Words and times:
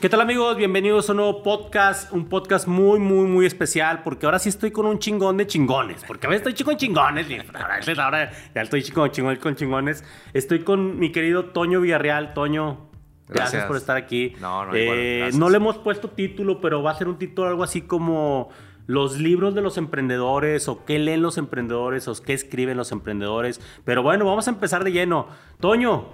¿Qué 0.00 0.08
tal 0.08 0.20
amigos? 0.20 0.56
Bienvenidos 0.56 1.08
a 1.08 1.12
un 1.12 1.16
nuevo 1.16 1.42
podcast, 1.42 2.12
un 2.12 2.28
podcast 2.28 2.68
muy, 2.68 3.00
muy, 3.00 3.26
muy 3.26 3.46
especial, 3.46 4.02
porque 4.04 4.26
ahora 4.26 4.38
sí 4.38 4.48
estoy 4.48 4.70
con 4.70 4.86
un 4.86 5.00
chingón 5.00 5.36
de 5.36 5.46
chingones, 5.48 6.04
porque 6.06 6.28
a 6.28 6.30
veces 6.30 6.42
estoy 6.42 6.54
chico 6.54 6.70
en 6.70 6.76
chingones, 6.76 7.26
ahora, 7.52 7.80
ahora 8.04 8.30
ya 8.54 8.62
estoy 8.62 8.82
chico 8.84 9.04
en 9.04 9.10
chingón 9.10 9.36
con 9.36 9.56
chingones. 9.56 10.04
Estoy 10.34 10.60
con 10.60 11.00
mi 11.00 11.10
querido 11.10 11.46
Toño 11.46 11.80
Villarreal. 11.80 12.32
Toño, 12.32 12.90
gracias, 13.26 13.52
Gracias. 13.52 13.64
por 13.66 13.76
estar 13.76 13.96
aquí. 13.96 14.34
No, 14.40 14.66
no, 14.66 14.72
Eh, 14.74 15.30
no 15.34 15.50
le 15.50 15.56
hemos 15.56 15.78
puesto 15.78 16.08
título, 16.10 16.60
pero 16.60 16.80
va 16.80 16.92
a 16.92 16.94
ser 16.94 17.08
un 17.08 17.18
título 17.18 17.48
algo 17.48 17.64
así 17.64 17.82
como 17.82 18.50
los 18.86 19.18
libros 19.18 19.54
de 19.56 19.62
los 19.62 19.78
emprendedores, 19.78 20.68
o 20.68 20.84
qué 20.84 21.00
leen 21.00 21.22
los 21.22 21.38
emprendedores, 21.38 22.06
o 22.06 22.14
qué 22.22 22.34
escriben 22.34 22.76
los 22.76 22.92
emprendedores. 22.92 23.60
Pero 23.84 24.04
bueno, 24.04 24.24
vamos 24.24 24.46
a 24.46 24.50
empezar 24.52 24.84
de 24.84 24.92
lleno. 24.92 25.26
Toño, 25.58 26.06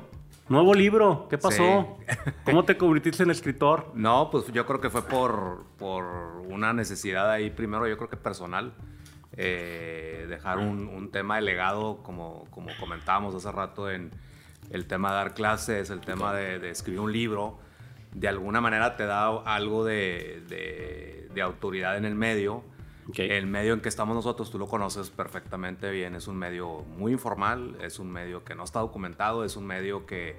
nuevo 0.49 0.75
libro, 0.75 1.27
¿qué 1.31 1.39
pasó? 1.39 1.97
Sí. 2.09 2.17
¿Cómo 2.45 2.65
te 2.65 2.77
convertiste 2.77 3.23
en 3.23 3.31
escritor? 3.31 3.91
No, 3.95 4.31
pues 4.31 4.47
yo 4.53 4.67
creo 4.67 4.81
que 4.81 4.91
fue 4.91 5.03
por, 5.07 5.65
por 5.79 6.05
una 6.49 6.73
necesidad 6.73 7.31
ahí, 7.31 7.51
primero 7.51 7.87
yo 7.89 7.97
creo 7.97 8.09
que 8.11 8.17
personal, 8.17 8.75
eh, 9.37 10.27
dejar 10.29 10.59
un, 10.59 10.87
un 10.89 11.11
tema 11.11 11.37
de 11.37 11.43
legado, 11.43 12.03
como, 12.03 12.45
como 12.51 12.69
comentábamos 12.79 13.35
hace 13.35 13.51
rato, 13.51 13.91
en 13.91 14.11
el 14.71 14.87
tema 14.87 15.11
de 15.11 15.17
dar 15.17 15.35
clases, 15.35 15.91
el 15.91 16.01
tema 16.01 16.33
de, 16.35 16.59
de 16.59 16.71
escribir 16.71 17.01
un 17.01 17.13
libro, 17.13 17.59
de 18.13 18.29
alguna 18.29 18.61
manera 18.61 18.97
te 18.97 19.07
da 19.07 19.29
algo 19.45 19.85
de, 19.85 20.43
de- 20.49 21.29
de 21.35 21.43
autoridad 21.43 21.97
en 21.97 22.05
el 22.05 22.15
medio. 22.15 22.63
El 23.17 23.47
medio 23.47 23.75
en 23.75 23.81
que 23.81 23.89
estamos 23.89 24.15
nosotros, 24.15 24.51
tú 24.51 24.59
lo 24.59 24.67
conoces 24.67 25.11
perfectamente 25.11 25.91
bien, 25.91 26.15
es 26.15 26.27
un 26.27 26.37
medio 26.37 26.83
muy 26.97 27.13
informal, 27.13 27.77
es 27.83 27.99
un 27.99 28.11
medio 28.11 28.45
que 28.45 28.55
no 28.55 28.65
está 28.65 28.81
documentado, 28.81 29.45
es 29.45 29.57
un 29.57 29.67
medio 29.67 30.07
que, 30.07 30.37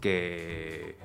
que 0.00 0.96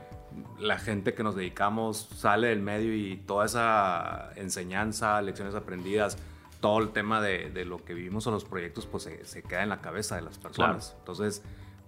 la 0.59 0.77
gente 0.77 1.13
que 1.13 1.23
nos 1.23 1.35
dedicamos 1.35 2.09
sale 2.15 2.47
del 2.47 2.61
medio 2.61 2.95
y 2.95 3.17
toda 3.17 3.45
esa 3.45 4.31
enseñanza, 4.35 5.21
lecciones 5.21 5.55
aprendidas, 5.55 6.17
todo 6.61 6.79
el 6.79 6.89
tema 6.89 7.21
de, 7.21 7.49
de 7.49 7.65
lo 7.65 7.83
que 7.83 7.93
vivimos 7.93 8.25
en 8.27 8.33
los 8.33 8.45
proyectos, 8.45 8.85
pues 8.85 9.03
se, 9.03 9.25
se 9.25 9.43
queda 9.43 9.63
en 9.63 9.69
la 9.69 9.81
cabeza 9.81 10.15
de 10.15 10.21
las 10.21 10.37
personas. 10.37 10.95
Entonces, 10.99 11.43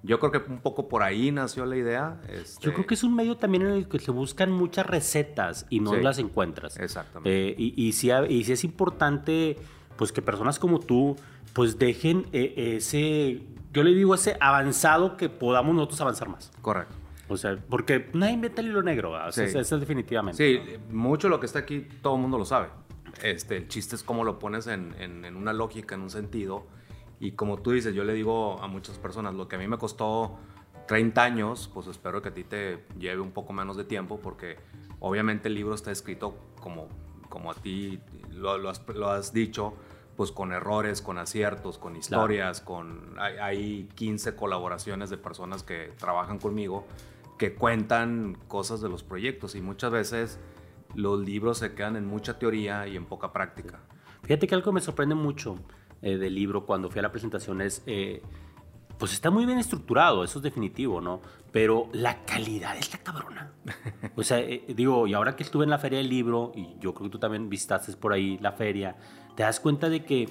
yo 0.06 0.20
creo 0.20 0.32
que 0.32 0.52
un 0.52 0.60
poco 0.60 0.88
por 0.88 1.04
ahí 1.04 1.32
nació 1.32 1.66
la 1.66 1.76
idea. 1.76 2.22
este, 2.30 2.64
Yo 2.66 2.74
creo 2.74 2.86
que 2.86 2.94
es 2.94 3.04
un 3.04 3.16
medio 3.16 3.36
también 3.38 3.64
en 3.64 3.72
el 3.72 3.88
que 3.88 4.00
se 4.00 4.12
buscan 4.12 4.52
muchas 4.52 4.86
recetas 4.86 5.66
y 5.70 5.80
no 5.80 5.94
Sí. 5.94 6.02
las 6.02 6.20
encuentras. 6.20 6.78
Exactamente. 6.78 7.50
Eh, 7.50 7.56
y, 7.58 7.74
y 7.90 8.10
ha- 8.12 8.26
y 8.28 8.44
sí 8.44 8.52
es 8.54 8.64
importante, 8.64 9.58
pues 9.98 10.12
que 10.12 10.22
personas 10.22 10.60
como 10.60 10.80
tú, 10.80 11.16
pues 11.54 11.78
dejen 11.80 12.26
eh, 12.34 12.76
ese, 12.78 13.42
yo 13.74 13.84
le 13.84 13.94
digo 13.94 14.14
ese 14.16 14.38
avanzado 14.40 15.18
que 15.18 15.30
podamos 15.30 15.74
nosotros 15.76 16.02
avanzar 16.02 16.30
más. 16.30 16.52
Correcto. 16.62 16.94
O 17.28 17.38
sea, 17.38 17.58
porque 17.70 18.10
nadie 18.14 18.34
inventa 18.34 18.62
el 18.62 18.68
hilo 18.68 18.84
negro. 18.84 19.12
O 19.14 19.32
sea, 19.32 19.48
Sí. 19.48 19.58
eso, 19.58 19.76
es 19.76 19.80
definitivamente. 19.82 20.38
Sí, 20.38 20.78
mucho 20.92 21.28
lo 21.28 21.40
que 21.40 21.48
está 21.48 21.60
aquí 21.60 21.88
todo 22.02 22.16
el 22.16 22.22
mundo 22.22 22.38
lo 22.38 22.46
sabe. 22.46 22.68
Este, 23.24 23.58
el 23.58 23.68
chiste 23.68 23.96
es 23.96 24.04
cómo 24.04 24.24
lo 24.24 24.38
pones 24.38 24.68
en, 24.68 24.94
en- 25.00 25.26
en 25.26 25.36
una 25.36 25.52
lógica, 25.54 25.96
en 25.96 26.02
un 26.02 26.10
sentido. 26.10 26.68
Y 27.26 27.32
como 27.32 27.58
tú 27.58 27.72
dices, 27.72 27.96
yo 27.96 28.04
le 28.04 28.14
digo 28.14 28.62
a 28.62 28.68
muchas 28.68 29.00
personas, 29.00 29.34
lo 29.34 29.48
que 29.48 29.56
a 29.56 29.60
mí 29.60 29.68
me 29.68 29.80
costó 29.80 30.38
30 30.88 31.24
años, 31.24 31.72
pues 31.74 31.88
espero 31.88 32.22
que 32.22 32.30
a 32.30 32.34
ti 32.36 32.44
te 32.44 32.86
lleve 33.00 33.20
un 33.20 33.32
poco 33.32 33.52
menos 33.52 33.78
de 33.78 33.84
tiempo, 33.84 34.20
porque 34.22 34.58
obviamente 35.00 35.48
el 35.48 35.56
libro 35.56 35.74
está 35.74 35.92
escrito 35.92 36.38
como, 36.62 36.88
como 37.28 37.50
a 37.50 37.56
ti 37.56 38.00
lo, 38.30 38.60
lo 38.60 38.70
has, 38.70 38.88
lo 38.90 39.10
has 39.10 39.34
dicho, 39.34 39.74
pues 40.16 40.32
con 40.32 40.54
errores, 40.54 41.02
con 41.02 41.18
aciertos, 41.18 41.80
con 41.80 41.96
historias, 41.96 42.62
con 42.62 43.16
hay, 43.18 43.38
hay 43.38 43.90
15 43.96 44.36
colaboraciones 44.36 45.10
de 45.10 45.18
personas 45.18 45.64
que 45.64 45.94
trabajan 45.98 46.38
conmigo 46.38 46.86
que 47.40 47.56
cuentan 47.56 48.38
cosas 48.48 48.82
de 48.82 48.90
los 48.90 49.02
proyectos 49.04 49.56
y 49.56 49.62
muchas 49.62 49.92
veces 49.92 50.40
los 50.94 51.20
libros 51.20 51.58
se 51.58 51.74
quedan 51.74 51.96
en 51.96 52.06
mucha 52.06 52.38
teoría 52.38 52.88
y 52.88 52.96
en 52.96 53.06
poca 53.06 53.34
práctica. 53.34 53.80
Fíjate 54.22 54.48
que 54.48 54.56
algo 54.56 54.72
me 54.72 54.80
sorprende 54.80 55.16
mucho 55.16 55.58
eh, 56.06 56.18
del 56.18 56.34
libro 56.36 56.66
cuando 56.66 56.90
fui 56.90 57.00
a 57.00 57.02
la 57.02 57.12
presentación 57.12 57.60
es, 57.62 57.84
eh, 57.88 58.22
pues 58.98 59.12
está 59.12 59.30
muy 59.30 59.46
bien 59.46 59.58
estructurado, 59.60 60.24
eso 60.24 60.40
es 60.40 60.44
definitivo, 60.44 61.02
¿no? 61.02 61.20
Pero 61.52 61.90
la 61.92 62.24
calidad 62.26 62.78
está 62.78 63.00
cabrona. 63.00 63.52
O 64.16 64.24
sea, 64.24 64.40
eh, 64.40 64.64
digo, 64.70 65.08
y 65.08 65.14
ahora 65.14 65.36
que 65.36 65.44
estuve 65.44 65.64
en 65.66 65.70
la 65.70 65.78
feria 65.80 65.98
del 65.98 66.10
libro, 66.10 66.52
y 66.56 66.76
yo 66.80 66.94
creo 66.94 67.08
que 67.10 67.12
tú 67.12 67.20
también 67.20 67.50
visitaste 67.50 67.92
por 67.98 68.14
ahí 68.14 68.38
la 68.40 68.54
feria, 68.54 68.96
te 69.36 69.44
das 69.44 69.60
cuenta 69.60 69.90
de 69.90 70.06
que 70.06 70.30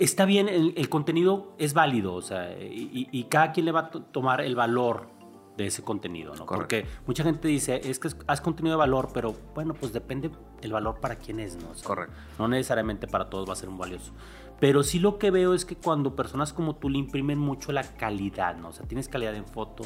está 0.00 0.24
bien, 0.24 0.48
el, 0.48 0.88
contenido 0.88 1.54
es 1.58 1.74
válido, 1.74 2.14
o 2.14 2.22
sea, 2.22 2.52
y, 2.60 3.08
y- 3.12 3.24
cada 3.24 3.52
quien 3.52 3.66
le 3.66 3.72
va 3.72 3.80
a 3.80 3.90
to- 3.90 4.02
tomar 4.02 4.40
el 4.40 4.56
valor 4.56 5.08
de 5.56 5.66
ese 5.66 5.82
contenido, 5.82 6.34
¿no? 6.34 6.46
Correcto. 6.46 6.76
Porque 6.76 6.86
mucha 7.06 7.24
gente 7.24 7.48
dice, 7.48 7.80
es 7.84 7.98
que 7.98 8.10
haz 8.26 8.40
contenido 8.40 8.76
de 8.76 8.78
valor, 8.78 9.08
pero 9.12 9.34
bueno, 9.54 9.74
pues 9.74 9.92
depende 9.92 10.30
el 10.62 10.72
valor 10.72 11.00
para 11.00 11.16
quién 11.16 11.40
es, 11.40 11.56
¿no? 11.56 11.70
O 11.70 11.74
sea, 11.74 11.86
Correcto. 11.86 12.14
no 12.38 12.48
necesariamente 12.48 13.06
para 13.06 13.30
todos 13.30 13.48
va 13.48 13.54
a 13.54 13.56
ser 13.56 13.68
un 13.68 13.78
valioso. 13.78 14.12
Pero 14.60 14.82
sí 14.82 14.98
lo 14.98 15.18
que 15.18 15.30
veo 15.30 15.54
es 15.54 15.64
que 15.64 15.76
cuando 15.76 16.16
personas 16.16 16.52
como 16.52 16.76
tú 16.76 16.88
le 16.88 16.98
imprimen 16.98 17.38
mucho 17.38 17.72
la 17.72 17.82
calidad, 17.82 18.56
¿no? 18.56 18.68
O 18.68 18.72
sea, 18.72 18.86
tienes 18.86 19.08
calidad 19.08 19.34
en 19.34 19.46
foto, 19.46 19.84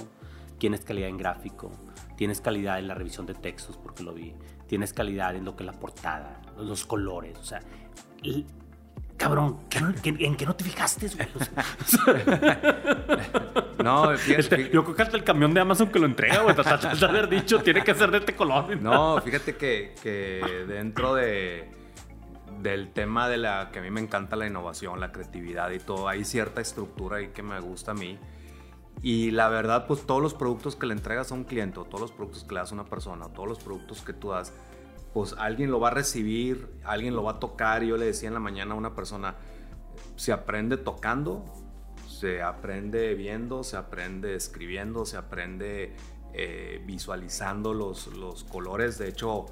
tienes 0.59 0.85
calidad 0.85 1.09
en 1.09 1.17
gráfico, 1.17 1.71
tienes 2.17 2.41
calidad 2.41 2.79
en 2.79 2.87
la 2.87 2.95
revisión 2.95 3.27
de 3.27 3.35
textos, 3.35 3.77
porque 3.77 4.03
lo 4.03 4.13
vi, 4.13 4.35
tienes 4.67 4.93
calidad 4.93 5.35
en 5.35 5.45
lo 5.45 5.57
que 5.57 5.65
es 5.65 5.67
la 5.67 5.79
portada, 5.79 6.41
los 6.57 6.85
colores, 6.85 7.39
o 7.39 7.45
sea, 7.45 7.61
cabrón, 9.21 9.59
¿qué 9.69 9.83
no- 9.83 9.93
qué- 10.03 10.17
¿en 10.19 10.35
qué 10.35 10.47
no 10.47 10.57
te 10.57 10.65
fijaste, 10.65 11.09
güey? 11.09 11.29
No, 13.83 14.17
fíjate, 14.17 14.41
este, 14.41 14.71
yo 14.71 14.85
creo 14.85 14.95
que 14.95 15.03
hasta 15.03 15.17
el 15.17 15.25
camión 15.25 15.55
de 15.55 15.61
Amazon 15.61 15.89
que 15.89 15.99
lo 15.99 16.07
entrega, 16.07 16.43
güey, 16.43 16.55
de 16.55 16.63
haber 17.07 17.29
dicho, 17.29 17.61
tiene 17.61 17.83
que 17.83 17.95
ser 17.95 18.11
de 18.11 18.19
este 18.19 18.35
color. 18.37 18.77
no, 18.81 19.21
fíjate 19.23 19.57
que, 19.57 19.95
que 20.03 20.65
dentro 20.69 21.15
de, 21.15 21.71
del 22.61 22.93
tema 22.93 23.29
de 23.29 23.39
la 23.39 23.71
que 23.73 23.79
a 23.79 23.83
mí 23.83 23.91
me 23.91 24.01
encanta 24.01 24.37
la 24.37 24.47
innovación, 24.47 25.01
la 25.01 25.13
creatividad 25.13 25.71
y 25.71 25.79
todo, 25.79 26.09
hay 26.09 26.25
cierta 26.25 26.61
estructura 26.61 27.19
ahí 27.19 27.29
que 27.29 27.43
me 27.43 27.59
gusta 27.61 27.93
a 27.93 27.95
mí. 27.95 28.19
Y 29.03 29.31
la 29.31 29.49
verdad, 29.49 29.87
pues 29.87 30.07
todos 30.07 30.21
los 30.21 30.35
productos 30.35 30.77
que 30.77 30.85
le 30.87 30.93
entregas 30.93 31.33
a 31.33 31.35
un 31.35 31.45
cliente, 31.45 31.81
o 31.81 31.85
todos 31.85 32.03
los 32.03 32.13
productos 32.13 32.45
que 32.45 32.55
le 32.55 32.61
das 32.61 32.73
a 32.73 32.75
una 32.75 32.85
persona, 32.85 33.27
o 33.27 33.29
todos 33.31 33.49
los 33.49 33.59
productos 33.61 34.03
que 34.03 34.13
tú 34.13 34.29
das, 34.31 34.53
pues 35.13 35.35
alguien 35.39 35.71
lo 35.71 35.81
va 35.81 35.89
a 35.89 35.93
recibir, 35.93 36.69
alguien 36.85 37.15
lo 37.15 37.23
va 37.23 37.33
a 37.33 37.41
tocar. 37.41 37.83
Yo 37.83 37.97
le 37.97 38.07
decía 38.07 38.29
en 38.29 38.35
la 38.35 38.41
mañana 38.41 38.75
a 38.75 38.77
una 38.77 38.95
persona, 38.95 39.35
se 40.17 40.33
aprende 40.33 40.77
tocando, 40.77 41.45
se 42.07 42.43
aprende 42.43 43.15
viendo, 43.15 43.65
se 43.65 43.77
aprende 43.77 44.35
escribiendo, 44.35 45.05
se 45.05 45.17
aprende 45.17 45.95
eh, 46.33 46.83
visualizando 46.87 47.75
los, 47.75 48.07
los 48.09 48.45
colores. 48.45 48.99
De 48.99 49.09
hecho, 49.09 49.47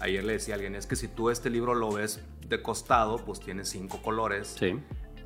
ayer 0.00 0.24
le 0.24 0.34
decía 0.34 0.54
a 0.54 0.56
alguien, 0.56 0.74
es 0.74 0.86
que 0.86 0.96
si 0.96 1.08
tú 1.08 1.30
este 1.30 1.50
libro 1.50 1.74
lo 1.74 1.92
ves 1.92 2.22
de 2.46 2.62
costado, 2.62 3.18
pues 3.18 3.40
tiene 3.40 3.64
cinco 3.64 4.00
colores. 4.02 4.56
Sí. 4.58 4.80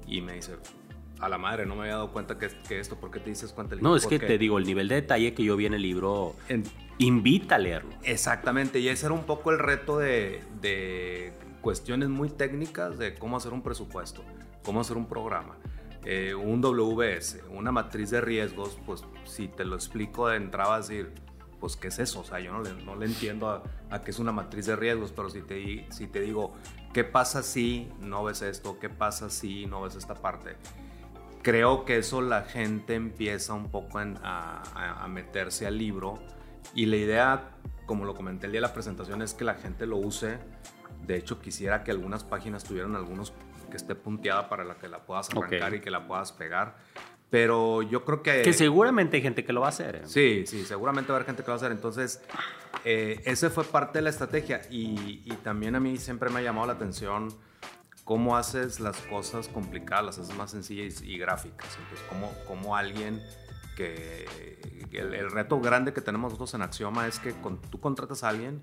Y 0.06 0.22
me 0.22 0.34
dice, 0.34 0.56
a 1.20 1.28
la 1.28 1.38
madre, 1.38 1.66
no 1.66 1.74
me 1.74 1.82
había 1.82 1.94
dado 1.94 2.12
cuenta 2.12 2.38
que, 2.38 2.48
que 2.68 2.78
esto, 2.78 2.96
¿por 2.96 3.10
qué 3.10 3.20
te 3.20 3.30
dices 3.30 3.52
cuenta? 3.52 3.74
Le 3.74 3.82
No, 3.82 3.96
es 3.96 4.02
que 4.06 4.16
"Porque 4.16 4.26
te 4.26 4.38
digo, 4.38 4.58
el 4.58 4.64
nivel 4.64 4.88
de 4.88 4.96
detalle 4.96 5.34
que 5.34 5.42
yo 5.44 5.56
vi 5.56 5.66
en 5.66 5.74
el 5.74 5.82
libro 5.82 6.34
en- 6.48 6.62
invita 6.98 7.56
a 7.56 7.58
leerlo. 7.58 7.90
Exactamente, 8.04 8.78
y 8.80 8.88
ese 8.88 9.06
era 9.06 9.14
un 9.14 9.24
poco 9.24 9.50
el 9.50 9.58
reto 9.58 9.98
de, 9.98 10.42
de 10.60 11.32
cuestiones 11.60 12.08
muy 12.08 12.30
técnicas 12.30 12.98
de 12.98 13.14
cómo 13.14 13.36
hacer 13.36 13.52
un 13.52 13.62
presupuesto, 13.62 14.22
cómo 14.64 14.80
hacer 14.80 14.96
un 14.96 15.06
programa, 15.06 15.56
eh, 16.04 16.34
un 16.34 16.60
WS, 16.60 17.42
una 17.50 17.72
matriz 17.72 18.10
de 18.10 18.20
riesgos, 18.20 18.78
pues 18.86 19.02
si 19.24 19.48
te 19.48 19.64
lo 19.64 19.74
explico 19.76 20.28
de 20.28 20.36
entrada 20.36 20.76
a 20.76 20.78
decir, 20.78 21.12
pues 21.58 21.74
qué 21.76 21.88
es 21.88 21.98
eso, 21.98 22.20
o 22.20 22.24
sea, 22.24 22.38
yo 22.38 22.52
no 22.52 22.62
le, 22.62 22.72
no 22.84 22.94
le 22.94 23.06
entiendo 23.06 23.48
a, 23.50 23.62
a 23.90 24.02
qué 24.04 24.12
es 24.12 24.20
una 24.20 24.30
matriz 24.30 24.66
de 24.66 24.76
riesgos, 24.76 25.10
pero 25.10 25.28
si 25.28 25.42
te, 25.42 25.84
si 25.90 26.06
te 26.06 26.20
digo, 26.20 26.54
¿qué 26.94 27.02
pasa 27.02 27.42
si 27.42 27.90
no 27.98 28.22
ves 28.22 28.42
esto? 28.42 28.78
¿Qué 28.78 28.88
pasa 28.88 29.28
si 29.28 29.66
no 29.66 29.82
ves 29.82 29.96
esta 29.96 30.14
parte? 30.14 30.54
Creo 31.48 31.84
que 31.84 31.98
eso 31.98 32.20
la 32.20 32.42
gente 32.42 32.94
empieza 32.94 33.54
un 33.54 33.70
poco 33.70 34.00
en- 34.00 34.18
a, 34.22 34.62
a- 35.04 35.08
meterse 35.08 35.66
al 35.66 35.78
libro 35.78 36.18
y 36.74 36.86
la 36.86 36.96
idea, 36.96 37.50
como 37.86 38.04
lo 38.04 38.14
comenté 38.14 38.46
el 38.46 38.52
día 38.52 38.60
de 38.60 38.66
la 38.66 38.74
presentación, 38.74 39.22
es 39.22 39.34
que 39.34 39.44
la 39.44 39.54
gente 39.54 39.86
lo 39.86 39.96
use. 39.96 40.38
De 41.06 41.16
hecho, 41.16 41.40
quisiera 41.40 41.84
que 41.84 41.90
algunas 41.90 42.22
páginas 42.24 42.64
tuvieran 42.64 42.94
algunos 42.96 43.32
que 43.70 43.76
esté 43.76 43.94
punteada 43.94 44.48
para 44.48 44.64
la 44.64 44.76
que 44.76 44.88
la 44.88 44.98
puedas 45.06 45.30
arrancar 45.30 45.70
Ok. 45.72 45.78
y 45.78 45.80
que 45.80 45.90
la 45.90 46.06
puedas 46.06 46.32
pegar. 46.32 46.76
Pero 47.30 47.82
yo 47.82 48.04
creo 48.04 48.22
que... 48.22 48.42
Que 48.42 48.52
seguramente 48.54 49.16
hay 49.16 49.22
gente 49.22 49.44
que 49.44 49.52
lo 49.52 49.60
va 49.60 49.66
a 49.66 49.70
hacer. 49.70 49.96
¿eh? 49.96 50.02
Sí, 50.04 50.44
sí, 50.46 50.64
seguramente 50.64 51.10
va 51.12 51.16
a 51.16 51.18
haber 51.18 51.26
gente 51.26 51.42
que 51.42 51.46
lo 51.48 51.52
va 51.52 51.54
a 51.56 51.64
hacer. 51.64 51.72
Entonces, 51.72 52.22
eh, 52.84 53.20
ese 53.26 53.50
fue 53.50 53.64
parte 53.64 53.98
de 53.98 54.02
la 54.02 54.10
estrategia. 54.10 54.62
Y, 54.70 55.22
y 55.24 55.32
también 55.42 55.74
a 55.76 55.80
mí 55.80 55.96
siempre 55.98 56.30
me 56.30 56.40
ha 56.40 56.42
llamado 56.42 56.66
la 56.66 56.72
atención 56.74 57.28
cómo 58.08 58.38
haces 58.38 58.80
las 58.80 58.96
cosas 59.02 59.48
complicadas, 59.48 60.06
las 60.06 60.18
haces 60.18 60.34
más 60.34 60.50
sencillas 60.52 61.02
y, 61.02 61.18
gráficas. 61.18 61.76
Entonces, 61.78 62.06
cómo, 62.08 62.32
cómo 62.46 62.74
alguien 62.74 63.22
que... 63.76 64.56
El, 64.92 65.30
reto 65.30 65.60
grande 65.60 65.92
que 65.92 66.00
tenemos 66.00 66.30
nosotros 66.32 66.54
en 66.54 66.62
Axioma 66.62 67.06
es 67.06 67.18
que 67.18 67.34
con, 67.34 67.60
tú 67.60 67.78
contratas 67.80 68.24
a 68.24 68.30
alguien 68.30 68.62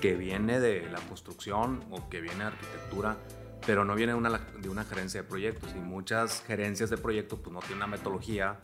que 0.00 0.14
viene 0.14 0.58
de 0.58 0.88
la 0.88 1.00
construcción 1.00 1.84
o 1.90 2.08
que 2.08 2.22
viene 2.22 2.38
de 2.38 2.44
arquitectura, 2.44 3.18
pero 3.66 3.84
no 3.84 3.94
viene 3.94 4.12
de 4.12 4.18
una, 4.18 4.38
de 4.38 4.70
una 4.70 4.84
gerencia 4.84 5.20
de 5.20 5.28
proyectos. 5.28 5.74
Y 5.76 5.78
muchas 5.78 6.42
gerencias 6.46 6.88
de 6.88 6.96
proyectos 6.96 7.40
pues, 7.40 7.52
no 7.52 7.60
tienen 7.60 7.76
una 7.76 7.88
metodología, 7.88 8.56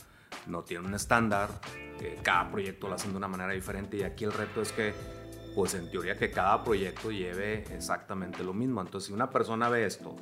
no 0.47 0.63
tienen 0.63 0.87
un 0.87 0.95
estándar, 0.95 1.51
eh, 2.01 2.19
cada 2.23 2.51
proyecto 2.51 2.89
lo 2.89 2.95
hacen 2.95 3.11
de 3.11 3.19
una 3.19 3.29
manera 3.29 3.53
diferente 3.53 3.99
y 3.99 4.05
aquí 4.05 4.25
el 4.25 4.33
reto 4.33 4.63
es 4.63 4.73
que 4.73 4.95
pues 5.55 5.75
en 5.75 5.91
teoría 5.91 6.17
que 6.17 6.31
cada 6.31 6.63
proyecto 6.65 7.11
lleve 7.11 7.65
exactamente 7.75 8.43
lo 8.43 8.53
mismo. 8.53 8.81
Entonces, 8.81 9.09
si 9.09 9.13
una 9.13 9.31
persona 9.31 9.69
ve 9.69 9.87
esto, 9.87 10.17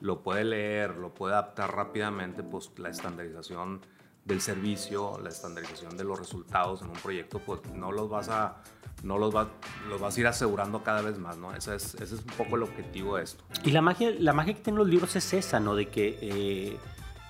lo 0.00 0.22
puede 0.22 0.44
leer, 0.44 0.96
lo 0.96 1.14
puede 1.14 1.34
adaptar 1.34 1.74
rápidamente, 1.74 2.42
pues 2.42 2.70
la 2.78 2.90
estandarización 2.90 3.80
del 4.24 4.40
servicio, 4.40 5.18
la 5.22 5.28
estandarización 5.28 5.96
de 5.96 6.04
los 6.04 6.18
resultados 6.18 6.82
en 6.82 6.88
un 6.88 6.96
proyecto, 6.96 7.38
pues 7.38 7.64
no 7.74 7.92
los 7.92 8.10
vas 8.10 8.28
a, 8.28 8.56
no 9.02 9.18
los, 9.18 9.34
va, 9.34 9.48
los 9.88 10.00
vas 10.00 10.16
a 10.16 10.20
ir 10.20 10.26
asegurando 10.26 10.82
cada 10.82 11.00
vez 11.00 11.18
más, 11.18 11.36
¿no? 11.38 11.54
Ese 11.54 11.76
es, 11.76 11.94
ese 11.94 12.16
es 12.16 12.20
un 12.20 12.32
poco 12.36 12.56
el 12.56 12.64
objetivo 12.64 13.16
de 13.16 13.24
esto. 13.24 13.44
Y 13.64 13.70
la 13.70 13.82
magia, 13.82 14.10
la 14.18 14.32
magia 14.32 14.54
que 14.54 14.60
tienen 14.60 14.78
los 14.78 14.88
libros 14.88 15.14
es 15.16 15.32
esa, 15.32 15.60
¿no? 15.60 15.74
De 15.74 15.88
que... 15.88 16.18
Eh, 16.20 16.76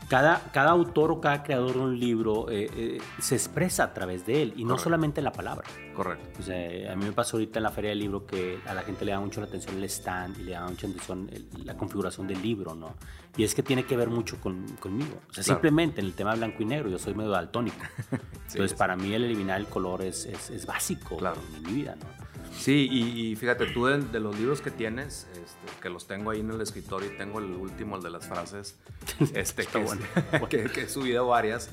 cada, 0.08 0.40
cada 0.52 0.70
autor 0.70 1.10
o 1.10 1.20
cada 1.20 1.42
creador 1.42 1.74
de 1.74 1.80
un 1.80 1.98
libro 1.98 2.50
eh, 2.50 2.70
eh, 2.76 2.98
se 3.18 3.34
expresa 3.34 3.84
a 3.84 3.94
través 3.94 4.24
de 4.26 4.42
él 4.42 4.54
y 4.56 4.64
no 4.64 4.78
solamente 4.78 5.20
en 5.20 5.24
la 5.24 5.32
palabra. 5.32 5.66
Correcto. 5.94 6.38
O 6.40 6.42
sea, 6.42 6.92
a 6.92 6.96
mí 6.96 7.04
me 7.04 7.12
pasó 7.12 7.36
ahorita 7.36 7.58
en 7.58 7.62
la 7.64 7.70
feria 7.70 7.90
del 7.90 8.00
libro 8.00 8.26
que 8.26 8.60
a 8.66 8.74
la 8.74 8.82
gente 8.82 9.04
le 9.04 9.12
da 9.12 9.20
mucho 9.20 9.40
la 9.40 9.46
atención 9.46 9.76
el 9.76 9.84
stand 9.84 10.38
y 10.38 10.44
le 10.44 10.52
da 10.52 10.66
mucha 10.66 10.86
atención 10.86 11.30
la 11.64 11.76
configuración 11.76 12.26
del 12.26 12.40
libro, 12.40 12.74
¿no? 12.74 12.94
Y 13.36 13.44
es 13.44 13.54
que 13.54 13.62
tiene 13.62 13.84
que 13.84 13.96
ver 13.96 14.08
mucho 14.08 14.40
con, 14.40 14.66
conmigo. 14.80 15.20
O 15.28 15.32
sea, 15.32 15.42
simplemente 15.42 16.00
en 16.00 16.06
el 16.06 16.14
tema 16.14 16.34
blanco 16.34 16.62
y 16.62 16.66
negro, 16.66 16.88
yo 16.88 16.98
soy 16.98 17.14
medio 17.14 17.30
daltónico. 17.30 17.84
Entonces, 18.48 18.74
para 18.74 18.96
mí 18.96 19.12
el 19.12 19.24
eliminar 19.24 19.60
el 19.60 19.66
color 19.66 20.02
es, 20.02 20.24
es, 20.26 20.50
es 20.50 20.66
básico 20.66 21.18
en 21.18 21.62
mi 21.62 21.72
vida, 21.72 21.96
¿no? 21.96 22.26
Sí, 22.58 22.88
y, 22.90 23.36
fíjate, 23.36 23.66
tú 23.66 23.86
de, 23.86 24.20
los 24.20 24.38
libros 24.38 24.60
que 24.60 24.70
tienes, 24.70 25.26
este, 25.32 25.80
que 25.80 25.88
los 25.88 26.06
tengo 26.06 26.30
ahí 26.30 26.40
en 26.40 26.50
el 26.50 26.60
escritorio 26.60 27.12
y 27.12 27.16
tengo 27.16 27.38
el 27.38 27.50
último, 27.52 27.96
el 27.96 28.02
de 28.02 28.10
las 28.10 28.26
frases, 28.26 28.76
este, 29.34 29.66
que, 29.66 29.78
bueno. 29.78 30.02
que, 30.48 30.64
que, 30.64 30.82
he 30.82 30.88
subido 30.88 31.26
varias, 31.28 31.70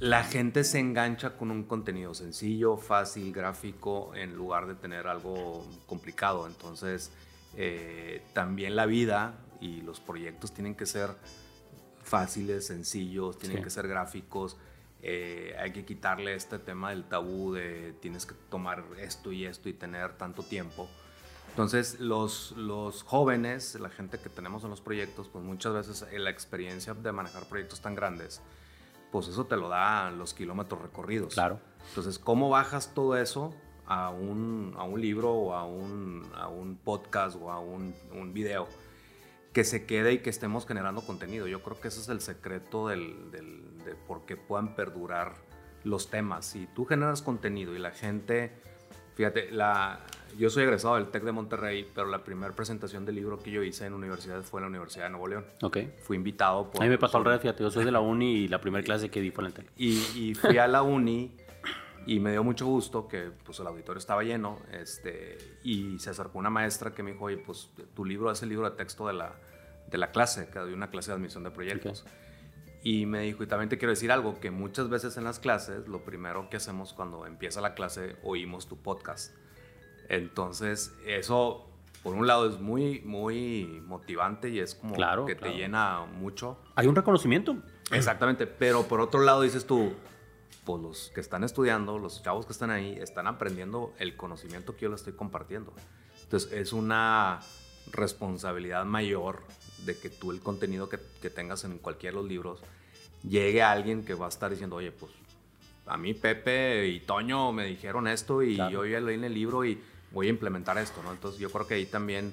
la 0.00 0.24
gente 0.24 0.64
se 0.64 0.78
engancha 0.78 1.36
con 1.36 1.50
un 1.50 1.64
contenido 1.64 2.14
sencillo, 2.14 2.78
fácil, 2.78 3.32
gráfico, 3.32 4.14
en 4.14 4.34
lugar 4.34 4.66
de 4.66 4.74
tener 4.74 5.06
algo 5.06 5.66
complicado. 5.86 6.46
Entonces, 6.46 7.12
eh, 7.56 8.22
también 8.32 8.76
la 8.76 8.86
vida 8.86 9.38
y 9.60 9.82
los 9.82 10.00
proyectos 10.00 10.52
tienen 10.52 10.74
que 10.74 10.86
ser 10.86 11.10
fáciles, 12.02 12.66
sencillos, 12.66 13.38
tienen 13.38 13.62
que 13.62 13.70
ser 13.70 13.86
gráficos 13.88 14.56
eh, 15.02 15.56
hay 15.58 15.72
que 15.72 15.84
quitarle 15.84 16.34
este 16.34 16.58
tema 16.58 16.90
del 16.90 17.04
tabú 17.04 17.52
de 17.52 17.94
tienes 18.00 18.26
que 18.26 18.34
tomar 18.50 18.84
esto 18.98 19.32
y 19.32 19.46
esto 19.46 19.68
y 19.68 19.72
tener 19.72 20.16
tanto 20.16 20.42
tiempo. 20.42 20.88
Entonces, 21.48 21.98
los, 21.98 22.52
los 22.52 23.02
jóvenes, 23.02 23.74
la 23.80 23.90
gente 23.90 24.18
que 24.18 24.28
tenemos 24.28 24.62
en 24.64 24.70
los 24.70 24.80
proyectos, 24.80 25.28
pues 25.28 25.44
muchas 25.44 25.72
veces 25.72 26.06
la 26.12 26.30
experiencia 26.30 26.94
de 26.94 27.12
manejar 27.12 27.44
proyectos 27.46 27.80
tan 27.80 27.94
grandes, 27.94 28.40
pues 29.10 29.26
eso 29.26 29.46
te 29.46 29.56
lo 29.56 29.68
da 29.68 30.10
los 30.10 30.32
kilómetros 30.32 30.80
recorridos. 30.80 31.34
Claro. 31.34 31.58
Entonces, 31.88 32.18
¿cómo 32.18 32.50
bajas 32.50 32.94
todo 32.94 33.16
eso 33.16 33.52
a 33.86 34.10
un, 34.10 34.74
a 34.76 34.84
un 34.84 35.00
libro 35.00 35.32
o 35.32 35.54
a 35.54 35.64
un, 35.64 36.30
a 36.36 36.46
un 36.48 36.76
podcast 36.76 37.36
o 37.40 37.50
a 37.50 37.58
un, 37.58 37.94
un 38.12 38.32
video? 38.32 38.68
Que 39.52 39.64
se 39.64 39.84
quede 39.84 40.12
y 40.12 40.18
que 40.18 40.30
estemos 40.30 40.66
generando 40.66 41.02
contenido. 41.02 41.46
Yo 41.46 41.62
creo 41.62 41.80
que 41.80 41.88
ese 41.88 42.00
es 42.00 42.08
el 42.08 42.20
secreto 42.20 42.88
del, 42.88 43.30
de 43.30 43.94
por 44.06 44.24
qué 44.26 44.36
puedan 44.36 44.74
perdurar 44.74 45.34
los 45.84 46.10
temas. 46.10 46.46
Si 46.46 46.66
tú 46.68 46.84
generas 46.84 47.22
contenido 47.22 47.74
y 47.74 47.78
la 47.78 47.90
gente, 47.90 48.52
fíjate, 49.14 49.50
la, 49.50 50.00
yo 50.38 50.50
soy 50.50 50.64
egresado 50.64 50.96
del 50.96 51.08
TEC 51.08 51.24
de 51.24 51.32
Monterrey, 51.32 51.88
pero 51.94 52.06
la 52.06 52.22
primera 52.22 52.54
presentación 52.54 53.04
del 53.04 53.16
libro 53.16 53.38
que 53.38 53.50
yo 53.50 53.62
hice 53.62 53.86
en 53.86 53.94
universidad 53.94 54.42
fue 54.42 54.60
en 54.60 54.64
la 54.64 54.68
Universidad 54.68 55.04
de 55.04 55.10
Nuevo 55.10 55.26
León. 55.26 55.46
Ok. 55.62 55.78
Fui 56.02 56.16
invitado 56.16 56.70
por... 56.70 56.82
A 56.82 56.84
mí 56.84 56.90
me 56.90 56.98
pasó 56.98 57.18
al 57.18 57.24
revés, 57.24 57.40
fíjate, 57.40 57.62
yo 57.62 57.70
soy 57.70 57.84
de 57.84 57.92
la 57.92 58.00
uni 58.00 58.32
y 58.32 58.48
la 58.48 58.60
primera 58.60 58.84
clase 58.84 59.10
que 59.10 59.20
di 59.20 59.30
fue 59.30 59.42
en 59.44 59.46
el 59.48 59.54
TEC. 59.54 59.72
Y, 59.76 59.98
y 60.14 60.34
fui 60.34 60.58
a 60.58 60.68
la 60.68 60.82
uni 60.82 61.32
y 62.06 62.18
me 62.20 62.32
dio 62.32 62.42
mucho 62.42 62.66
gusto 62.66 63.08
que 63.08 63.30
pues, 63.44 63.60
el 63.60 63.66
auditorio 63.66 63.98
estaba 63.98 64.22
lleno 64.22 64.58
este, 64.72 65.38
y 65.62 65.98
se 65.98 66.10
acercó 66.10 66.38
una 66.38 66.50
maestra 66.50 66.92
que 66.92 67.02
me 67.02 67.12
dijo, 67.12 67.26
oye, 67.26 67.36
pues 67.38 67.70
tu 67.94 68.04
libro 68.04 68.30
es 68.30 68.42
el 68.42 68.48
libro 68.48 68.68
de 68.68 68.76
texto 68.76 69.06
de 69.06 69.12
la, 69.12 69.34
de 69.90 69.98
la 69.98 70.10
clase, 70.10 70.48
que 70.50 70.58
de 70.58 70.72
una 70.74 70.90
clase 70.90 71.10
de 71.10 71.16
admisión 71.16 71.44
de 71.44 71.50
proyectos. 71.50 72.04
Y 72.82 73.04
me 73.04 73.20
dijo, 73.20 73.42
y 73.42 73.46
también 73.46 73.68
te 73.68 73.76
quiero 73.76 73.90
decir 73.90 74.10
algo, 74.10 74.40
que 74.40 74.50
muchas 74.50 74.88
veces 74.88 75.16
en 75.18 75.24
las 75.24 75.38
clases, 75.38 75.86
lo 75.86 76.02
primero 76.02 76.48
que 76.48 76.56
hacemos 76.56 76.94
cuando 76.94 77.26
empieza 77.26 77.60
la 77.60 77.74
clase, 77.74 78.16
oímos 78.22 78.66
tu 78.66 78.78
podcast. 78.78 79.34
Entonces, 80.08 80.94
eso, 81.06 81.68
por 82.02 82.14
un 82.14 82.26
lado, 82.26 82.48
es 82.48 82.58
muy, 82.58 83.00
muy 83.02 83.82
motivante 83.86 84.48
y 84.48 84.60
es 84.60 84.74
como 84.74 84.96
que 85.26 85.34
te 85.34 85.50
llena 85.50 86.06
mucho. 86.06 86.58
Hay 86.74 86.86
un 86.86 86.96
reconocimiento. 86.96 87.56
Exactamente, 87.92 88.46
pero 88.46 88.84
por 88.84 89.00
otro 89.00 89.20
lado 89.20 89.42
dices 89.42 89.66
tú, 89.66 89.92
pues 90.64 90.82
los 90.82 91.10
que 91.14 91.20
están 91.20 91.44
estudiando, 91.44 91.98
los 91.98 92.22
chavos 92.22 92.46
que 92.46 92.52
están 92.52 92.70
ahí, 92.70 92.96
están 93.00 93.26
aprendiendo 93.26 93.92
el 93.98 94.16
conocimiento 94.16 94.74
que 94.74 94.82
yo 94.82 94.88
les 94.90 95.00
estoy 95.00 95.14
compartiendo. 95.14 95.72
Entonces, 96.22 96.52
es 96.52 96.72
una 96.72 97.40
responsabilidad 97.92 98.84
mayor 98.84 99.42
de 99.84 99.98
que 99.98 100.10
tú 100.10 100.30
el 100.30 100.40
contenido 100.40 100.88
que, 100.88 100.98
que, 101.20 101.30
tengas 101.30 101.64
en 101.64 101.78
cualquiera 101.78 102.16
de 102.16 102.22
los 102.22 102.30
libros 102.30 102.60
llegue 103.22 103.62
a 103.62 103.72
alguien 103.72 104.04
que 104.04 104.14
va 104.14 104.26
a 104.26 104.28
estar 104.28 104.50
diciendo, 104.50 104.76
oye, 104.76 104.92
pues 104.92 105.10
a 105.86 105.96
mí 105.96 106.14
Pepe 106.14 106.86
y 106.86 107.00
Toño 107.00 107.52
me 107.52 107.64
dijeron 107.64 108.06
esto 108.06 108.42
y 108.42 108.56
yo 108.56 108.84
ya 108.86 109.00
leí 109.00 109.16
en 109.16 109.24
el 109.24 109.34
libro 109.34 109.64
y 109.64 109.80
voy 110.12 110.28
a 110.28 110.30
implementar 110.30 110.78
esto, 110.78 111.02
¿no? 111.02 111.10
Entonces 111.10 111.40
yo 111.40 111.50
creo 111.50 111.66
que 111.66 111.74
ahí 111.74 111.86
también... 111.86 112.32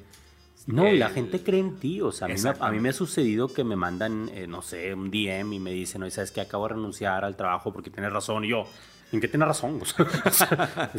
No, 0.68 0.88
y 0.88 0.98
la 0.98 1.10
gente 1.10 1.42
cree 1.42 1.62
en 1.62 1.78
ti, 1.78 2.02
o 2.02 2.12
sea, 2.12 2.26
a 2.26 2.30
mí, 2.30 2.36
me, 2.42 2.54
a 2.60 2.72
mí 2.72 2.80
me 2.80 2.90
ha 2.90 2.94
sucedido 2.94 3.48
que 3.48 3.64
me 3.64 3.78
mandan, 3.78 4.30
eh, 4.34 4.48
no 4.48 4.62
sé, 4.62 4.94
un 4.94 5.10
DM 5.10 5.54
y 5.54 5.60
me 5.60 5.72
dicen, 5.72 6.04
oye, 6.04 6.12
¿sabes 6.12 6.32
que 6.32 6.42
Acabo 6.42 6.68
de 6.68 6.76
renunciar 6.76 7.24
al 7.24 7.38
trabajo 7.38 7.72
porque 7.72 7.90
tienes 7.90 8.12
razón 8.12 8.46
y 8.46 8.50
yo... 8.50 8.68
¿En 9.10 9.22
qué 9.22 9.30
tiene 9.30 9.46
razón? 9.46 9.80
o 9.82 9.86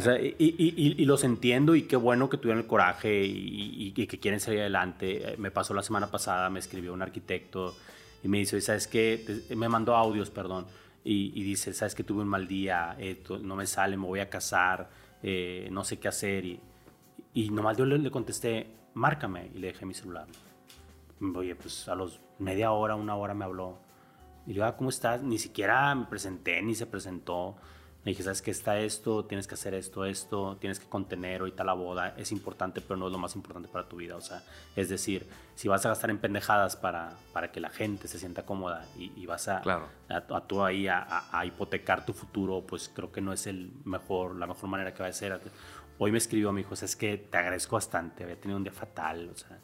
sea, 0.01 0.19
y, 0.19 0.35
y, 0.39 0.95
y, 0.97 1.05
los 1.05 1.23
entiendo 1.23 1.75
y 1.75 1.83
qué 1.83 1.95
bueno 1.95 2.27
que 2.27 2.37
tuvieron 2.37 2.63
el 2.63 2.65
coraje 2.67 3.23
y, 3.23 3.91
que 3.91 4.19
quieren 4.19 4.39
salir 4.39 4.61
adelante. 4.61 5.33
Eh, 5.33 5.35
me 5.37 5.51
pasó 5.51 5.75
la 5.75 5.83
semana 5.83 6.09
pasada, 6.09 6.49
me 6.49 6.57
escribió 6.57 6.91
un 6.91 7.03
arquitecto 7.03 7.75
y 8.23 8.27
me 8.27 8.39
dice, 8.39 8.59
¿sabes 8.61 8.87
qué? 8.87 9.43
Me 9.55 9.69
mandó 9.69 9.95
audios, 9.95 10.31
perdón. 10.31 10.65
Y, 11.03 11.43
dice, 11.43 11.73
¿sabes 11.73 11.93
que 11.93 12.03
Tuve 12.03 12.23
un 12.23 12.27
mal 12.27 12.47
día, 12.47 12.97
no 13.43 13.55
me 13.55 13.67
sale, 13.67 13.95
me 13.95 14.05
voy 14.05 14.21
a 14.21 14.29
casar, 14.29 14.89
eh, 15.21 15.67
no 15.71 15.83
sé 15.83 15.99
qué 15.99 16.07
hacer. 16.07 16.45
Y, 16.45 16.59
y 17.35 17.49
nomás 17.51 17.77
yo 17.77 17.85
le, 17.85 17.99
le, 17.99 18.09
contesté, 18.09 18.67
márcame 18.93 19.51
y 19.53 19.59
le 19.59 19.67
dejé 19.67 19.85
mi 19.85 19.93
celular. 19.93 20.27
Oye, 21.35 21.55
pues 21.55 21.87
a 21.87 21.95
los 21.95 22.21
media 22.39 22.71
hora, 22.71 22.95
una 22.95 23.15
hora 23.15 23.33
me 23.33 23.45
habló. 23.45 23.77
Y 24.45 24.49
le 24.49 24.53
digo, 24.55 24.65
ah, 24.65 24.75
¿cómo 24.77 24.89
estás? 24.89 25.21
Ni 25.21 25.37
siquiera 25.37 25.93
me 25.93 26.05
presenté, 26.05 26.61
ni 26.61 26.75
se 26.75 26.85
presentó. 26.85 27.55
Me 28.05 28.11
dije, 28.11 28.23
¿sabes 28.23 28.41
qué 28.41 28.51
está 28.51 28.79
esto? 28.79 29.25
Tienes 29.25 29.45
que 29.45 29.55
hacer 29.55 29.73
esto, 29.73 30.05
esto, 30.05 30.55
tienes 30.55 30.79
que 30.79 30.87
contener 30.87 31.41
ahorita 31.41 31.65
la 31.65 31.73
boda. 31.73 32.15
Es 32.17 32.31
importante, 32.31 32.79
pero 32.79 32.95
no 32.95 33.07
es 33.07 33.11
lo 33.11 33.17
más 33.17 33.35
importante 33.35 33.67
para 33.67 33.89
tu 33.89 33.97
vida. 33.97 34.15
O 34.15 34.21
sea, 34.21 34.41
es 34.77 34.87
decir, 34.87 35.27
si 35.55 35.67
vas 35.67 35.85
a 35.85 35.89
gastar 35.89 36.09
en 36.09 36.17
pendejadas 36.17 36.77
para, 36.77 37.11
para 37.33 37.51
que 37.51 37.59
la 37.59 37.69
gente 37.69 38.07
se 38.07 38.17
sienta 38.17 38.45
cómoda 38.45 38.85
y, 38.97 39.25
vas 39.25 39.49
a, 39.49 39.59
claro. 39.59 39.89
a, 40.07 40.41
tú 40.47 40.63
ahí 40.63 40.87
a, 40.87 41.25
a, 41.29 41.45
hipotecar 41.45 42.05
tu 42.05 42.13
futuro, 42.13 42.63
pues 42.65 42.89
creo 42.89 43.11
que 43.11 43.19
no 43.19 43.33
es 43.33 43.47
el 43.47 43.73
mejor, 43.83 44.37
la 44.37 44.47
mejor 44.47 44.69
manera 44.69 44.93
que 44.93 45.03
va 45.03 45.09
a 45.09 45.13
ser. 45.13 45.41
Hoy 45.99 46.11
me 46.11 46.17
escribió 46.17 46.51
mi 46.51 46.61
hijo, 46.61 46.73
es 46.73 46.95
que 46.95 47.17
te 47.17 47.37
agradezco 47.37 47.75
bastante, 47.75 48.23
había 48.23 48.39
tenido 48.39 48.57
un 48.57 48.63
día 48.63 48.71
fatal, 48.71 49.29
o 49.31 49.35
sea, 49.35 49.59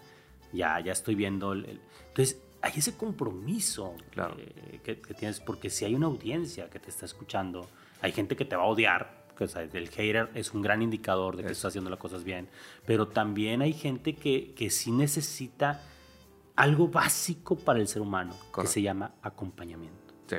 ya, 0.52 0.80
ya 0.82 0.92
estoy 0.92 1.16
viendo. 1.16 1.54
El, 1.54 1.80
Entonces, 2.10 2.42
hay 2.62 2.74
ese 2.76 2.96
compromiso 2.96 3.96
claro. 4.12 4.36
que, 4.36 4.80
que, 4.84 5.02
que 5.02 5.14
tienes, 5.14 5.40
porque 5.40 5.70
si 5.70 5.86
hay 5.86 5.96
una 5.96 6.08
audiencia 6.08 6.70
que 6.70 6.80
te 6.80 6.90
está 6.90 7.06
escuchando, 7.06 7.68
hay 8.02 8.12
gente 8.12 8.36
que 8.36 8.44
te 8.44 8.56
va 8.56 8.64
a 8.64 8.68
odiar, 8.68 9.26
que, 9.36 9.46
el 9.46 9.90
hater 9.90 10.30
es 10.34 10.54
un 10.54 10.62
gran 10.62 10.82
indicador 10.82 11.38
de 11.38 11.44
que 11.44 11.52
estás 11.52 11.70
haciendo 11.70 11.90
las 11.90 12.00
cosas 12.00 12.24
bien, 12.24 12.50
pero 12.86 13.08
también 13.08 13.62
hay 13.62 13.74
gente 13.74 14.16
que, 14.16 14.54
que 14.56 14.70
sí 14.70 14.92
necesita 14.92 15.82
algo 16.56 16.88
básico 16.88 17.56
para 17.58 17.80
el 17.80 17.88
ser 17.88 18.02
humano, 18.02 18.36
que 18.54 18.68
se 18.68 18.82
llama 18.82 19.16
acompañamiento. 19.22 20.14
Sí. 20.28 20.38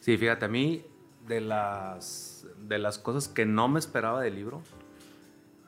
sí, 0.00 0.16
fíjate, 0.16 0.44
a 0.44 0.48
mí 0.48 0.84
de 1.26 1.40
las, 1.40 2.46
de 2.58 2.78
las 2.78 2.98
cosas 2.98 3.28
que 3.28 3.46
no 3.46 3.68
me 3.68 3.78
esperaba 3.78 4.20
del 4.20 4.34
libro 4.34 4.62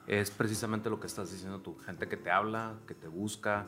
es 0.07 0.31
precisamente 0.31 0.89
lo 0.89 1.01
que 1.01 1.07
estás 1.07 1.33
diciendo 1.33 1.61
tú, 1.61 1.77
gente 1.85 2.09
que 2.09 2.17
te 2.17 2.31
habla, 2.31 2.75
que 2.87 2.95
te 2.95 3.09
busca, 3.09 3.67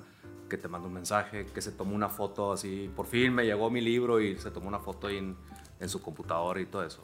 que 0.49 0.57
te 0.57 0.69
manda 0.69 0.87
un 0.87 0.95
mensaje, 0.95 1.47
que 1.47 1.61
se 1.61 1.73
toma 1.73 1.93
una 1.93 2.09
foto 2.09 2.53
así, 2.53 2.91
por 2.95 3.07
fin 3.07 3.35
me 3.35 3.45
llegó 3.45 3.71
mi 3.71 3.81
libro 3.81 4.21
y 4.21 4.39
se 4.39 4.51
tomó 4.51 4.69
una 4.69 4.79
foto 4.79 5.09
en, 5.09 5.37
en 5.81 5.89
su 5.89 6.01
computadora 6.01 6.61
y 6.61 6.67
todo 6.67 6.85
eso. 6.85 7.01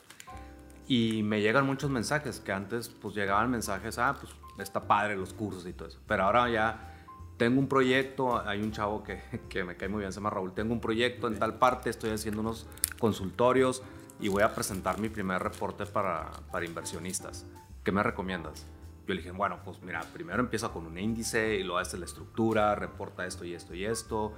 Y 0.87 1.23
me 1.23 1.41
llegan 1.41 1.67
muchos 1.67 1.91
mensajes, 1.91 2.41
que 2.41 2.53
antes 2.53 2.89
pues 2.89 3.15
llegaban 3.15 3.51
mensajes, 3.51 3.99
ah, 3.99 4.17
pues 4.19 4.33
está 4.59 4.87
padre 4.87 5.17
los 5.17 5.33
cursos 5.33 5.67
y 5.67 5.73
todo 5.73 5.89
eso. 5.89 5.99
Pero 6.07 6.25
ahora 6.25 6.49
ya 6.49 6.95
tengo 7.37 7.59
un 7.59 7.69
proyecto, 7.69 8.47
hay 8.47 8.63
un 8.63 8.71
chavo 8.71 9.03
que, 9.03 9.21
que 9.49 9.65
me 9.65 9.77
cae 9.77 9.89
muy 9.89 10.01
bien, 10.01 10.13
se 10.13 10.17
llama 10.17 10.31
Raúl, 10.31 10.53
tengo 10.53 10.73
un 10.73 10.81
proyecto 10.81 11.27
en 11.27 11.39
tal 11.39 11.59
parte, 11.59 11.91
estoy 11.91 12.11
haciendo 12.11 12.41
unos 12.41 12.67
consultorios 12.99 13.83
y 14.21 14.29
voy 14.29 14.43
a 14.43 14.55
presentar 14.55 15.01
mi 15.01 15.09
primer 15.09 15.43
reporte 15.43 15.87
para, 15.87 16.31
para 16.53 16.65
inversionistas. 16.65 17.47
¿Qué 17.83 17.93
me 17.93 18.03
recomiendas? 18.03 18.67
Yo 19.07 19.15
le 19.15 19.21
dije, 19.21 19.33
bueno, 19.33 19.61
pues 19.65 19.83
mira, 19.83 20.01
primero 20.13 20.41
empieza 20.41 20.71
con 20.71 20.87
un 20.87 20.99
índice 20.99 21.57
y 21.57 21.63
luego 21.63 21.79
hace 21.79 21.99
la 21.99 22.07
estructura, 22.07 22.75
reporta 22.75 23.27
esto 23.27 23.45
y 23.45 23.55
esto 23.55 23.75
y 23.75 23.85
esto, 23.85 24.33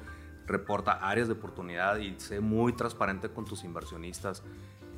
reporta 0.47 0.93
áreas 0.93 1.29
de 1.29 1.35
oportunidad 1.35 1.99
y 1.99 2.19
sé 2.19 2.41
muy 2.41 2.73
transparente 2.73 3.29
con 3.31 3.45
tus 3.45 3.63
inversionistas. 3.65 4.43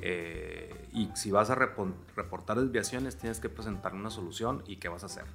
Eh, 0.01 0.87
y 0.93 1.09
si 1.13 1.31
vas 1.31 1.49
a 1.49 1.55
reportar 1.55 2.59
desviaciones, 2.59 3.17
tienes 3.17 3.39
que 3.39 3.49
presentar 3.49 3.93
una 3.93 4.09
solución 4.09 4.63
y 4.65 4.77
qué 4.77 4.89
vas 4.89 5.03
a 5.03 5.07
hacer. 5.07 5.25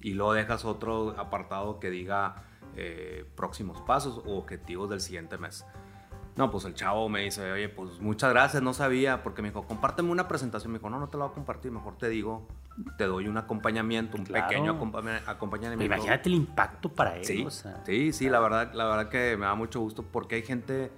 Y 0.00 0.14
luego 0.14 0.32
dejas 0.34 0.64
otro 0.64 1.10
apartado 1.18 1.78
que 1.78 1.90
diga 1.90 2.44
eh, 2.76 3.24
próximos 3.36 3.80
pasos 3.82 4.22
o 4.24 4.36
objetivos 4.38 4.88
del 4.88 5.00
siguiente 5.00 5.36
mes. 5.36 5.64
No, 6.36 6.50
pues 6.50 6.64
el 6.64 6.74
chavo 6.74 7.08
me 7.08 7.20
dice, 7.20 7.52
oye, 7.52 7.68
pues 7.68 8.00
muchas 8.00 8.30
gracias, 8.30 8.62
no 8.62 8.74
sabía, 8.74 9.22
porque 9.22 9.40
me 9.40 9.48
dijo, 9.48 9.66
compárteme 9.66 10.10
una 10.10 10.26
presentación. 10.26 10.72
Me 10.72 10.78
dijo, 10.78 10.90
no, 10.90 10.98
no 10.98 11.08
te 11.08 11.16
la 11.16 11.24
voy 11.24 11.32
a 11.32 11.34
compartir, 11.34 11.70
mejor 11.70 11.96
te 11.96 12.08
digo, 12.08 12.46
te 12.96 13.04
doy 13.04 13.28
un 13.28 13.36
acompañamiento, 13.36 14.16
un 14.16 14.24
pequeño 14.24 14.72
acompañamiento. 15.26 15.84
Imagínate 15.84 16.28
el 16.28 16.34
impacto 16.34 16.88
para 16.88 17.16
él. 17.16 17.24
Sí, 17.24 17.46
sí, 17.84 18.12
sí, 18.12 18.28
la 18.28 18.40
verdad, 18.40 18.72
la 18.74 18.84
verdad 18.86 19.08
que 19.08 19.36
me 19.36 19.46
da 19.46 19.54
mucho 19.54 19.80
gusto 19.80 20.02
porque 20.02 20.36
hay 20.36 20.42
gente, 20.42 20.90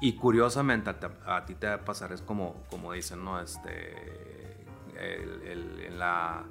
y 0.00 0.14
curiosamente 0.14 0.90
a, 1.26 1.44
ti 1.44 1.54
te 1.54 1.66
va 1.66 1.74
a 1.74 1.84
pasar, 1.84 2.12
es 2.12 2.22
como, 2.22 2.62
como 2.70 2.92
dicen, 2.92 3.24
¿no? 3.24 3.40
Este, 3.40 3.94
en 4.96 5.98
la 5.98 6.44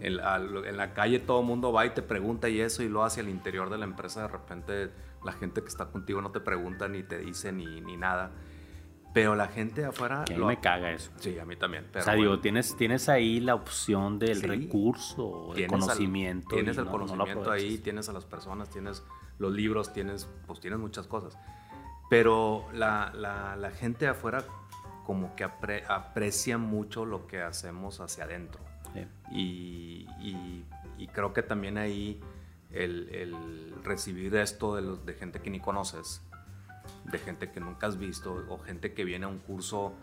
en, 0.00 0.76
la 0.76 0.94
calle 0.94 1.18
todo 1.18 1.40
el 1.40 1.46
mundo 1.46 1.72
va 1.72 1.86
y 1.86 1.90
te 1.90 2.02
pregunta 2.02 2.48
y 2.48 2.60
eso, 2.60 2.82
y 2.82 2.88
lo 2.88 3.04
hacia 3.04 3.22
el 3.22 3.28
interior 3.28 3.70
de 3.70 3.78
la 3.78 3.84
empresa 3.84 4.22
de 4.22 4.28
repente 4.28 4.90
la 5.24 5.32
gente 5.32 5.62
que 5.62 5.68
está 5.68 5.86
contigo 5.86 6.20
no 6.20 6.30
te 6.30 6.40
pregunta 6.40 6.88
ni 6.88 7.02
te 7.02 7.18
dice 7.18 7.52
ni, 7.52 7.80
ni 7.80 7.96
nada. 7.96 8.30
Pero 9.14 9.36
la 9.36 9.46
gente 9.46 9.84
afuera... 9.84 10.24
Que 10.26 10.36
lo... 10.36 10.46
me 10.46 10.60
caga 10.60 10.90
eso. 10.90 11.10
Sí, 11.20 11.38
a 11.38 11.44
mí 11.44 11.56
también. 11.56 11.86
o 11.94 12.02
sea, 12.02 12.14
digo, 12.14 12.40
tienes, 12.40 12.76
tienes 12.76 13.08
ahí 13.08 13.40
la 13.40 13.54
opción 13.54 14.18
del 14.18 14.42
recurso, 14.42 15.54
el 15.56 15.68
conocimiento. 15.68 16.54
tienes 16.54 16.76
el 16.76 16.86
conocimiento 16.86 17.50
ahí, 17.50 17.78
tienes 17.78 18.08
a 18.08 18.12
las 18.12 18.24
personas, 18.26 18.68
tienes 18.68 19.02
los 19.38 19.52
libros, 19.52 19.92
tienes, 19.92 20.28
pues 20.46 20.60
tienes 20.60 20.80
muchas 20.80 21.06
cosas. 21.06 21.38
Pero 22.10 22.66
la, 22.72 23.12
la, 23.14 23.56
la 23.56 23.70
gente 23.70 24.08
afuera 24.08 24.44
como 25.04 25.36
que 25.36 25.44
aprecia 25.44 26.58
mucho 26.58 27.04
lo 27.04 27.26
que 27.26 27.40
hacemos 27.40 28.00
hacia 28.00 28.24
adentro. 28.24 28.60
Y, 29.30 30.06
y, 30.20 31.06
creo 31.12 31.32
que 31.32 31.42
también 31.42 31.78
ahí 31.78 32.20
el, 32.72 33.08
el 33.10 33.74
recibir 33.84 34.34
esto 34.36 34.74
de, 34.76 34.82
los, 34.82 35.04
de 35.04 35.14
gente 35.14 35.40
que 35.40 35.50
ni 35.50 35.60
conoces, 35.60 36.22
de 37.04 37.18
gente 37.18 37.50
que 37.50 37.60
nunca 37.60 37.86
has 37.86 37.98
visto 37.98 38.44
o 38.48 38.58
gente 38.58 38.92
que 38.94 39.04
viene 39.04 39.26
a 39.26 39.28
un 39.28 39.38
curso. 39.38 39.94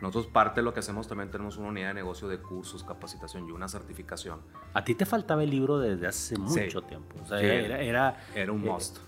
Nosotros 0.00 0.28
parte 0.28 0.60
de 0.60 0.64
lo 0.64 0.72
que 0.72 0.80
hacemos 0.80 1.08
también 1.08 1.30
tenemos 1.30 1.58
una 1.58 1.68
unidad 1.68 1.88
de 1.88 1.94
negocio 1.94 2.26
de 2.26 2.38
cursos, 2.38 2.82
capacitación 2.84 3.46
y 3.46 3.52
una 3.52 3.68
certificación. 3.68 4.40
A 4.72 4.82
ti 4.82 4.94
te 4.94 5.04
faltaba 5.04 5.42
el 5.42 5.50
libro 5.50 5.78
desde 5.78 6.06
hace 6.06 6.38
mucho 6.38 6.82
tiempo. 6.82 7.16
O 7.22 7.26
sea, 7.26 7.40
era, 7.40 7.80
era, 7.80 8.16
era, 8.34 8.52
un 8.52 8.64
eh, 8.64 8.70
must. 8.70 8.98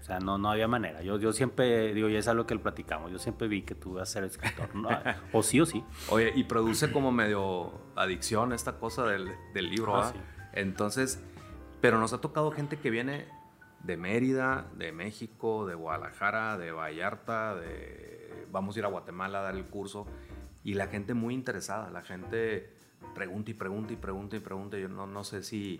O 0.00 0.02
sea, 0.02 0.18
no, 0.18 0.36
no 0.36 0.50
había 0.50 0.68
manera. 0.68 1.02
Yo, 1.02 1.18
yo 1.18 1.32
siempre, 1.32 1.94
digo, 1.94 2.08
ya 2.08 2.18
es 2.18 2.28
algo 2.28 2.46
que 2.46 2.58
platicamos, 2.58 3.10
yo 3.10 3.18
siempre 3.18 3.48
vi 3.48 3.62
que 3.62 3.74
tú 3.74 3.92
ibas 3.92 4.10
a 4.10 4.12
ser 4.12 4.24
escritor. 4.24 4.68
o 5.32 5.42
sí 5.42 5.60
o 5.60 5.66
sí. 5.66 5.82
Oye, 6.10 6.32
y 6.34 6.44
produce 6.44 6.92
como 6.92 7.12
medio 7.12 7.72
adicción 7.96 8.52
esta 8.52 8.78
cosa 8.78 9.06
del, 9.06 9.30
del 9.54 9.70
libro. 9.70 9.96
Ah, 9.96 10.12
Entonces, 10.52 11.22
pero 11.80 11.98
nos 11.98 12.12
ha 12.12 12.20
tocado 12.20 12.50
gente 12.50 12.78
que 12.78 12.90
viene 12.90 13.26
de 13.84 13.96
Mérida, 13.96 14.70
de 14.76 14.92
México, 14.92 15.66
de 15.66 15.74
Guadalajara, 15.74 16.58
de 16.58 16.72
Vallarta, 16.72 17.54
de 17.54 18.46
vamos 18.50 18.76
a 18.76 18.78
ir 18.78 18.84
a 18.84 18.88
Guatemala 18.88 19.40
a 19.40 19.42
dar 19.42 19.56
el 19.56 19.66
curso. 19.66 20.06
Y 20.62 20.74
la 20.74 20.86
gente 20.86 21.12
muy 21.12 21.34
interesada, 21.34 21.90
la 21.90 22.02
gente 22.02 22.72
pregunta 23.14 23.50
y 23.50 23.54
pregunta 23.54 23.92
y 23.92 23.96
pregunta 23.96 24.36
y 24.36 24.40
pregunta. 24.40 24.78
Yo 24.78 24.88
no, 24.88 25.06
no 25.06 25.24
sé 25.24 25.42
si 25.42 25.78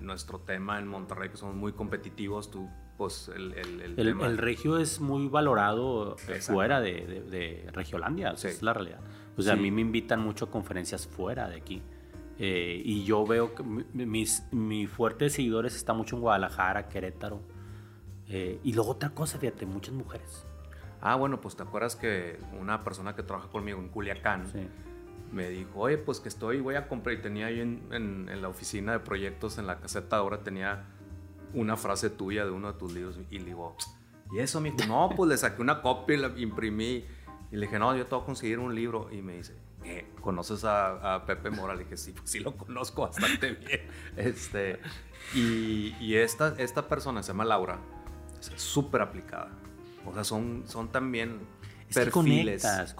nuestro 0.00 0.40
tema 0.40 0.78
en 0.78 0.86
Monterrey, 0.86 1.28
que 1.28 1.36
somos 1.36 1.56
muy 1.56 1.72
competitivos, 1.72 2.50
tú, 2.50 2.68
pues 2.96 3.30
el, 3.34 3.52
el, 3.54 3.98
el, 3.98 4.38
regio 4.38 4.78
es 4.78 5.00
muy 5.00 5.28
valorado 5.28 6.16
eh, 6.28 6.40
fuera 6.40 6.80
de, 6.80 7.24
de, 7.30 7.68
Regiolandia, 7.72 8.30
es 8.30 8.62
la 8.62 8.72
realidad. 8.72 9.00
O 9.36 9.42
sea, 9.42 9.54
a 9.54 9.56
mí 9.56 9.70
me 9.70 9.80
invitan 9.80 10.20
mucho 10.20 10.46
a 10.46 10.50
conferencias 10.50 11.06
fuera 11.06 11.48
de 11.48 11.56
aquí. 11.56 11.82
Eh, 12.44 12.82
y 12.84 13.04
yo 13.04 13.24
veo 13.24 13.54
que 13.54 13.62
mis, 13.62 14.42
mis 14.50 14.90
fuertes 14.90 15.34
seguidores 15.34 15.76
están 15.76 15.96
mucho 15.96 16.16
en 16.16 16.22
Guadalajara, 16.22 16.88
Querétaro. 16.88 17.40
Eh, 18.26 18.58
y 18.64 18.72
luego 18.72 18.90
otra 18.90 19.10
cosa, 19.10 19.38
fíjate, 19.38 19.64
muchas 19.64 19.94
mujeres. 19.94 20.44
Ah, 21.00 21.14
bueno, 21.14 21.40
pues 21.40 21.54
te 21.54 21.62
acuerdas 21.62 21.94
que 21.94 22.40
una 22.58 22.82
persona 22.82 23.14
que 23.14 23.22
trabaja 23.22 23.48
conmigo 23.48 23.78
en 23.78 23.88
Culiacán, 23.88 24.48
sí 24.48 24.68
me 25.32 25.48
dijo, 25.48 25.80
oye, 25.80 25.98
pues 25.98 26.20
que 26.20 26.28
estoy, 26.28 26.60
voy 26.60 26.74
a 26.74 26.88
comprar. 26.88 27.16
Y 27.16 27.22
tenía 27.22 27.46
ahí 27.46 27.60
en, 27.60 27.88
en, 27.90 28.42
la 28.42 28.48
oficina 28.48 28.92
de 28.92 29.00
proyectos, 29.00 29.58
en 29.58 29.66
la 29.66 29.80
caseta 29.80 30.16
ahora 30.16 30.42
tenía 30.42 30.84
una 31.54 31.76
frase 31.76 32.10
tuya 32.10 32.44
de 32.44 32.50
uno 32.50 32.72
de 32.72 32.78
tus 32.78 32.92
libros. 32.92 33.18
Y 33.30 33.38
le 33.38 33.46
digo, 33.46 33.76
¿y 34.32 34.38
eso? 34.40 34.60
Me 34.60 34.70
dijo, 34.70 34.88
no, 34.88 35.10
pues 35.16 35.28
le 35.28 35.36
saqué 35.36 35.62
una 35.62 35.80
copia 35.80 36.16
y 36.16 36.20
la 36.20 36.28
imprimí. 36.36 37.04
Y 37.50 37.56
le 37.56 37.66
dije, 37.66 37.78
no, 37.78 37.96
yo 37.96 38.04
tengo 38.06 38.22
que 38.22 38.26
conseguir 38.26 38.58
un 38.58 38.74
libro. 38.74 39.08
Y 39.10 39.22
me 39.22 39.36
dice, 39.36 39.54
¿Conoces 40.20 40.64
a, 40.64 41.24
Pepe 41.26 41.50
Mora? 41.50 41.74
Le 41.74 41.84
dije, 41.84 41.96
sí, 41.96 42.12
pues 42.12 42.30
sí 42.30 42.40
lo 42.40 42.56
conozco 42.56 43.02
bastante 43.02 43.52
bien. 43.66 43.80
Este, 44.16 44.78
y, 45.34 45.94
y 46.00 46.16
esta, 46.16 46.54
esta 46.58 46.88
persona 46.88 47.22
se 47.22 47.28
llama 47.28 47.44
Laura, 47.44 47.78
es 48.38 48.52
súper 48.60 49.02
aplicada. 49.02 49.50
O 50.06 50.14
sea, 50.14 50.24
son, 50.24 50.64
son 50.66 50.88
también 50.90 51.40
es 52.00 52.10
conectas, 52.10 52.96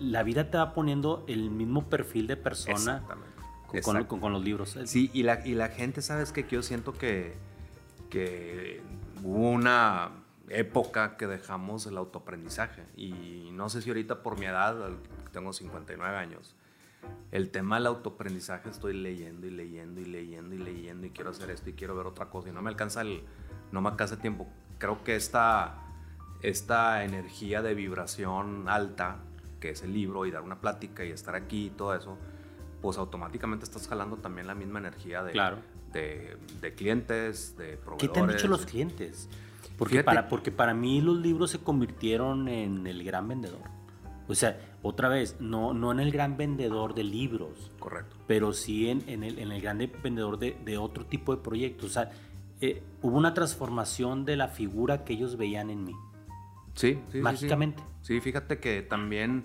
la 0.00 0.22
vida 0.22 0.50
te 0.50 0.58
va 0.58 0.72
poniendo 0.74 1.24
el 1.28 1.50
mismo 1.50 1.88
perfil 1.88 2.26
de 2.26 2.36
persona 2.36 3.04
con, 3.82 4.04
con, 4.04 4.32
los 4.32 4.42
libros. 4.42 4.78
Sí, 4.84 5.10
y 5.12 5.22
la, 5.22 5.46
y 5.46 5.54
la 5.54 5.68
gente, 5.68 6.02
¿sabes 6.02 6.32
qué? 6.32 6.46
Que 6.46 6.56
yo 6.56 6.62
siento 6.62 6.92
que, 6.92 7.34
que 8.10 8.80
hubo 9.22 9.50
una 9.50 10.10
época 10.48 11.16
que 11.16 11.26
dejamos 11.26 11.86
el 11.86 11.96
autoaprendizaje. 11.98 12.84
Y 12.96 13.50
no 13.52 13.68
sé 13.68 13.82
si 13.82 13.90
ahorita 13.90 14.22
por 14.22 14.38
mi 14.38 14.46
edad, 14.46 14.76
tengo 15.36 15.52
59 15.52 16.16
años, 16.16 16.54
el 17.30 17.50
tema 17.50 17.76
del 17.76 17.88
autoaprendizaje 17.88 18.70
estoy 18.70 18.94
leyendo 18.94 19.46
y 19.46 19.50
leyendo 19.50 20.00
y 20.00 20.06
leyendo 20.06 20.54
y 20.54 20.58
leyendo 20.58 21.06
y 21.06 21.10
quiero 21.10 21.28
hacer 21.28 21.50
esto 21.50 21.68
y 21.68 21.74
quiero 21.74 21.94
ver 21.94 22.06
otra 22.06 22.30
cosa 22.30 22.48
y 22.48 22.52
no 22.52 22.62
me 22.62 22.70
alcanza 22.70 23.02
el, 23.02 23.22
no 23.70 23.82
me 23.82 23.90
alcanza 23.90 24.14
el 24.14 24.22
tiempo. 24.22 24.48
Creo 24.78 25.04
que 25.04 25.14
esta 25.14 25.82
esta 26.40 27.04
energía 27.04 27.60
de 27.60 27.74
vibración 27.74 28.66
alta, 28.66 29.18
que 29.60 29.70
es 29.70 29.82
el 29.82 29.92
libro, 29.92 30.24
y 30.24 30.30
dar 30.30 30.40
una 30.40 30.58
plática 30.58 31.04
y 31.04 31.10
estar 31.10 31.34
aquí 31.34 31.66
y 31.66 31.70
todo 31.70 31.94
eso, 31.94 32.16
pues 32.80 32.96
automáticamente 32.96 33.64
estás 33.64 33.88
jalando 33.88 34.16
también 34.16 34.46
la 34.46 34.54
misma 34.54 34.78
energía 34.78 35.22
de, 35.22 35.34
de, 35.92 36.74
clientes, 36.74 37.58
de 37.58 37.76
proveedores. 37.76 37.98
¿Qué 37.98 38.08
te 38.08 38.20
han 38.20 38.28
dicho 38.28 38.48
los 38.48 38.64
clientes? 38.64 39.28
Porque 39.76 40.02
para, 40.02 40.28
porque 40.28 40.50
para 40.50 40.72
mí 40.72 41.02
los 41.02 41.18
libros 41.18 41.50
se 41.50 41.58
convirtieron 41.58 42.48
en 42.48 42.86
el 42.86 43.04
gran 43.04 43.28
vendedor. 43.28 43.85
O 44.28 44.34
sea, 44.34 44.58
otra 44.82 45.08
vez, 45.08 45.36
no, 45.40 45.72
no 45.74 45.92
en 45.92 46.00
el 46.00 46.10
gran 46.10 46.36
vendedor 46.36 46.94
de 46.94 47.04
libros. 47.04 47.70
Correcto. 47.78 48.16
Pero 48.26 48.52
sí 48.52 48.88
en, 48.88 49.08
en, 49.08 49.22
el, 49.22 49.38
en 49.38 49.52
el 49.52 49.60
gran 49.60 49.78
vendedor 50.02 50.38
de, 50.38 50.58
de, 50.64 50.78
otro 50.78 51.06
tipo 51.06 51.34
de 51.34 51.42
proyectos. 51.42 51.90
O 51.90 51.92
sea, 51.92 52.10
eh, 52.60 52.82
hubo 53.02 53.16
una 53.16 53.34
transformación 53.34 54.24
de 54.24 54.36
la 54.36 54.48
figura 54.48 55.04
que 55.04 55.12
ellos 55.12 55.36
veían 55.36 55.70
en 55.70 55.84
mí. 55.84 55.94
Sí, 56.74 56.98
sí. 57.10 57.18
Mágicamente. 57.20 57.82
Sí, 58.02 58.20
fíjate 58.20 58.58
que 58.58 58.82
también 58.82 59.44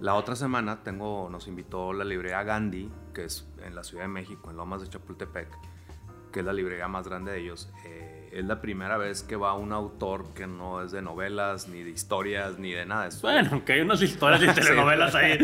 la 0.00 0.14
otra 0.14 0.36
semana 0.36 0.82
tengo, 0.82 1.28
nos 1.30 1.48
invitó 1.48 1.92
la 1.92 2.04
librería 2.04 2.42
Gandhi, 2.42 2.90
que 3.14 3.24
es 3.24 3.48
en 3.62 3.74
la 3.74 3.84
Ciudad 3.84 4.04
de 4.04 4.08
México, 4.08 4.50
en 4.50 4.56
Lomas 4.56 4.82
de 4.82 4.88
Chapultepec, 4.88 5.48
que 6.32 6.40
es 6.40 6.46
la 6.46 6.52
librería 6.52 6.88
más 6.88 7.08
grande 7.08 7.32
de 7.32 7.40
ellos. 7.40 7.70
Eh, 7.86 8.13
es 8.34 8.44
la 8.44 8.60
primera 8.60 8.96
vez 8.96 9.22
que 9.22 9.36
va 9.36 9.54
un 9.54 9.72
autor 9.72 10.34
que 10.34 10.48
no 10.48 10.82
es 10.82 10.90
de 10.90 11.00
novelas, 11.00 11.68
ni 11.68 11.84
de 11.84 11.90
historias, 11.90 12.58
ni 12.58 12.72
de 12.72 12.84
nada. 12.84 13.08
Bueno, 13.22 13.50
aunque 13.52 13.74
hay 13.74 13.80
unas 13.82 14.02
historias 14.02 14.42
y 14.42 14.46
telenovelas 14.60 15.14
ahí 15.14 15.38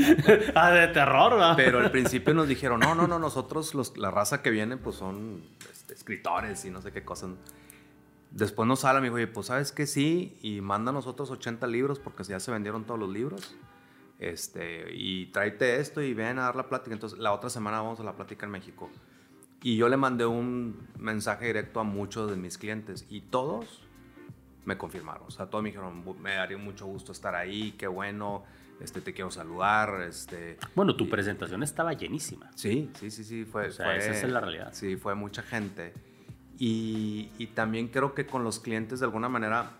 ah, 0.56 0.72
de 0.72 0.88
terror, 0.88 1.34
¿verdad? 1.34 1.54
Pero 1.56 1.78
al 1.78 1.92
principio 1.92 2.34
nos 2.34 2.48
dijeron, 2.48 2.80
no, 2.80 2.96
no, 2.96 3.06
no, 3.06 3.20
nosotros, 3.20 3.76
los, 3.76 3.96
la 3.96 4.10
raza 4.10 4.42
que 4.42 4.50
viene, 4.50 4.76
pues 4.76 4.96
son 4.96 5.40
este, 5.70 5.94
escritores 5.94 6.64
y 6.64 6.70
no 6.70 6.82
sé 6.82 6.90
qué 6.90 7.04
cosas. 7.04 7.30
Después 8.32 8.66
nos 8.66 8.84
habla, 8.84 9.00
me 9.00 9.06
dijo, 9.06 9.16
oye, 9.16 9.28
pues 9.28 9.46
sabes 9.46 9.70
que 9.70 9.86
sí, 9.86 10.36
y 10.42 10.60
manda 10.60 10.90
nosotros 10.90 11.30
80 11.30 11.68
libros 11.68 12.00
porque 12.00 12.24
ya 12.24 12.40
se 12.40 12.50
vendieron 12.50 12.84
todos 12.84 12.98
los 12.98 13.08
libros. 13.08 13.54
Este, 14.18 14.92
y 14.92 15.26
tráete 15.26 15.80
esto 15.80 16.02
y 16.02 16.12
ven 16.12 16.40
a 16.40 16.42
dar 16.42 16.56
la 16.56 16.68
plática. 16.68 16.92
Entonces, 16.92 17.20
la 17.20 17.32
otra 17.32 17.50
semana 17.50 17.80
vamos 17.82 18.00
a 18.00 18.02
la 18.02 18.14
plática 18.14 18.46
en 18.46 18.52
México. 18.52 18.90
Y 19.62 19.76
yo 19.76 19.88
le 19.88 19.96
mandé 19.96 20.24
un 20.24 20.88
mensaje 20.98 21.46
directo 21.46 21.80
a 21.80 21.84
muchos 21.84 22.30
de 22.30 22.36
mis 22.36 22.56
clientes 22.56 23.06
y 23.10 23.20
todos 23.20 23.82
me 24.64 24.78
confirmaron. 24.78 25.24
O 25.26 25.30
sea, 25.30 25.46
todos 25.46 25.62
me 25.62 25.70
dijeron, 25.70 26.02
me 26.22 26.34
daría 26.34 26.56
mucho 26.56 26.86
gusto 26.86 27.12
estar 27.12 27.34
ahí, 27.34 27.72
qué 27.72 27.86
bueno, 27.86 28.44
este, 28.80 29.02
te 29.02 29.12
quiero 29.12 29.30
saludar. 29.30 30.02
Este, 30.02 30.56
bueno, 30.74 30.96
tu 30.96 31.08
presentación 31.10 31.62
estaba 31.62 31.92
llenísima. 31.92 32.50
Sí, 32.54 32.90
sí, 32.98 33.10
sí, 33.10 33.24
sí. 33.24 33.44
Fue, 33.44 33.68
o 33.68 33.72
sea, 33.72 33.94
esa 33.96 34.12
es 34.12 34.32
la 34.32 34.40
realidad. 34.40 34.70
Sí, 34.72 34.96
fue 34.96 35.14
mucha 35.14 35.42
gente. 35.42 35.92
Y, 36.58 37.30
y 37.38 37.48
también 37.48 37.88
creo 37.88 38.14
que 38.14 38.26
con 38.26 38.44
los 38.44 38.60
clientes 38.60 39.00
de 39.00 39.06
alguna 39.06 39.28
manera, 39.28 39.72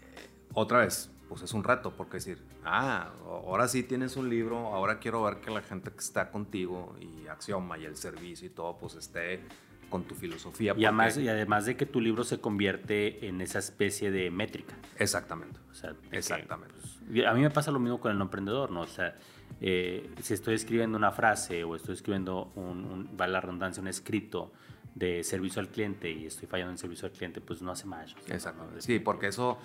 eh, 0.00 0.28
otra 0.54 0.78
vez, 0.78 1.11
pues 1.32 1.44
es 1.44 1.54
un 1.54 1.64
reto, 1.64 1.94
porque 1.96 2.18
decir, 2.18 2.42
ah, 2.62 3.10
ahora 3.24 3.66
sí 3.66 3.84
tienes 3.84 4.18
un 4.18 4.28
libro, 4.28 4.66
ahora 4.66 4.98
quiero 4.98 5.22
ver 5.22 5.36
que 5.36 5.50
la 5.50 5.62
gente 5.62 5.90
que 5.90 6.00
está 6.00 6.30
contigo 6.30 6.94
y 7.00 7.26
Axioma 7.26 7.78
y 7.78 7.86
el 7.86 7.96
servicio 7.96 8.48
y 8.48 8.50
todo, 8.50 8.76
pues 8.76 8.96
esté 8.96 9.40
con 9.88 10.04
tu 10.04 10.14
filosofía. 10.14 10.74
Y 10.76 10.84
además, 10.84 11.16
y 11.16 11.26
además 11.30 11.64
de 11.64 11.74
que 11.74 11.86
tu 11.86 12.02
libro 12.02 12.22
se 12.24 12.38
convierte 12.38 13.26
en 13.26 13.40
esa 13.40 13.60
especie 13.60 14.10
de 14.10 14.30
métrica. 14.30 14.74
Exactamente. 14.98 15.58
O 15.70 15.74
sea, 15.74 15.94
Exactamente. 16.10 16.74
Pues, 17.10 17.26
a 17.26 17.32
mí 17.32 17.40
me 17.40 17.48
pasa 17.48 17.70
lo 17.70 17.78
mismo 17.78 17.98
con 17.98 18.12
el 18.14 18.20
emprendedor, 18.20 18.70
¿no? 18.70 18.82
O 18.82 18.86
sea, 18.86 19.16
eh, 19.62 20.10
si 20.20 20.34
estoy 20.34 20.54
escribiendo 20.54 20.98
una 20.98 21.12
frase 21.12 21.64
o 21.64 21.74
estoy 21.76 21.94
escribiendo, 21.94 22.52
un, 22.56 22.84
un, 22.84 23.16
la 23.16 23.40
redundancia, 23.40 23.80
un 23.80 23.88
escrito 23.88 24.52
de 24.94 25.24
servicio 25.24 25.60
al 25.60 25.68
cliente 25.68 26.10
y 26.10 26.26
estoy 26.26 26.46
fallando 26.48 26.72
en 26.72 26.78
servicio 26.78 27.06
al 27.06 27.12
cliente, 27.12 27.40
pues 27.40 27.62
no 27.62 27.70
hace 27.72 27.86
más. 27.86 28.14
Exactamente. 28.28 28.82
Sí, 28.82 28.98
porque 28.98 29.28
eso, 29.28 29.58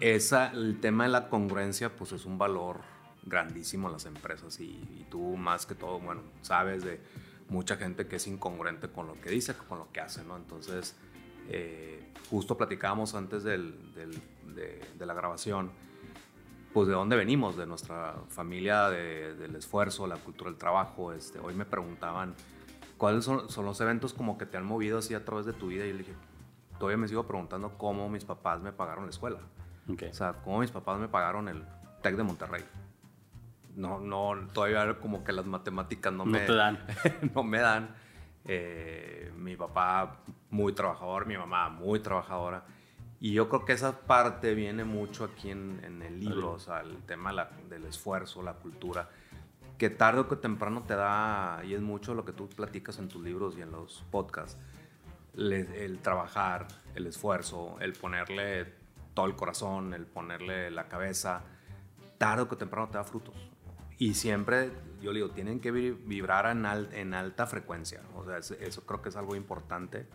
esa, 0.00 0.50
el 0.52 0.80
tema 0.80 1.04
de 1.04 1.10
la 1.10 1.28
congruencia, 1.28 1.94
pues 1.94 2.12
es 2.12 2.24
un 2.24 2.38
valor 2.38 2.80
grandísimo 3.22 3.88
en 3.88 3.94
las 3.94 4.06
empresas 4.06 4.60
y, 4.60 4.64
y, 4.64 5.06
tú 5.10 5.36
más 5.36 5.66
que 5.66 5.74
todo, 5.74 5.98
bueno, 5.98 6.22
sabes 6.42 6.84
de 6.84 7.00
mucha 7.48 7.76
gente 7.76 8.06
que 8.06 8.16
es 8.16 8.26
incongruente 8.26 8.88
con 8.88 9.06
lo 9.06 9.14
que 9.20 9.30
dice, 9.30 9.54
con 9.54 9.78
lo 9.78 9.90
que 9.92 10.00
hace, 10.00 10.24
¿no? 10.24 10.36
Entonces, 10.36 10.96
eh, 11.48 12.02
justo 12.30 12.56
platicábamos 12.56 13.14
antes 13.14 13.44
del, 13.44 13.74
de, 14.54 15.06
la 15.06 15.14
grabación, 15.14 15.70
pues 16.72 16.88
de 16.88 16.94
dónde 16.94 17.16
venimos, 17.16 17.56
de 17.56 17.66
nuestra 17.66 18.14
familia, 18.28 18.88
de, 18.88 19.34
del 19.34 19.54
esfuerzo, 19.56 20.06
la 20.06 20.16
cultura 20.16 20.50
del 20.50 20.58
trabajo. 20.58 21.12
Este, 21.12 21.38
hoy 21.38 21.54
me 21.54 21.64
preguntaban 21.64 22.34
cuáles 23.04 23.24
son, 23.24 23.50
son, 23.50 23.66
los 23.66 23.78
eventos 23.82 24.14
como 24.14 24.38
que 24.38 24.46
te 24.46 24.56
han 24.56 24.64
movido 24.64 24.96
así 24.96 25.12
a 25.12 25.26
través 25.26 25.44
de 25.44 25.52
tu 25.52 25.66
vida 25.66 25.84
y 25.84 25.88
yo 25.88 25.92
le 25.92 25.98
dije, 25.98 26.14
todavía 26.78 26.96
me 26.96 27.06
sigo 27.06 27.26
preguntando 27.26 27.76
cómo 27.76 28.08
mis 28.08 28.24
papás 28.24 28.62
me 28.62 28.72
pagaron 28.72 29.04
la 29.04 29.10
escuela. 29.10 29.40
Okay. 29.92 30.08
O 30.08 30.14
sea, 30.14 30.36
cómo 30.42 30.60
mis 30.60 30.70
papás 30.70 30.98
me 30.98 31.08
pagaron 31.08 31.48
el 31.48 31.62
TEC 32.00 32.16
de 32.16 32.22
Monterrey 32.22 32.64
no, 33.76 34.00
no, 34.00 34.48
todavía 34.52 34.98
como 35.00 35.24
que 35.24 35.32
las 35.32 35.46
matemáticas 35.46 36.12
no, 36.12 36.24
no 36.24 36.30
me 36.30 36.40
te 36.40 36.54
dan. 36.54 36.78
no 37.34 37.42
me 37.42 37.58
dan. 37.58 37.94
Eh, 38.44 39.32
mi 39.36 39.56
papá 39.56 40.20
muy 40.50 40.72
trabajador, 40.72 41.26
mi 41.26 41.36
mamá 41.36 41.68
muy 41.68 42.00
trabajadora. 42.00 42.64
Y 43.20 43.32
yo 43.32 43.48
creo 43.48 43.64
que 43.64 43.72
esa 43.72 44.00
parte 44.00 44.54
viene 44.54 44.84
mucho 44.84 45.24
aquí 45.24 45.50
en, 45.50 45.80
en 45.82 46.02
el 46.02 46.20
libro, 46.20 46.52
o 46.52 46.58
sea, 46.58 46.80
el 46.80 46.98
tema 47.04 47.32
la, 47.32 47.50
del 47.68 47.84
esfuerzo, 47.84 48.42
la 48.42 48.54
cultura, 48.54 49.08
que 49.78 49.90
tarde 49.90 50.20
o 50.20 50.28
que 50.28 50.36
temprano 50.36 50.84
te 50.84 50.94
da, 50.94 51.62
y 51.64 51.74
es 51.74 51.80
mucho 51.80 52.14
lo 52.14 52.24
que 52.24 52.32
tú 52.32 52.48
platicas 52.48 52.98
en 52.98 53.08
tus 53.08 53.22
libros 53.22 53.56
y 53.58 53.62
en 53.62 53.72
los 53.72 54.04
podcasts, 54.10 54.56
le, 55.34 55.84
el 55.84 55.98
trabajar, 55.98 56.68
el 56.94 57.06
esfuerzo, 57.06 57.76
el 57.80 57.92
ponerle 57.92 58.72
todo 59.14 59.26
el 59.26 59.34
corazón, 59.34 59.94
el 59.94 60.06
ponerle 60.06 60.70
la 60.70 60.88
cabeza, 60.88 61.42
tarde 62.18 62.42
o 62.42 62.48
que 62.48 62.56
temprano 62.56 62.88
te 62.88 62.98
da 62.98 63.04
frutos. 63.04 63.34
Y 63.98 64.14
siempre, 64.14 64.72
yo 65.00 65.12
le 65.12 65.20
digo, 65.20 65.30
tienen 65.30 65.60
que 65.60 65.70
vibrar 65.70 66.46
en, 66.46 66.66
en 66.92 67.14
alta 67.14 67.46
frecuencia. 67.46 68.00
O 68.16 68.24
sea, 68.24 68.38
eso 68.38 68.86
creo 68.86 69.02
que 69.02 69.08
es 69.08 69.16
algo 69.16 69.36
importante. 69.36 70.06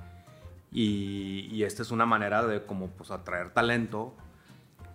Y, 0.71 1.47
y, 1.51 1.63
esta 1.63 1.81
es 1.81 1.91
una 1.91 2.05
manera 2.05 2.45
de 2.45 2.65
como 2.65 2.89
pues 2.89 3.09
atraer 3.09 3.49
talento, 3.51 4.15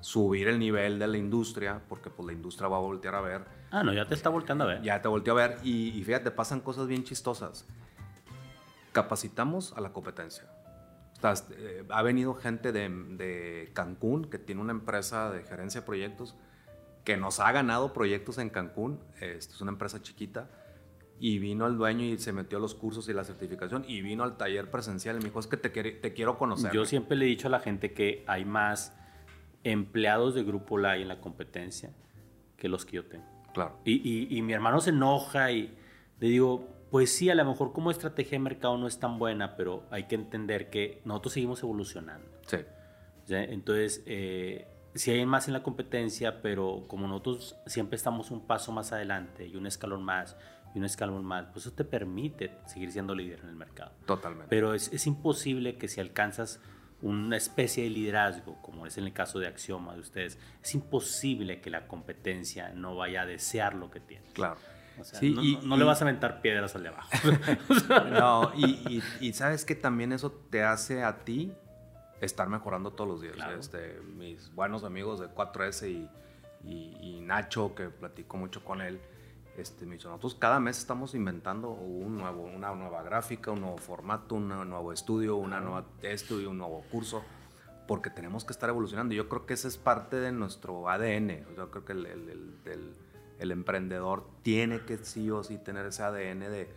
subir 0.01 0.47
el 0.49 0.59
nivel 0.59 0.99
de 0.99 1.09
la 1.09 1.17
industria, 1.17 1.81
porque 1.89 2.11
pues 2.11 2.27
la 2.27 2.33
industria 2.33 2.69
va 2.69 2.77
a 2.77 2.81
voltear 2.81 3.15
a 3.15 3.21
ver. 3.21 3.45
Ah, 3.75 3.83
no, 3.83 3.93
ya 3.93 4.07
te 4.07 4.15
está 4.15 4.29
volteando 4.29 4.63
a 4.63 4.69
ver. 4.69 4.83
Ya 4.83 5.03
te 5.03 5.09
volteó 5.09 5.33
a 5.33 5.49
ver 5.49 5.59
y, 5.65 5.89
y 5.89 6.05
fíjate, 6.05 6.31
pasan 6.31 6.61
cosas 6.61 6.87
bien 6.87 7.03
chistosas. 7.03 7.67
Capacitamos 8.93 9.73
a 9.77 9.81
la 9.81 9.93
competencia. 9.93 10.45
O 11.19 11.21
sea, 11.21 11.35
eh, 11.57 11.85
ha 11.89 12.03
venido 12.03 12.35
gente 12.35 12.71
de, 12.71 12.89
de 12.89 13.73
Cancún 13.75 14.27
que 14.27 14.39
tiene 14.39 14.61
una 14.61 14.71
empresa 14.71 15.33
de 15.33 15.43
gerencia 15.43 15.81
de 15.81 15.87
proyectos 15.87 16.37
que 17.03 17.17
nos 17.17 17.41
ha 17.41 17.51
ganado 17.51 17.93
proyectos 17.93 18.39
en 18.39 18.49
Cancún. 18.49 19.01
Esto 19.21 19.55
es 19.57 19.61
una 19.61 19.73
empresa 19.73 20.01
chiquita. 20.01 20.49
Y 21.19 21.41
vino 21.41 21.67
el 21.67 21.77
dueño 21.77 22.05
y 22.05 22.17
se 22.19 22.33
metió 22.33 22.59
a 22.59 22.61
los 22.61 22.77
cursos 22.77 23.09
y 23.09 23.13
la 23.13 23.25
certificación 23.25 23.85
y 23.89 24.03
vino 24.03 24.23
al 24.23 24.37
taller 24.37 24.71
presencial 24.71 25.17
y 25.17 25.19
me 25.19 25.25
dijo, 25.25 25.41
es 25.41 25.49
que 25.49 25.57
te, 25.57 25.71
te 25.71 26.13
quiero 26.13 26.39
conocer. 26.39 26.71
Yo 26.71 26.85
siempre 26.85 27.17
le 27.17 27.25
he 27.25 27.29
dicho 27.29 27.49
a 27.49 27.51
la 27.51 27.59
gente 27.59 27.93
que 27.93 28.25
hay 28.29 28.45
más 28.45 28.97
empleados 29.65 30.37
de 30.37 30.45
Grupo 30.45 30.79
LAI 30.79 31.03
en 31.03 31.09
la 31.09 31.21
competencia 31.21 31.91
que 32.57 32.69
los 32.69 32.85
que 32.85 32.97
yo 32.97 33.07
tengo. 33.07 33.34
Claro. 33.55 33.79
Y, 33.85 33.93
y, 33.93 34.37
y, 34.37 34.43
mi 34.43 34.53
hermano 34.53 34.81
se 34.81 34.91
enoja 34.91 35.51
y 35.53 35.75
le 36.21 36.29
digo, 36.29 36.69
pues 36.91 37.15
sí, 37.15 37.31
a 37.31 37.35
lo 37.35 37.45
mejor 37.45 37.73
como 37.73 37.91
estrategia 37.91 38.33
de 38.33 38.41
mercado 38.41 38.77
no 38.77 38.87
es 38.87 39.01
tan 39.01 39.19
buena, 39.19 39.57
pero 39.57 39.85
hay 39.91 40.05
que 40.05 40.17
entender 40.17 40.71
que 40.71 41.01
nosotros 41.05 41.33
seguimos 41.33 41.63
evolucionando. 41.63 42.29
Sí. 42.47 42.59
¿Sí? 43.25 43.35
Entonces, 43.35 44.03
eh, 44.07 44.69
si 44.95 45.11
hay 45.11 45.25
más 45.27 45.49
en 45.49 45.55
la 45.55 45.63
competencia, 45.63 46.43
pero 46.43 46.85
como 46.87 47.09
nosotros 47.09 47.57
siempre 47.67 47.97
estamos 47.97 48.31
un 48.31 48.47
paso 48.47 48.71
más 48.73 48.93
adelante 48.93 49.47
y 49.47 49.57
un 49.57 49.67
escalón 49.67 50.05
más 50.05 50.37
y 50.75 50.79
un 50.79 50.85
escalón 50.85 51.25
más, 51.25 51.47
pues 51.47 51.67
eso 51.67 51.75
te 51.75 51.85
permite 51.85 52.53
seguir 52.67 52.93
siendo 52.93 53.15
líder 53.15 53.41
en 53.41 53.49
el 53.49 53.57
mercado. 53.57 53.93
Totalmente. 54.07 54.47
Pero 54.49 54.75
es, 54.75 54.93
es 54.93 55.07
imposible 55.07 55.79
que 55.79 55.89
si 55.89 56.01
alcanzas 56.01 56.61
una 57.05 57.37
especie 57.37 57.85
de 57.85 57.91
liderazgo, 57.91 58.61
como 58.63 58.87
es 58.87 58.97
en 58.97 59.05
el 59.05 59.13
caso 59.13 59.39
de 59.39 59.47
Axioma 59.47 59.95
de 59.95 60.01
ustedes, 60.01 60.39
es 60.63 60.75
imposible 60.75 61.61
que 61.61 61.69
la 61.69 61.87
competencia 61.87 62.71
no 62.71 62.97
vaya 62.97 63.23
a 63.23 63.27
desear 63.27 63.75
lo 63.75 63.91
que 63.91 64.01
tiene. 64.01 64.25
Claro. 64.33 64.57
O 64.99 65.05
sea, 65.05 65.21
sí, 65.21 65.33
no, 65.33 65.43
y, 65.43 65.59
no, 65.65 65.77
le 65.77 65.85
vas 65.85 66.01
a 66.01 66.05
aventar 66.05 66.41
piedras 66.41 66.75
al 66.77 66.85
de 66.85 66.89
abajo. 66.89 67.11
no, 68.11 68.53
y, 68.57 68.65
y, 68.89 69.03
y 69.21 69.33
sabes 69.35 69.67
que 69.67 69.75
también 69.75 70.13
eso 70.13 70.33
te 70.33 70.63
hace 70.63 71.03
a 71.03 71.25
ti 71.25 71.53
estar 72.23 72.49
mejorando 72.49 72.93
todos 72.93 73.11
los 73.11 73.21
días. 73.21 73.35
Claro. 73.35 73.59
Este, 73.59 74.01
mis 74.15 74.55
buenos 74.55 74.83
amigos 74.83 75.21
de 75.21 75.27
4S 75.27 75.91
y, 75.91 76.09
y, 76.65 76.97
y, 77.01 77.21
Nacho, 77.21 77.75
que 77.75 77.91
platico 77.91 78.39
mucho 78.39 78.65
con 78.65 78.81
él, 78.81 78.99
este, 79.57 79.87
nosotros 79.87 80.35
cada 80.35 80.61
mes 80.61 80.79
estamos 80.79 81.15
inventando 81.15 81.71
un 81.71 82.17
nuevo, 82.17 82.43
una 82.43 82.75
nueva 82.75 83.03
gráfica, 83.03 83.51
un 83.51 83.61
nuevo 83.61 83.79
formato, 83.79 84.35
un 84.35 84.49
nuevo 84.49 84.93
estudio, 84.93 85.37
una 85.37 85.61
nueva 85.61 85.85
estudio, 86.03 86.51
un 86.51 86.59
nuevo 86.59 86.83
curso, 86.91 87.23
porque 87.87 88.11
tenemos 88.11 88.45
que 88.45 88.53
estar 88.53 88.69
evolucionando. 88.69 89.15
Yo 89.15 89.29
creo 89.29 89.47
que 89.47 89.55
esa 89.55 89.69
es 89.69 89.77
parte 89.77 90.17
de 90.17 90.33
nuestro 90.33 90.89
ADN. 90.89 91.45
Yo 91.57 91.71
creo 91.71 91.85
que 91.85 91.93
el, 91.93 92.07
el, 92.07 92.29
el, 92.31 92.55
el, 92.65 92.95
el 93.39 93.51
emprendedor 93.53 94.27
tiene 94.43 94.85
que 94.85 94.99
sí 94.99 95.31
o 95.31 95.43
sí 95.45 95.59
tener 95.59 95.87
ese 95.87 96.03
ADN 96.03 96.41
de, 96.41 96.69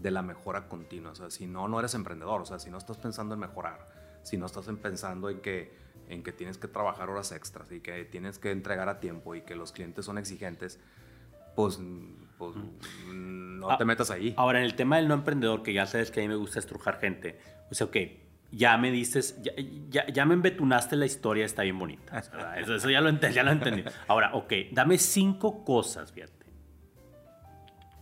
de 0.00 0.10
la 0.10 0.22
mejora 0.22 0.68
continua. 0.68 1.12
O 1.12 1.14
sea, 1.14 1.30
si 1.30 1.46
no, 1.46 1.68
no 1.68 1.78
eres 1.78 1.94
emprendedor. 1.94 2.40
O 2.40 2.46
sea, 2.46 2.58
si 2.58 2.70
no 2.70 2.78
estás 2.78 2.98
pensando 2.98 3.34
en 3.34 3.40
mejorar 3.40 3.94
si 4.24 4.38
no 4.38 4.46
estás 4.46 4.66
pensando 4.82 5.30
en 5.30 5.40
que, 5.40 5.72
en 6.08 6.22
que 6.22 6.32
tienes 6.32 6.58
que 6.58 6.66
trabajar 6.66 7.08
horas 7.08 7.30
extras 7.30 7.70
y 7.70 7.80
que 7.80 8.04
tienes 8.04 8.38
que 8.38 8.50
entregar 8.50 8.88
a 8.88 8.98
tiempo 8.98 9.34
y 9.34 9.42
que 9.42 9.54
los 9.54 9.70
clientes 9.70 10.04
son 10.06 10.18
exigentes, 10.18 10.80
pues, 11.54 11.80
pues 12.38 12.54
no 13.08 13.70
Ah, 13.70 13.78
te 13.78 13.84
metas 13.84 14.10
ahí. 14.10 14.34
Ahora, 14.36 14.58
en 14.58 14.64
el 14.64 14.74
tema 14.74 14.96
del 14.96 15.08
no 15.08 15.14
emprendedor, 15.14 15.62
que 15.62 15.72
ya 15.72 15.86
sabes 15.86 16.10
que 16.10 16.20
a 16.20 16.22
mí 16.22 16.28
me 16.28 16.34
gusta 16.36 16.58
estrujar 16.58 16.98
gente, 16.98 17.38
o 17.70 17.74
sea, 17.74 17.86
ok, 17.86 17.96
ya 18.50 18.76
me 18.76 18.90
dices, 18.90 19.40
ya, 19.42 19.52
ya, 19.88 20.06
ya 20.06 20.24
me 20.26 20.34
embetunaste 20.34 20.96
la 20.96 21.06
historia, 21.06 21.44
está 21.44 21.62
bien 21.62 21.78
bonita. 21.78 22.18
Eso, 22.58 22.74
eso, 22.74 22.90
ya, 22.90 23.00
lo 23.00 23.08
entendí, 23.08 23.34
ya 23.34 23.42
lo 23.42 23.50
entendí. 23.50 23.84
Ahora, 24.06 24.34
ok, 24.34 24.52
dame 24.72 24.98
cinco 24.98 25.64
cosas, 25.64 26.12
fíjate, 26.12 26.46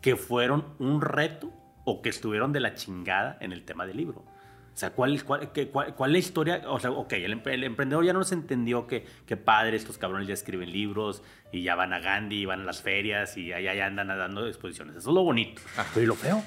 que 0.00 0.16
fueron 0.16 0.74
un 0.78 1.00
reto 1.00 1.50
o 1.84 2.02
que 2.02 2.08
estuvieron 2.10 2.52
de 2.52 2.60
la 2.60 2.74
chingada 2.74 3.38
en 3.40 3.52
el 3.52 3.64
tema 3.64 3.86
del 3.86 3.96
libro. 3.96 4.24
O 4.74 4.76
sea, 4.76 4.90
¿cuál, 4.90 5.22
cuál, 5.24 5.52
qué, 5.52 5.68
cuál, 5.68 5.94
cuál 5.94 6.10
es 6.10 6.12
la 6.12 6.18
historia? 6.18 6.62
O 6.66 6.80
sea, 6.80 6.90
ok, 6.90 7.12
el, 7.12 7.42
el, 7.44 7.64
emprendedor 7.64 8.04
ya 8.04 8.14
no 8.14 8.24
se 8.24 8.34
entendió 8.34 8.86
que, 8.86 9.04
que 9.26 9.36
padre, 9.36 9.76
estos 9.76 9.98
cabrones 9.98 10.26
ya 10.26 10.34
escriben 10.34 10.72
libros 10.72 11.22
y 11.52 11.62
ya 11.62 11.74
van 11.74 11.92
a 11.92 12.00
Gandhi, 12.00 12.40
y 12.40 12.44
van 12.46 12.62
a 12.62 12.64
las 12.64 12.80
ferias 12.80 13.36
y 13.36 13.52
allá 13.52 13.74
ya 13.74 13.86
andan 13.86 14.08
dando 14.08 14.46
exposiciones. 14.46 14.96
Eso 14.96 15.10
es 15.10 15.14
lo 15.14 15.22
bonito. 15.24 15.60
Pero 15.92 16.04
¿y 16.04 16.06
lo 16.06 16.14
feo? 16.14 16.42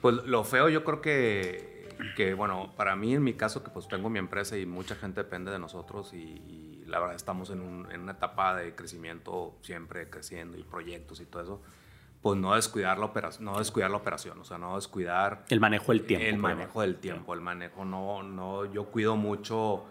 Pues 0.00 0.16
lo 0.24 0.42
feo 0.42 0.70
yo 0.70 0.84
creo 0.84 1.02
que, 1.02 1.96
que, 2.16 2.32
bueno, 2.32 2.72
para 2.76 2.96
mí 2.96 3.14
en 3.14 3.22
mi 3.22 3.34
caso, 3.34 3.62
que 3.62 3.70
pues 3.70 3.88
tengo 3.88 4.08
mi 4.08 4.18
empresa 4.18 4.56
y 4.56 4.64
mucha 4.64 4.94
gente 4.94 5.22
depende 5.22 5.50
de 5.50 5.58
nosotros 5.58 6.14
y, 6.14 6.16
y 6.16 6.84
la 6.86 6.98
verdad 6.98 7.14
estamos 7.14 7.50
en, 7.50 7.60
un, 7.60 7.92
en 7.92 8.00
una 8.00 8.12
etapa 8.12 8.56
de 8.56 8.74
crecimiento 8.74 9.58
siempre 9.60 10.08
creciendo 10.08 10.56
y 10.56 10.62
proyectos 10.62 11.20
y 11.20 11.26
todo 11.26 11.42
eso 11.42 11.62
pues 12.22 12.38
no 12.38 12.54
descuidar 12.54 12.98
la 12.98 13.06
operación, 13.06 13.44
no 13.44 13.58
descuidar 13.58 13.90
la 13.90 13.96
operación, 13.96 14.38
o 14.38 14.44
sea, 14.44 14.56
no 14.56 14.76
descuidar 14.76 15.44
el 15.48 15.58
manejo 15.58 15.92
del 15.92 16.06
tiempo. 16.06 16.26
El 16.26 16.38
manejo 16.38 16.80
del 16.82 16.96
tiempo, 16.96 17.34
el 17.34 17.40
manejo 17.40 17.84
no 17.84 18.22
no 18.22 18.64
yo 18.66 18.84
cuido 18.84 19.16
mucho 19.16 19.84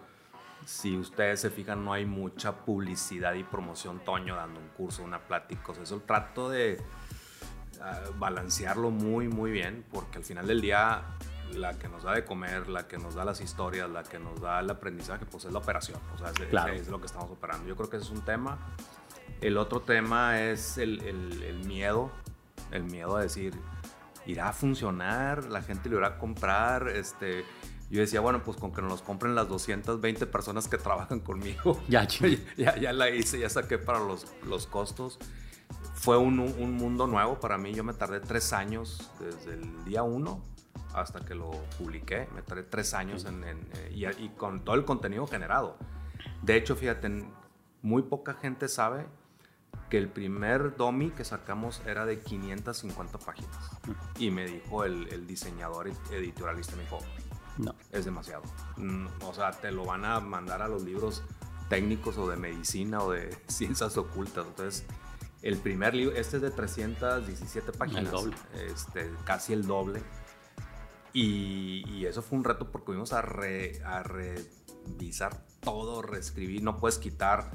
si 0.65 0.97
ustedes 0.97 1.41
se 1.41 1.49
fijan 1.49 1.83
no 1.83 1.91
hay 1.91 2.05
mucha 2.05 2.63
publicidad 2.63 3.33
y 3.33 3.43
promoción 3.43 3.99
Toño 3.99 4.35
dando 4.35 4.59
un 4.59 4.69
curso, 4.69 5.03
una 5.03 5.19
plática, 5.19 5.71
o 5.71 5.75
sea, 5.75 5.83
eso 5.83 6.01
trato 6.05 6.49
de 6.49 6.81
uh, 7.79 8.17
balancearlo 8.17 8.91
muy 8.91 9.27
muy 9.27 9.51
bien 9.51 9.83
porque 9.91 10.19
al 10.19 10.23
final 10.23 10.47
del 10.47 10.61
día 10.61 11.03
la 11.53 11.77
que 11.77 11.89
nos 11.89 12.03
da 12.03 12.13
de 12.13 12.23
comer, 12.23 12.69
la 12.69 12.87
que 12.87 12.97
nos 12.97 13.15
da 13.15 13.25
las 13.25 13.41
historias, 13.41 13.89
la 13.89 14.03
que 14.03 14.19
nos 14.19 14.39
da 14.39 14.61
el 14.61 14.69
aprendizaje, 14.69 15.25
pues 15.25 15.45
es 15.45 15.51
la 15.51 15.59
operación, 15.59 15.99
o 16.15 16.17
sea, 16.17 16.29
es, 16.29 16.39
claro. 16.49 16.73
es, 16.73 16.83
es 16.83 16.87
lo 16.87 16.99
que 16.99 17.07
estamos 17.07 17.29
operando. 17.29 17.67
Yo 17.67 17.75
creo 17.75 17.89
que 17.89 17.97
ese 17.97 18.05
es 18.05 18.11
un 18.11 18.21
tema. 18.21 18.57
El 19.41 19.57
otro 19.57 19.81
tema 19.81 20.41
es 20.41 20.77
el, 20.77 21.01
el, 21.01 21.43
el, 21.43 21.65
miedo, 21.65 22.11
el 22.71 22.83
miedo 22.83 23.15
a 23.15 23.21
decir, 23.21 23.53
irá 24.25 24.49
a 24.49 24.53
funcionar, 24.53 25.45
la 25.45 25.61
gente 25.61 25.89
lo 25.89 25.97
irá 25.97 26.07
a 26.07 26.17
comprar, 26.17 26.87
este... 26.89 27.45
Yo 27.89 27.99
decía, 27.99 28.21
bueno, 28.21 28.41
pues 28.41 28.55
con 28.55 28.71
que 28.71 28.81
nos 28.81 28.89
los 28.89 29.01
compren 29.01 29.35
las 29.35 29.49
220 29.49 30.25
personas 30.27 30.69
que 30.69 30.77
trabajan 30.77 31.19
conmigo. 31.29 31.77
Ya, 31.89 32.07
ya, 32.55 32.77
ya 32.77 32.93
la 32.93 33.09
hice, 33.09 33.37
ya 33.37 33.49
saqué 33.49 33.77
para 33.77 33.99
los, 33.99 34.27
los 34.47 34.65
costos. 34.65 35.19
Fue 35.95 36.17
un, 36.17 36.39
un, 36.39 36.73
mundo 36.75 37.05
nuevo 37.05 37.41
para 37.41 37.57
mí. 37.57 37.73
Yo 37.73 37.83
me 37.83 37.93
tardé 37.93 38.21
tres 38.21 38.53
años 38.53 39.11
desde 39.19 39.55
el 39.55 39.83
día 39.83 40.03
uno 40.03 40.41
hasta 40.93 41.19
que 41.19 41.35
lo 41.35 41.51
publiqué. 41.77 42.29
Me 42.33 42.41
tardé 42.41 42.63
tres 42.63 42.93
años 42.93 43.25
en, 43.25 43.43
eh, 43.43 43.91
y, 43.93 44.05
y, 44.05 44.29
con 44.37 44.63
todo 44.63 44.75
el 44.75 44.85
contenido 44.85 45.27
generado. 45.27 45.77
De 46.41 46.55
hecho, 46.55 46.77
fíjate, 46.77 47.25
muy 47.81 48.03
poca 48.03 48.35
gente 48.35 48.69
sabe 48.69 49.05
que 49.89 49.97
el 49.97 50.07
primer 50.07 50.75
DOMI 50.77 51.11
que 51.11 51.25
sacamos 51.25 51.81
era 51.85 52.05
de 52.05 52.19
550 52.19 53.17
páginas. 53.19 53.51
Y 54.17 54.31
me 54.31 54.45
dijo 54.45 54.85
el, 54.85 55.07
el 55.09 55.27
diseñador 55.27 55.91
editorialista, 56.11 56.75
me 56.75 56.83
dijo, 56.83 56.99
no. 57.57 57.75
Es 57.91 58.05
demasiado. 58.05 58.43
Mm, 58.77 59.07
o 59.23 59.33
sea, 59.33 59.51
te 59.51 59.71
lo 59.71 59.85
van 59.85 60.05
a 60.05 60.19
mandar 60.19 60.61
a 60.61 60.67
los 60.67 60.83
libros 60.83 61.23
técnicos 61.69 62.17
o 62.17 62.27
de 62.29 62.37
medicina 62.37 63.01
o 63.01 63.11
de 63.11 63.35
ciencias 63.47 63.97
ocultas. 63.97 64.45
Entonces, 64.47 64.85
el 65.41 65.57
primer 65.57 65.93
libro, 65.93 66.15
este 66.15 66.37
es 66.37 66.41
de 66.41 66.51
317 66.51 67.71
páginas. 67.73 68.03
El 68.05 68.11
doble. 68.11 68.35
Este, 68.67 69.11
casi 69.25 69.53
el 69.53 69.65
doble. 69.65 70.01
Y, 71.13 72.05
eso 72.05 72.21
fue 72.21 72.37
un 72.37 72.43
reto 72.43 72.71
porque 72.71 72.87
fuimos 72.87 73.13
a, 73.13 73.19
a 73.19 74.03
revisar 74.03 75.45
todo, 75.59 76.01
reescribir. 76.01 76.63
No 76.63 76.77
puedes 76.77 76.97
quitar, 76.97 77.51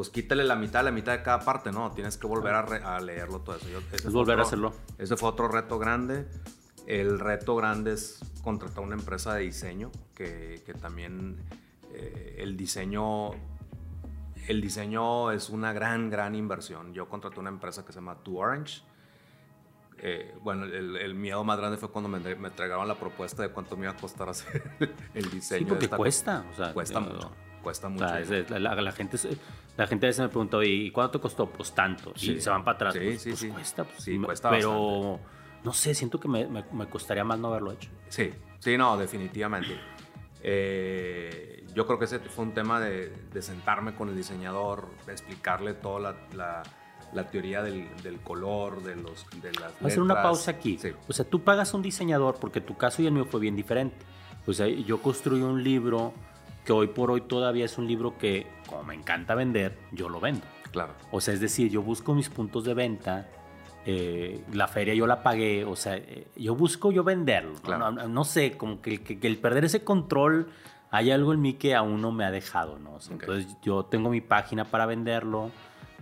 pues 0.00 0.08
quítale 0.08 0.44
la 0.44 0.56
mitad, 0.56 0.82
la 0.82 0.92
mitad 0.92 1.12
de 1.12 1.22
cada 1.22 1.40
parte, 1.40 1.72
¿no? 1.72 1.92
Tienes 1.92 2.16
que 2.16 2.26
volver 2.26 2.54
a, 2.54 3.00
leerlo 3.00 3.40
todo 3.40 3.56
eso. 3.56 3.66
es 3.92 4.10
volver 4.10 4.38
a 4.38 4.44
hacerlo. 4.44 4.72
Ese 4.96 5.14
fue 5.18 5.28
otro 5.28 5.46
reto 5.46 5.78
grande. 5.78 6.26
El 6.86 7.18
reto 7.18 7.54
grande 7.54 7.92
es 7.92 8.18
contratar 8.42 8.82
una 8.82 8.94
empresa 8.94 9.34
de 9.34 9.42
diseño, 9.42 9.90
que, 10.14 10.62
también 10.80 11.36
eh, 11.92 12.36
el 12.38 12.56
diseño 12.56 13.32
el 14.48 14.62
diseño 14.62 15.32
es 15.32 15.50
una 15.50 15.74
gran, 15.74 16.08
gran 16.08 16.34
inversión. 16.34 16.94
Yo 16.94 17.06
contraté 17.06 17.38
una 17.38 17.50
empresa 17.50 17.84
que 17.84 17.92
se 17.92 17.98
llama 17.98 18.14
Two 18.22 18.38
Orange. 18.38 18.80
Eh, 19.98 20.34
bueno, 20.40 20.64
el, 20.64 21.14
miedo 21.14 21.44
más 21.44 21.58
grande 21.58 21.76
fue 21.76 21.90
cuando 21.90 22.08
me, 22.08 22.20
me, 22.20 22.48
entregaron 22.48 22.88
la 22.88 22.94
propuesta 22.94 23.42
de 23.42 23.50
cuánto 23.50 23.76
me 23.76 23.82
iba 23.82 23.92
a 23.92 23.96
costar 23.98 24.30
hacer 24.30 24.62
el 25.14 25.30
diseño. 25.30 25.58
Sí, 25.58 25.64
porque 25.66 25.88
cuesta. 25.90 26.42
cuesta 26.72 27.00
mucho. 27.00 27.30
Cuesta 27.62 27.88
mucho. 27.88 28.06
la, 28.06 28.92
gente, 28.92 29.18
la 29.80 29.86
gente 29.86 30.04
a 30.04 30.08
veces 30.08 30.20
me 30.20 30.28
pregunta, 30.28 30.62
¿y 30.62 30.90
cuánto 30.90 31.12
te 31.12 31.22
costó? 31.22 31.46
Pues 31.48 31.72
tanto. 31.72 32.12
Y 32.20 32.38
se 32.38 32.50
van 32.50 32.62
para 32.64 32.74
atrás. 32.74 32.92
Sí, 32.92 33.00
pues, 33.00 33.22
sí, 33.22 33.30
pues 33.30 33.40
sí. 33.40 33.48
Cuesta. 33.48 33.84
Pues, 33.84 34.04
sí, 34.04 34.18
cuesta 34.18 34.50
Pero 34.50 35.18
no 35.64 35.72
sé, 35.72 35.94
siento 35.94 36.20
que 36.20 36.28
me, 36.28 36.46
me, 36.46 36.86
costaría 36.86 37.24
más 37.24 37.38
no 37.38 37.48
haberlo 37.48 37.72
hecho. 37.72 37.88
Sí, 38.10 38.30
sí, 38.58 38.76
no, 38.76 38.98
definitivamente. 38.98 39.80
Eh, 40.42 41.64
yo 41.74 41.86
creo 41.86 41.98
que 41.98 42.04
ese 42.04 42.18
fue 42.18 42.44
un 42.44 42.52
tema 42.52 42.78
de, 42.78 43.10
de, 43.32 43.40
sentarme 43.40 43.94
con 43.94 44.10
el 44.10 44.16
diseñador, 44.16 44.86
de 45.06 45.12
explicarle 45.12 45.72
toda 45.72 46.14
la, 46.34 46.62
la, 47.14 47.26
teoría 47.30 47.62
del, 47.62 47.88
del, 48.02 48.20
color, 48.20 48.82
de, 48.82 48.96
los, 48.96 49.24
de 49.40 49.50
las 49.52 49.72
Voy 49.80 49.84
a 49.84 49.86
hacer 49.86 50.02
una 50.02 50.22
pausa 50.22 50.50
aquí. 50.50 50.78
O 51.08 51.14
sea, 51.14 51.24
tú 51.24 51.42
pagas 51.42 51.72
a 51.72 51.76
un 51.78 51.82
diseñador 51.82 52.36
porque 52.38 52.60
tu 52.60 52.76
caso 52.76 53.00
y 53.00 53.06
el 53.06 53.12
mío 53.12 53.24
fue 53.24 53.40
bien 53.40 53.56
diferente. 53.56 53.96
O 54.46 54.52
sea, 54.52 54.66
yo 54.66 55.00
construí 55.00 55.40
un 55.40 55.64
libro 55.64 56.12
que 56.64 56.72
hoy 56.72 56.88
por 56.88 57.10
hoy 57.10 57.22
todavía 57.22 57.64
es 57.64 57.78
un 57.78 57.86
libro 57.86 58.16
que, 58.18 58.46
como 58.68 58.84
me 58.84 58.94
encanta 58.94 59.34
vender, 59.34 59.78
yo 59.92 60.08
lo 60.08 60.20
vendo. 60.20 60.46
Claro. 60.72 60.94
O 61.10 61.20
sea, 61.20 61.34
es 61.34 61.40
decir, 61.40 61.70
yo 61.70 61.82
busco 61.82 62.14
mis 62.14 62.28
puntos 62.28 62.64
de 62.64 62.74
venta 62.74 63.28
eh, 63.86 64.44
la 64.52 64.68
feria 64.68 64.94
yo 64.94 65.06
la 65.06 65.22
pagué, 65.22 65.64
o 65.64 65.74
sea, 65.74 65.96
eh, 65.96 66.26
yo 66.36 66.54
busco 66.54 66.92
yo 66.92 67.02
venderlo. 67.02 67.54
No, 68.08 68.24
sé, 68.24 68.56
como 68.56 68.82
que, 68.82 69.18
el 69.22 69.38
perder 69.38 69.64
ese 69.64 69.84
control, 69.84 70.50
hay 70.90 71.10
algo 71.10 71.32
en 71.32 71.40
mí 71.40 71.54
que 71.54 71.74
aún 71.74 72.00
no 72.02 72.12
me 72.12 72.24
ha 72.24 72.30
dejado, 72.30 72.78
¿no? 72.78 72.98
Entonces 73.10 73.56
yo 73.62 73.84
tengo 73.84 74.10
mi 74.10 74.20
página 74.20 74.64
para 74.64 74.84
venderlo, 74.84 75.50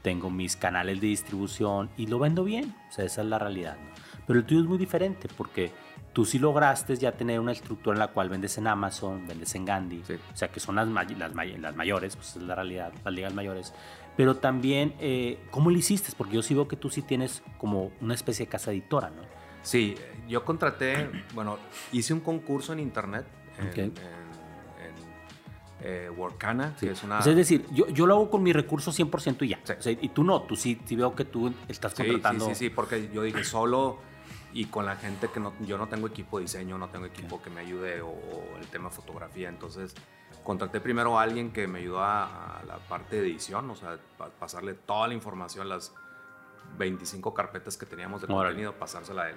tengo 0.02 0.28
mis 0.28 0.56
canales 0.56 1.00
de 1.00 1.06
distribución 1.06 1.90
y 1.96 2.06
lo 2.06 2.18
vendo 2.18 2.42
bien, 2.42 2.74
o 2.88 2.92
sea, 2.92 3.04
esa 3.04 3.22
es 3.22 3.28
la 3.28 3.38
realidad. 3.38 3.76
Pero 4.26 4.40
el 4.40 4.44
tuyo 4.44 4.60
es 4.60 4.66
muy 4.66 4.78
diferente 4.78 5.28
porque 5.36 5.70
tú 6.18 6.24
sí 6.24 6.40
lograste 6.40 6.96
ya 6.96 7.12
tener 7.12 7.38
una 7.38 7.52
estructura 7.52 7.94
en 7.94 8.00
la 8.00 8.08
cual 8.08 8.28
vendes 8.28 8.58
en 8.58 8.66
Amazon, 8.66 9.24
vendes 9.28 9.54
en 9.54 9.64
Gandhi, 9.64 10.02
o 10.02 10.36
sea, 10.36 10.48
que 10.48 10.58
son 10.58 10.74
las, 10.74 10.88
las, 10.88 11.16
las 11.16 11.76
mayores, 11.76 12.16
pues 12.16 12.34
es 12.34 12.42
la 12.42 12.56
realidad, 12.56 12.92
las 13.04 13.14
ligas 13.14 13.32
mayores. 13.32 13.72
Pero 14.16 14.34
también 14.34 14.96
eh, 14.98 15.38
cómo 15.52 15.70
lo 15.70 15.78
hiciste, 15.78 16.10
porque 16.18 16.34
yo 16.34 16.42
sí 16.42 16.54
veo 16.54 16.66
que 16.66 16.74
tú 16.74 16.90
sí 16.90 17.02
tienes 17.02 17.44
como 17.56 17.92
una 18.00 18.14
especie 18.14 18.46
de 18.46 18.50
casa 18.50 18.72
editora, 18.72 19.10
¿no? 19.10 19.22
Sí, 19.62 19.94
yo 20.26 20.44
contraté, 20.44 21.08
bueno, 21.34 21.56
hice 21.92 22.14
un 22.14 22.20
concurso 22.20 22.72
en 22.72 22.80
internet, 22.80 23.24
en, 23.56 23.94
eh, 25.80 26.10
Workana, 26.16 26.74
que 26.80 26.90
es 26.90 27.04
una... 27.04 27.20
es 27.20 27.26
decir, 27.26 27.64
yo, 27.70 27.86
yo, 27.90 28.08
lo 28.08 28.14
hago 28.14 28.28
con 28.28 28.42
mi 28.42 28.52
recurso 28.52 28.90
100% 28.90 29.42
y 29.42 29.50
ya. 29.50 29.60
y 30.02 30.08
tú 30.08 30.24
no, 30.24 30.42
tú 30.42 30.56
sí, 30.56 30.80
sí 30.84 30.96
veo 30.96 31.14
que 31.14 31.24
tú 31.24 31.54
estás 31.68 31.94
contratando... 31.94 32.46
Sí, 32.46 32.54
sí, 32.56 32.64
sí, 32.64 32.70
porque 32.70 33.08
yo 33.14 33.22
dije 33.22 33.44
solo 33.44 34.07
y 34.58 34.64
con 34.64 34.86
la 34.86 34.96
gente 34.96 35.28
que 35.28 35.38
no, 35.38 35.52
yo 35.60 35.78
no 35.78 35.86
tengo 35.86 36.08
equipo 36.08 36.38
de 36.38 36.42
diseño, 36.42 36.78
no 36.78 36.88
tengo 36.88 37.06
equipo 37.06 37.40
que 37.40 37.48
me 37.48 37.60
ayude 37.60 38.00
o, 38.00 38.08
o 38.08 38.56
el 38.58 38.66
tema 38.66 38.90
fotografía, 38.90 39.48
entonces 39.48 39.94
contraté 40.42 40.80
primero 40.80 41.16
a 41.16 41.22
alguien 41.22 41.52
que 41.52 41.68
me 41.68 41.78
ayudó 41.78 42.02
a, 42.02 42.60
la 42.66 42.78
parte 42.88 43.20
de 43.20 43.28
edición, 43.28 43.70
o 43.70 43.76
sea, 43.76 43.98
pasarle 44.40 44.74
toda 44.74 45.06
la 45.06 45.14
información, 45.14 45.68
las 45.68 45.94
25 46.76 47.32
carpetas 47.34 47.76
que 47.76 47.86
teníamos 47.86 48.22
de 48.22 48.26
contenido, 48.26 48.72
pasársela 48.72 49.22
a 49.22 49.30
él. 49.30 49.36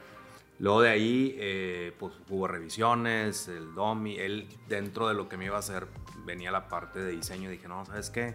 Luego 0.57 0.81
de 0.81 0.89
ahí, 0.89 1.35
eh, 1.37 1.95
pues 1.99 2.13
hubo 2.27 2.47
revisiones, 2.47 3.47
el 3.47 3.75
DOMI, 3.75 4.17
él 4.17 4.49
dentro 4.67 5.07
de 5.07 5.13
lo 5.13 5.29
que 5.29 5.37
me 5.37 5.45
iba 5.45 5.55
a 5.55 5.59
hacer 5.59 5.85
venía 6.25 6.49
la 6.49 6.67
parte 6.67 6.99
de 6.99 7.11
diseño. 7.11 7.51
Dije, 7.51 7.67
no, 7.67 7.85
¿sabes 7.85 8.09
qué? 8.09 8.33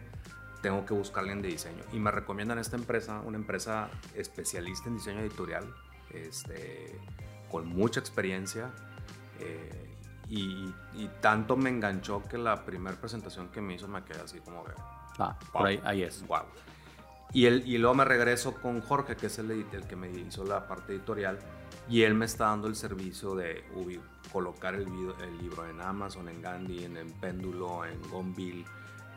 Tengo 0.62 0.86
que 0.86 0.94
buscar 0.94 1.20
alguien 1.20 1.42
de 1.42 1.48
diseño. 1.48 1.82
Y 1.92 1.98
me 1.98 2.12
recomiendan 2.12 2.58
esta 2.58 2.76
empresa, 2.76 3.22
una 3.24 3.38
empresa 3.38 3.90
especialista 4.14 4.88
en 4.88 4.96
diseño 4.96 5.20
editorial, 5.20 5.72
este, 6.24 6.98
con 7.50 7.66
mucha 7.66 8.00
experiencia. 8.00 8.70
Eh, 9.40 9.82
y, 10.28 10.72
tanto 11.20 11.56
me 11.56 11.70
enganchó 11.70 12.22
que 12.28 12.38
la 12.38 12.64
primera 12.64 12.96
presentación 12.96 13.48
que 13.48 13.60
me 13.60 13.74
hizo 13.74 13.86
me 13.86 14.02
quedé 14.02 14.20
así 14.20 14.40
como 14.40 14.64
de... 14.64 14.74
Ah, 15.18 15.38
por 15.52 15.66
ahí, 15.66 15.80
ahí 15.84 16.02
es. 16.02 16.26
Wow. 16.26 16.42
Y, 17.32 17.46
el, 17.46 17.66
y 17.66 17.78
luego 17.78 17.94
me 17.94 18.04
regreso 18.04 18.54
con 18.54 18.80
Jorge, 18.80 19.16
que 19.16 19.26
es 19.26 19.38
el, 19.38 19.50
el 19.50 19.86
que 19.86 19.96
me 19.96 20.10
hizo 20.10 20.44
la 20.44 20.66
parte 20.66 20.92
editorial, 20.92 21.38
y 21.88 22.02
él 22.02 22.14
me 22.14 22.24
está 22.24 22.46
dando 22.46 22.66
el 22.66 22.76
servicio 22.76 23.34
de 23.34 23.64
colocar 24.32 24.74
el, 24.74 24.82
el, 24.82 25.38
libro 25.38 25.66
en 25.68 25.80
Amazon, 25.80 26.28
en 26.28 26.42
Gandhi, 26.42 26.84
en, 26.84 26.96
en 26.96 27.12
Péndulo, 27.12 27.84
en 27.84 28.00
Gonville, 28.10 28.64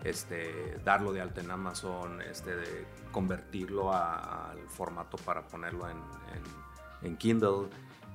este, 0.04 0.80
darlo 0.84 1.12
de 1.12 1.22
alta 1.22 1.42
en 1.42 1.52
Amazon, 1.52 2.22
este, 2.22 2.56
de 2.56 2.88
convertirlo 3.12 3.94
al 3.94 4.60
formato 4.68 5.18
para 5.18 5.42
ponerlo 5.42 5.90
en, 5.90 5.98
en, 5.98 6.69
en 7.02 7.18
Kindle 7.18 7.70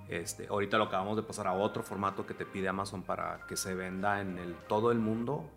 este, 0.08 0.46
ahorita 0.48 0.76
lo 0.78 0.84
acabamos 0.84 1.16
de 1.16 1.22
pasar 1.22 1.46
a 1.46 1.52
otro 1.54 1.82
formato 1.82 2.26
que 2.26 2.34
te 2.34 2.44
pide 2.44 2.68
Amazon 2.68 3.02
para 3.02 3.40
que 3.48 3.56
se 3.56 3.74
venda 3.74 4.20
en 4.20 4.38
el, 4.38 4.54
todo 4.68 4.92
el 4.92 4.98
mundo, 4.98 5.48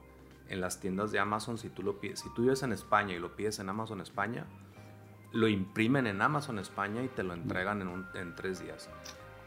en 0.50 0.62
las 0.62 0.80
tiendas 0.80 1.12
de 1.12 1.20
Amazon. 1.20 1.58
Si 1.58 1.70
tú, 1.70 1.84
lo 1.84 2.00
pides, 2.00 2.22
si 2.22 2.34
tú 2.34 2.44
vives 2.44 2.64
en 2.64 2.72
España 2.72 3.14
y 3.14 3.20
lo 3.20 3.36
pides 3.36 3.60
en 3.60 3.70
Amazon 3.70 4.00
España, 4.00 4.46
lo 5.34 5.48
imprimen 5.48 6.08
en 6.08 6.22
Amazon 6.22 6.60
España 6.60 7.04
y 7.04 7.10
te 7.10 7.24
lo 7.24 7.34
entregan 7.34 7.82
en, 7.82 8.06
en 8.16 8.36
tres 8.36 8.62
días. 8.62 8.90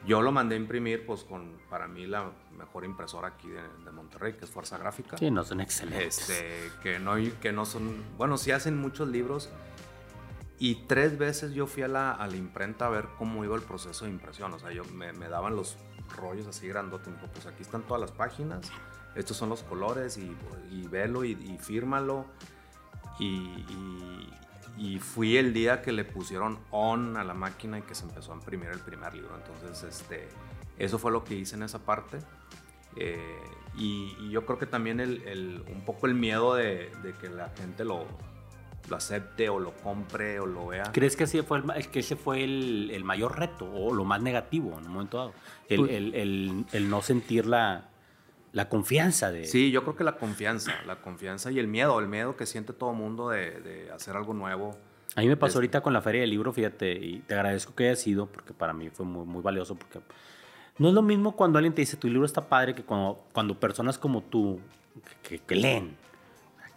Yo 0.06 0.22
lo 0.22 0.32
mandé 0.32 0.54
a 0.54 0.58
imprimir, 0.58 1.04
pues 1.04 1.24
con 1.24 1.58
para 1.68 1.86
mí 1.86 2.06
la 2.06 2.30
mejor 2.56 2.84
impresora 2.84 3.28
aquí 3.28 3.48
de, 3.48 3.90
Monterrey, 3.90 4.34
que 4.34 4.44
es 4.44 4.50
Fuerza 4.50 4.78
Gráfica. 4.78 5.18
Sí, 5.18 5.30
no 5.30 5.44
son 5.44 5.60
excelentes. 5.60 6.30
Este, 6.30 6.70
que, 6.82 6.98
no, 6.98 7.16
que 7.40 7.52
no 7.52 7.66
son, 7.66 8.02
bueno, 8.16 8.38
sí 8.38 8.50
hacen 8.50 8.78
muchos 8.78 9.08
libros, 9.08 9.50
y 10.62 10.74
tres 10.74 11.16
veces 11.16 11.54
yo 11.54 11.66
fui 11.66 11.82
a 11.82 11.88
la, 11.88 12.28
imprenta 12.34 12.86
a 12.86 12.90
ver 12.90 13.08
cómo 13.16 13.42
iba 13.44 13.56
el 13.56 13.62
proceso 13.62 14.04
de 14.04 14.10
impresión. 14.10 14.52
O 14.52 14.58
sea, 14.58 14.70
yo, 14.70 14.84
me, 14.84 15.10
daban 15.26 15.56
los 15.56 15.78
rollos 16.18 16.46
así 16.46 16.68
grandotes. 16.68 17.08
Me 17.08 17.28
pues 17.28 17.46
aquí 17.46 17.62
están 17.62 17.80
todas 17.82 18.02
las 18.02 18.12
páginas, 18.12 18.70
estos 19.14 19.38
son 19.38 19.48
los 19.48 19.62
colores 19.62 20.18
y, 20.18 20.36
y 20.70 20.86
velo 20.86 21.24
y, 21.24 21.30
y 21.30 21.56
fírmalo. 21.58 22.26
Y, 23.18 24.98
fui 25.00 25.38
el 25.38 25.54
día 25.54 25.80
que 25.80 25.92
le 25.92 26.04
pusieron 26.04 26.58
on 26.70 27.16
a 27.16 27.24
la 27.24 27.34
máquina 27.34 27.78
y 27.78 27.82
que 27.82 27.94
se 27.94 28.04
empezó 28.04 28.32
a 28.32 28.34
imprimir 28.34 28.68
el 28.68 28.80
primer 28.80 29.14
libro. 29.14 29.34
Entonces, 29.36 29.82
este, 29.82 30.28
eso 30.78 30.98
fue 30.98 31.10
lo 31.10 31.24
que 31.24 31.36
hice 31.36 31.56
en 31.56 31.62
esa 31.62 31.78
parte. 31.78 32.18
Eh, 32.96 33.40
y, 33.76 34.30
yo 34.30 34.44
creo 34.44 34.58
que 34.58 34.66
también 34.66 35.00
el, 35.00 35.64
un 35.72 35.86
poco 35.86 36.06
el 36.06 36.14
miedo 36.14 36.54
de 36.54 36.90
que 37.18 37.30
la 37.30 37.48
gente 37.48 37.86
lo, 37.86 38.06
lo 38.90 38.96
acepte 38.96 39.48
o 39.48 39.58
lo 39.58 39.72
compre 39.72 40.40
o 40.40 40.46
lo 40.46 40.66
vea. 40.66 40.90
¿Crees 40.92 41.16
que, 41.16 41.24
así 41.24 41.40
fue 41.42 41.62
el, 41.74 41.88
que 41.88 42.00
ese 42.00 42.16
fue 42.16 42.44
el, 42.44 42.90
el, 42.92 43.04
mayor 43.04 43.38
reto 43.38 43.70
o 43.72 43.94
lo 43.94 44.04
más 44.04 44.20
negativo 44.20 44.76
en 44.78 44.86
un 44.86 44.92
momento 44.92 45.16
dado? 45.16 45.32
El, 45.68 45.80
pues 45.80 45.90
el, 45.92 46.66
el 46.72 46.90
no 46.90 47.00
sentir 47.00 47.46
la, 47.46 47.88
la, 48.52 48.68
confianza 48.68 49.30
de... 49.30 49.46
Sí, 49.46 49.70
yo 49.70 49.82
creo 49.84 49.96
que 49.96 50.04
la 50.04 50.16
confianza, 50.16 50.74
la 50.86 50.96
confianza 50.96 51.50
y 51.52 51.58
el 51.58 51.68
miedo, 51.68 51.98
el 52.00 52.08
miedo 52.08 52.36
que 52.36 52.46
siente 52.46 52.72
todo 52.72 52.92
mundo 52.92 53.30
de, 53.30 53.60
de 53.60 53.90
hacer 53.92 54.16
algo 54.16 54.34
nuevo, 54.34 54.76
A 55.14 55.20
mí 55.20 55.28
me 55.28 55.36
pasó 55.36 55.58
ahorita 55.58 55.80
con 55.80 55.92
la 55.92 56.02
feria 56.02 56.22
del 56.22 56.30
libro, 56.30 56.52
fíjate, 56.52 56.92
y 56.92 57.20
te 57.20 57.34
agradezco 57.34 57.74
que 57.74 57.86
haya 57.86 57.96
sido, 57.96 58.26
porque 58.26 58.52
para 58.52 58.72
mí 58.72 58.90
fue 58.90 59.06
muy, 59.06 59.24
muy 59.24 59.42
valioso, 59.42 59.76
porque 59.76 60.00
no 60.78 60.88
es 60.88 60.94
lo 60.94 61.02
mismo 61.02 61.36
cuando 61.36 61.58
alguien 61.58 61.74
te 61.74 61.82
dice 61.82 61.96
tu 61.96 62.08
libro 62.08 62.24
está 62.24 62.48
padre 62.48 62.74
que 62.74 62.82
cuando, 62.82 63.24
cuando 63.32 63.58
personas 63.58 63.98
como 63.98 64.22
tú 64.22 64.60
que, 65.22 65.38
que 65.38 65.54
leen, 65.54 65.96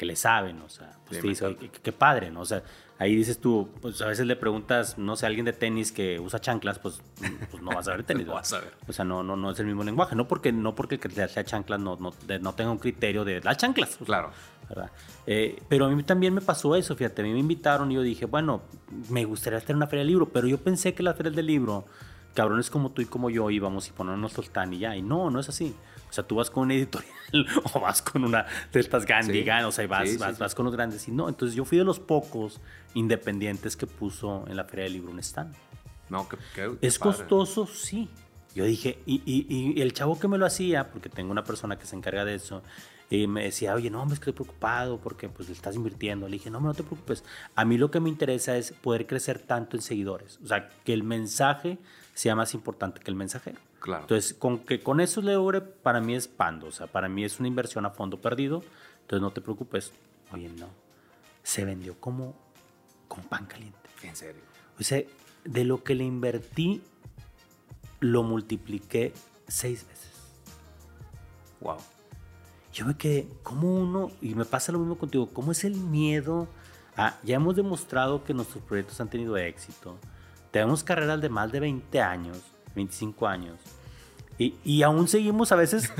que 0.04 0.08
le 0.08 0.16
saben, 0.18 0.62
o 0.62 0.68
sea, 0.68 0.98
pues 1.08 1.22
te 1.22 1.28
dice, 1.30 1.56
qué, 1.82 1.92
padre, 1.94 2.30
¿no? 2.30 2.42
O 2.42 2.46
sea, 2.46 2.62
ahí 3.00 3.16
dices 3.16 3.40
tú, 3.40 3.70
pues 3.82 4.02
a 4.02 4.08
veces 4.08 4.28
le 4.28 4.36
preguntas, 4.36 4.98
no 4.98 5.16
sé, 5.16 5.26
a 5.26 5.30
alguien 5.30 5.46
de 5.46 5.54
tenis 5.54 5.94
que 5.94 6.20
usa 6.20 6.42
chanclas, 6.42 6.78
pues, 6.78 7.02
pues 7.50 7.64
no 7.64 7.72
vas 7.72 7.88
a 7.88 7.92
ver 7.92 8.04
tenis. 8.06 8.28
no 8.28 8.34
vas 8.34 8.52
a 8.52 8.60
ver. 8.60 8.74
O 8.86 8.92
sea, 8.92 9.06
no, 9.06 9.24
no, 9.24 9.38
no 9.38 9.52
es 9.52 9.60
el 9.60 9.66
mismo 9.66 9.82
lenguaje, 9.86 10.14
no 10.14 10.28
porque, 10.28 10.52
no 10.52 10.76
porque 10.76 10.96
el 10.96 11.02
que 11.02 11.10
sea 11.10 11.46
chanclas 11.46 11.80
no, 11.80 11.96
no, 11.96 12.14
no 12.42 12.54
tenga 12.54 12.72
un 12.72 12.80
criterio 12.80 13.24
de 13.24 13.40
las 13.40 13.56
chanclas. 13.56 13.98
claro. 14.06 14.32
¿verdad? 14.68 14.92
Eh, 15.26 15.62
pero 15.70 15.86
a 15.86 15.90
mí 15.90 16.04
también 16.04 16.34
me 16.34 16.42
pasó 16.42 16.76
eso, 16.76 16.96
fíjate, 16.96 17.22
a 17.22 17.26
mí 17.26 17.32
me 17.32 17.40
invitaron 17.40 17.92
y 17.92 17.96
yo 17.96 18.02
dije, 18.02 18.26
bueno, 18.26 18.62
me 19.10 19.24
gustaría 19.24 19.60
estar 19.60 19.72
en 19.72 19.78
una 19.78 19.88
feria 19.88 20.02
del 20.02 20.08
libro, 20.10 20.30
pero 20.30 20.48
yo 20.48 20.58
pensé 20.58 20.94
que 20.94 21.04
la 21.04 21.14
feria 21.14 21.32
del 21.32 21.46
libro, 21.46 21.86
cabrones 22.34 22.70
como 22.70 22.92
tú 22.92 23.02
y 23.02 23.06
como 23.06 23.30
yo 23.30 23.50
íbamos 23.50 23.88
y 23.88 23.92
ponernos 23.92 24.38
stand 24.38 24.74
y 24.74 24.80
ya, 24.80 24.98
y 24.98 25.02
no, 25.02 25.30
no 25.30 25.40
es 25.40 25.48
así. 25.48 25.74
O 26.14 26.16
sea, 26.16 26.28
tú 26.28 26.36
vas 26.36 26.52
con 26.52 26.66
una 26.66 26.76
editorial 26.76 27.12
o 27.74 27.80
vas 27.80 28.04
con 28.04 28.24
una 28.24 28.46
de 28.72 28.80
estas 28.80 29.04
Gandhi, 29.04 29.50
o 29.66 29.72
sea, 29.72 29.88
vas, 29.88 30.16
vas, 30.20 30.38
vas, 30.38 30.54
con 30.54 30.64
los 30.64 30.76
grandes. 30.76 31.08
Y 31.08 31.12
no, 31.12 31.28
entonces 31.28 31.56
yo 31.56 31.66
fui 31.66 31.80
de 31.80 31.84
los 31.84 32.00
pocos 32.00 32.62
independientes 32.94 33.76
que 33.76 33.88
puso 33.88 34.46
en 34.48 34.56
la 34.56 34.64
Feria 34.66 34.84
del 34.84 34.94
Libro 34.94 35.12
un 35.12 35.18
stand. 35.18 35.56
No, 36.10 36.30
que, 36.30 36.38
Es 36.82 37.00
costoso, 37.00 37.66
sí. 37.66 38.10
Yo 38.54 38.64
dije, 38.66 39.00
y, 39.08 39.24
y, 39.26 39.48
y, 39.50 39.82
el 39.82 39.92
chavo 39.94 40.20
que 40.20 40.28
me 40.28 40.38
lo 40.38 40.46
hacía, 40.46 40.92
porque 40.92 41.10
tengo 41.10 41.32
una 41.32 41.44
persona 41.44 41.80
que 41.80 41.88
se 41.88 41.96
encarga 41.96 42.26
de 42.26 42.36
eso, 42.36 42.62
y 43.10 43.26
me 43.26 43.46
decía, 43.46 43.74
oye, 43.74 43.90
no, 43.90 44.06
me 44.06 44.14
estoy 44.14 44.34
preocupado 44.34 45.00
porque 45.00 45.30
pues 45.30 45.50
le 45.50 45.56
estás 45.56 45.76
invirtiendo. 45.76 46.28
Le 46.28 46.34
dije, 46.34 46.52
no, 46.52 46.60
no 46.60 46.76
te 46.76 46.84
preocupes. 46.84 47.24
A 47.56 47.66
mí 47.66 47.80
lo 47.80 47.90
que 47.90 48.00
me 48.00 48.10
interesa 48.10 48.56
es 48.56 48.72
poder 48.72 49.08
crecer 49.08 49.40
tanto 49.40 49.76
en 49.78 49.82
seguidores. 49.82 50.40
O 50.44 50.48
sea, 50.48 50.70
que 50.84 50.94
el 50.94 51.02
mensaje 51.02 51.80
sea 52.14 52.36
más 52.36 52.54
importante 52.54 53.00
que 53.02 53.10
el 53.10 53.16
mensajero. 53.16 53.58
Claro. 53.84 54.04
Entonces, 54.04 54.34
con 54.34 54.60
que 54.60 54.82
con 54.82 55.02
eso 55.02 55.22
logre, 55.22 55.60
para 55.60 56.00
mí 56.00 56.16
es 56.16 56.30
pando, 56.30 56.68
o 56.68 56.72
sea, 56.72 56.88
para 56.88 57.10
mí 57.10 57.26
es 57.26 57.40
una 57.40 57.50
inversión 57.50 57.86
a 57.86 57.90
fondo 57.90 58.22
perdido, 58.22 58.64
entonces 59.02 59.22
no 59.22 59.32
te 59.32 59.42
preocupes. 59.42 59.92
Oye, 60.32 60.48
no, 60.58 60.70
se 61.44 61.66
vendió 61.66 62.00
como 62.00 62.34
con 63.10 63.26
pan 63.26 63.46
caliente. 63.46 63.78
En 64.02 64.16
serio. 64.16 64.42
O 64.80 64.84
sea, 64.84 65.04
de 65.44 65.64
lo 65.66 65.84
que 65.84 65.96
le 65.96 66.06
invertí, 66.06 66.82
lo 68.00 68.24
multipliqué 68.24 69.12
seis 69.50 69.86
veces. 69.86 70.14
Wow. 71.60 71.80
Yo 72.72 72.86
me 72.86 72.96
quedé, 72.96 73.28
como 73.44 73.76
uno, 73.76 74.12
y 74.22 74.34
me 74.34 74.46
pasa 74.46 74.72
lo 74.72 74.80
mismo 74.80 74.98
contigo, 74.98 75.28
¿cómo 75.34 75.52
es 75.52 75.66
el 75.66 75.76
miedo? 75.76 76.48
Ah, 76.96 77.20
ya 77.24 77.36
hemos 77.36 77.58
demostrado 77.58 78.24
que 78.24 78.34
nuestros 78.34 78.64
proyectos 78.64 79.02
han 79.02 79.10
tenido 79.10 79.36
éxito. 79.36 79.98
Tenemos 80.52 80.86
carreras 80.86 81.20
de 81.20 81.28
más 81.28 81.52
de 81.52 81.60
20 81.60 82.00
años 82.00 82.53
25 82.76 83.28
años. 83.28 83.60
Y, 84.38 84.56
y, 84.64 84.82
aún 84.82 85.08
seguimos 85.08 85.52
a 85.52 85.56
veces 85.56 85.94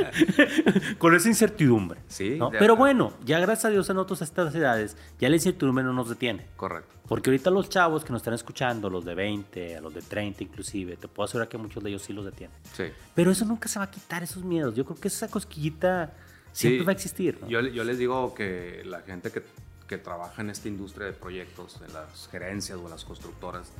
con 0.98 1.14
esa 1.16 1.28
incertidumbre. 1.28 2.00
Sí. 2.06 2.38
Pero 2.58 2.76
bueno, 2.76 3.12
ya 3.24 3.40
gracias 3.40 3.64
a 3.64 3.70
Dios 3.70 3.90
en 3.90 3.98
otras 3.98 4.22
estas 4.22 4.54
edades, 4.54 4.96
ya 5.18 5.28
la 5.28 5.34
incertidumbre 5.34 5.82
no 5.82 5.92
nos 5.92 6.08
detiene. 6.08 6.46
Correcto. 6.54 6.94
Porque 7.08 7.28
ahorita 7.28 7.50
los 7.50 7.68
chavos 7.68 8.04
que 8.04 8.12
nos 8.12 8.20
están 8.20 8.34
escuchando, 8.34 8.88
los 8.88 9.04
de 9.04 9.16
20, 9.16 9.76
a 9.76 9.80
los 9.80 9.92
de 9.92 10.00
30 10.00 10.44
inclusive, 10.44 10.96
te 10.96 11.08
puedo 11.08 11.24
asegurar 11.24 11.48
que 11.48 11.58
muchos 11.58 11.82
de 11.82 11.90
ellos 11.90 12.02
sí 12.02 12.12
los 12.12 12.24
detienen. 12.24 12.56
Sí. 12.72 12.84
Pero 13.16 13.32
eso 13.32 13.44
nunca 13.44 13.68
se 13.68 13.80
va 13.80 13.86
a 13.86 13.90
quitar, 13.90 14.22
esos 14.22 14.44
miedos. 14.44 14.76
Yo 14.76 14.84
creo 14.84 14.96
que 14.96 15.08
esa 15.08 15.26
cosquillita 15.26 16.12
siempre 16.52 16.84
va 16.84 16.92
a 16.92 16.94
existir. 16.94 17.36
Yo, 17.48 17.60
yo, 17.62 17.82
les 17.82 17.98
digo 17.98 18.32
que 18.32 18.82
la 18.84 19.00
gente 19.00 19.32
que, 19.32 19.42
que 19.88 19.98
trabaja 19.98 20.40
en 20.40 20.50
esta 20.50 20.68
industria 20.68 21.06
de 21.06 21.14
proyectos, 21.14 21.80
en 21.84 21.92
las 21.92 22.28
gerencias 22.28 22.78
o 22.78 22.84
en 22.84 22.90
las 22.90 23.04
constructoras, 23.04 23.72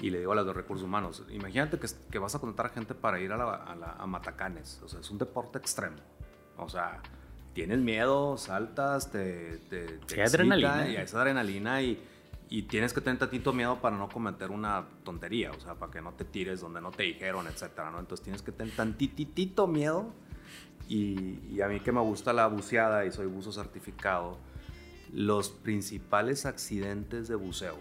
y 0.00 0.10
le 0.10 0.18
digo 0.18 0.32
a 0.32 0.34
los 0.34 0.46
de 0.46 0.52
recursos 0.52 0.84
humanos, 0.84 1.24
imagínate 1.30 1.78
que, 1.78 1.86
que 2.10 2.18
vas 2.18 2.34
a 2.34 2.38
contratar 2.38 2.72
gente 2.72 2.94
para 2.94 3.20
ir 3.20 3.32
a, 3.32 3.36
la, 3.36 3.96
a, 3.98 4.06
Matacanes, 4.06 4.80
o 4.82 4.88
sea, 4.88 5.00
es 5.00 5.10
un 5.10 5.18
deporte 5.18 5.58
extremo, 5.58 5.96
o 6.56 6.68
sea, 6.68 7.02
tienes 7.52 7.78
miedo, 7.80 8.36
saltas, 8.38 9.10
te... 9.10 9.58
te, 9.68 9.98
te 9.98 10.22
adrenalina. 10.22 10.88
Y 10.88 10.96
es 10.96 11.14
adrenalina 11.14 11.82
y, 11.82 12.02
y 12.48 12.62
tienes 12.62 12.92
que 12.92 13.00
tener 13.00 13.18
tantito 13.18 13.52
miedo 13.52 13.80
para 13.80 13.96
no 13.96 14.08
cometer 14.08 14.50
una 14.50 14.86
tontería, 15.04 15.50
o 15.52 15.60
sea, 15.60 15.74
para 15.74 15.92
que 15.92 16.00
no 16.00 16.12
te 16.12 16.24
tires 16.24 16.60
donde 16.60 16.80
no 16.80 16.90
te 16.90 17.02
dijeron, 17.02 17.46
etcétera, 17.46 17.90
¿no? 17.90 17.98
Entonces 17.98 18.24
tienes 18.24 18.42
que 18.42 18.52
tener 18.52 18.74
tantitito 18.74 19.66
miedo 19.66 20.12
y, 20.88 21.40
y 21.52 21.60
a 21.60 21.68
mí 21.68 21.80
que 21.80 21.92
me 21.92 22.00
gusta 22.00 22.32
la 22.32 22.46
buceada 22.46 23.04
y 23.04 23.12
soy 23.12 23.26
buzo 23.26 23.52
certificado, 23.52 24.38
los 25.12 25.50
principales 25.50 26.46
accidentes 26.46 27.28
de 27.28 27.34
buceo 27.34 27.76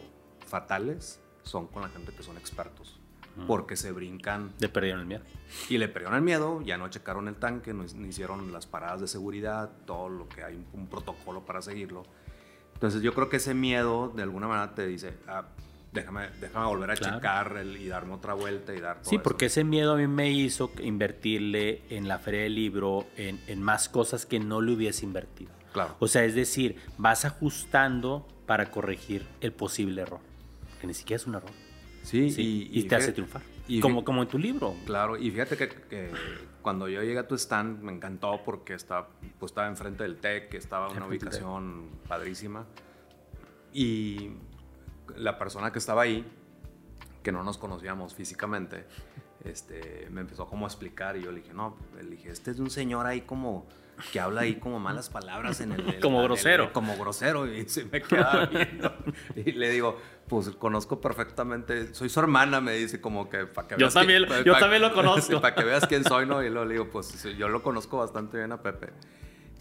fatales 0.45 1.19
son 1.43 1.67
con 1.67 1.81
la 1.81 1.89
gente 1.89 2.11
que 2.13 2.23
son 2.23 2.37
expertos. 2.37 2.99
Porque 3.47 3.77
se 3.77 3.91
brincan. 3.91 4.53
Le 4.59 4.67
perdieron 4.67 5.01
el 5.01 5.05
miedo. 5.05 5.23
Y 5.69 5.77
le 5.77 5.87
perdieron 5.87 6.15
el 6.15 6.21
miedo, 6.21 6.61
ya 6.61 6.77
no 6.77 6.89
checaron 6.89 7.27
el 7.27 7.35
tanque, 7.35 7.73
no, 7.73 7.85
hicieron 8.05 8.51
las 8.51 8.65
paradas 8.65 8.99
de 8.99 9.07
seguridad, 9.07 9.71
todo 9.85 10.09
lo 10.09 10.27
que 10.27 10.43
hay 10.43 10.61
un, 10.73 10.87
protocolo 10.87 11.45
para 11.45 11.61
seguirlo. 11.61 12.03
Entonces 12.73 13.01
yo 13.01 13.13
creo 13.13 13.29
que 13.29 13.37
ese 13.37 13.53
miedo 13.53 14.11
de 14.13 14.23
alguna 14.23 14.47
manera 14.47 14.75
te 14.75 14.85
dice, 14.87 15.13
ah, 15.27 15.45
déjame, 15.93 16.29
déjame 16.41 16.65
volver 16.65 16.91
a 16.91 16.97
checar 16.97 17.57
el, 17.57 17.77
y 17.77 17.87
darme 17.87 18.13
otra 18.13 18.33
vuelta 18.33 18.73
y 18.73 18.81
dar 18.81 19.01
todo 19.01 19.09
Sí, 19.09 19.17
porque 19.19 19.45
ese 19.45 19.63
miedo 19.63 19.93
a 19.93 19.97
mí 19.97 20.07
me 20.07 20.31
hizo 20.31 20.71
invertirle 20.81 21.83
en 21.89 22.07
la 22.07 22.19
feria 22.19 22.41
del 22.41 22.55
libro 22.55 23.07
en, 23.15 23.39
en 23.47 23.61
más 23.61 23.89
cosas 23.89 24.25
que 24.25 24.39
no 24.39 24.61
le 24.61 24.73
hubiese 24.73 25.05
invertido. 25.05 25.51
Claro. 25.71 25.95
O 25.99 26.07
sea, 26.07 26.25
es 26.25 26.35
decir, 26.35 26.77
vas 26.97 27.25
ajustando 27.25 28.27
para 28.45 28.71
corregir 28.71 29.25
el 29.39 29.53
posible 29.53 30.01
error 30.01 30.28
que 30.79 30.87
ni 30.87 30.93
siquiera 30.93 31.17
es 31.17 31.27
un 31.27 31.35
error. 31.35 31.51
Sí, 32.03 32.33
y, 32.37 32.83
te 32.83 32.95
hace 32.95 33.11
triunfar. 33.11 33.41
Y 33.67 33.81
como, 33.81 34.03
como 34.03 34.21
en 34.23 34.27
tu 34.27 34.37
libro. 34.37 34.73
Claro, 34.85 35.17
y 35.17 35.29
fíjate 35.29 35.57
que, 35.57 36.11
cuando 36.61 36.87
yo 36.87 37.01
llegué 37.01 37.19
a 37.19 37.27
tu 37.27 37.35
stand 37.35 37.81
me 37.81 37.91
encantó 37.91 38.41
porque 38.43 38.73
estaba, 38.73 39.09
pues 39.37 39.51
estaba 39.51 39.67
enfrente 39.67 40.03
del 40.03 40.17
TEC, 40.17 40.53
estaba 40.55 40.89
en 40.89 40.97
una 40.97 41.07
ubicación 41.07 41.89
padrísima. 42.07 42.65
Y 43.73 44.31
la 45.15 45.37
persona 45.37 45.71
que 45.71 45.79
estaba 45.79 46.01
ahí, 46.01 46.25
que 47.21 47.31
no 47.31 47.43
nos 47.43 47.57
conocíamos 47.57 48.15
físicamente, 48.15 48.85
este, 49.43 50.07
me 50.09 50.21
empezó 50.21 50.47
como 50.47 50.65
a 50.65 50.69
explicar 50.69 51.15
y 51.17 51.23
yo 51.23 51.31
le 51.31 51.41
dije, 51.41 51.53
no, 51.53 51.77
le 51.95 52.09
dije, 52.09 52.31
este 52.31 52.51
es 52.51 52.59
un 52.59 52.69
señor 52.69 53.05
ahí 53.05 53.21
como 53.21 53.67
que 54.11 54.19
habla 54.19 54.41
ahí 54.41 54.55
como 54.55 54.79
malas 54.79 55.09
palabras 55.09 55.61
en 55.61 55.73
el... 55.73 55.99
como 55.99 56.23
grosero. 56.23 56.71
como 56.73 56.97
grosero 56.97 57.47
y 57.47 57.67
se 57.67 57.85
me 57.85 58.01
quedaba 58.01 58.45
viendo. 58.45 58.93
y 59.35 59.51
le 59.51 59.69
digo, 59.69 59.99
pues 60.27 60.49
conozco 60.51 61.01
perfectamente, 61.01 61.93
soy 61.93 62.09
su 62.09 62.19
hermana, 62.19 62.61
me 62.61 62.73
dice 62.73 63.01
como 63.01 63.29
que 63.29 63.45
para 63.45 63.67
que 63.67 63.75
yo 63.77 63.89
también, 63.89 64.25
yo 64.45 64.57
también 64.57 64.81
lo 64.81 64.93
conozco. 64.95 65.41
para 65.41 65.55
que 65.55 65.63
veas 65.63 65.85
quién 65.87 66.03
soy, 66.03 66.25
¿no? 66.25 66.43
Y 66.43 66.49
luego 66.49 66.65
le 66.65 66.73
digo, 66.73 66.89
pues 66.89 67.23
yo 67.37 67.49
lo 67.49 67.63
conozco 67.63 67.97
bastante 67.97 68.37
bien 68.37 68.51
a 68.51 68.61
Pepe. 68.61 68.89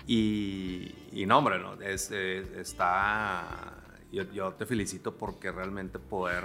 Y, 0.07 0.95
y 1.13 1.27
no, 1.27 1.39
hombre, 1.39 1.59
no, 1.59 1.81
es, 1.83 2.11
está... 2.11 3.75
Yo, 4.11 4.23
yo 4.33 4.55
te 4.55 4.65
felicito 4.65 5.19
porque 5.19 5.53
realmente 5.53 5.99
poder 5.99 6.45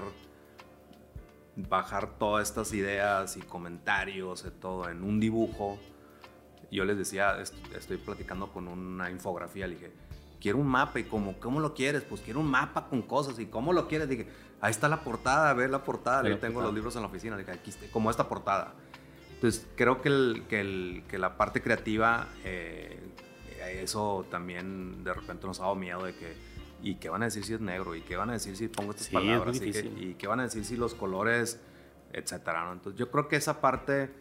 bajar 1.56 2.18
todas 2.18 2.50
estas 2.50 2.74
ideas 2.74 3.38
y 3.38 3.42
comentarios 3.42 4.46
y 4.46 4.52
todo 4.60 4.90
en 4.90 5.04
un 5.04 5.20
dibujo. 5.20 5.80
Yo 6.74 6.86
les 6.86 6.98
decía, 6.98 7.38
estoy 7.76 7.98
platicando 7.98 8.52
con 8.52 8.68
una 8.68 9.10
infografía, 9.10 9.68
le 9.68 9.76
dije, 9.76 9.92
quiero 10.42 10.58
un 10.58 10.68
mapa 10.68 11.00
y 11.00 11.04
como, 11.04 11.40
¿cómo 11.40 11.60
lo 11.60 11.74
quieres? 11.74 12.04
Pues 12.04 12.22
quiero 12.22 12.40
un 12.40 12.48
mapa 12.48 12.88
con 12.90 13.02
cosas 13.02 13.40
y 13.40 13.46
¿cómo 13.46 13.74
lo 13.74 13.88
quieres? 13.88 14.10
Dije, 14.10 14.28
ahí 14.62 14.72
está 14.72 14.90
la 14.90 15.04
portada, 15.04 15.50
a 15.50 15.54
ver 15.54 15.70
la 15.70 15.84
portada, 15.84 16.28
yo 16.28 16.38
tengo 16.40 16.62
los 16.62 16.74
libros 16.74 16.96
en 16.96 17.02
la 17.02 17.08
oficina, 17.08 17.38
dije, 17.38 17.52
aquí 17.52 17.70
está, 17.70 17.86
como 17.92 18.10
esta 18.10 18.28
portada. 18.28 18.74
Entonces 19.36 19.66
creo 19.76 20.02
que, 20.02 20.10
el, 20.10 20.44
que, 20.50 20.62
el, 20.62 21.04
que 21.08 21.18
la 21.18 21.38
parte 21.38 21.62
creativa, 21.62 22.28
eh, 22.44 23.00
eso 23.82 24.26
también 24.30 25.04
de 25.04 25.14
repente 25.14 25.48
nos 25.48 25.60
ha 25.60 25.64
dado 25.64 25.76
miedo 25.76 26.04
de 26.04 26.16
que 26.16 26.54
¿Y 26.84 26.96
qué 26.96 27.08
van 27.08 27.22
a 27.22 27.26
decir 27.26 27.46
si 27.46 27.54
es 27.54 27.62
negro? 27.62 27.96
¿Y 27.96 28.02
qué 28.02 28.18
van 28.18 28.30
a 28.30 28.34
decir 28.34 28.58
si 28.58 28.68
pongo 28.68 28.92
estas 28.92 29.08
palabras? 29.08 29.60
¿Y 29.62 30.16
qué, 30.16 30.28
van 30.28 30.42
a 30.42 30.44
decir 30.44 30.66
si 30.66 30.76
los 30.76 30.94
colores, 30.94 31.60
etcétera? 32.12 32.70
Entonces 32.74 33.00
yo 33.00 33.10
creo 33.10 33.30
que 33.30 33.38
esa 33.38 33.62
parte 33.62 34.12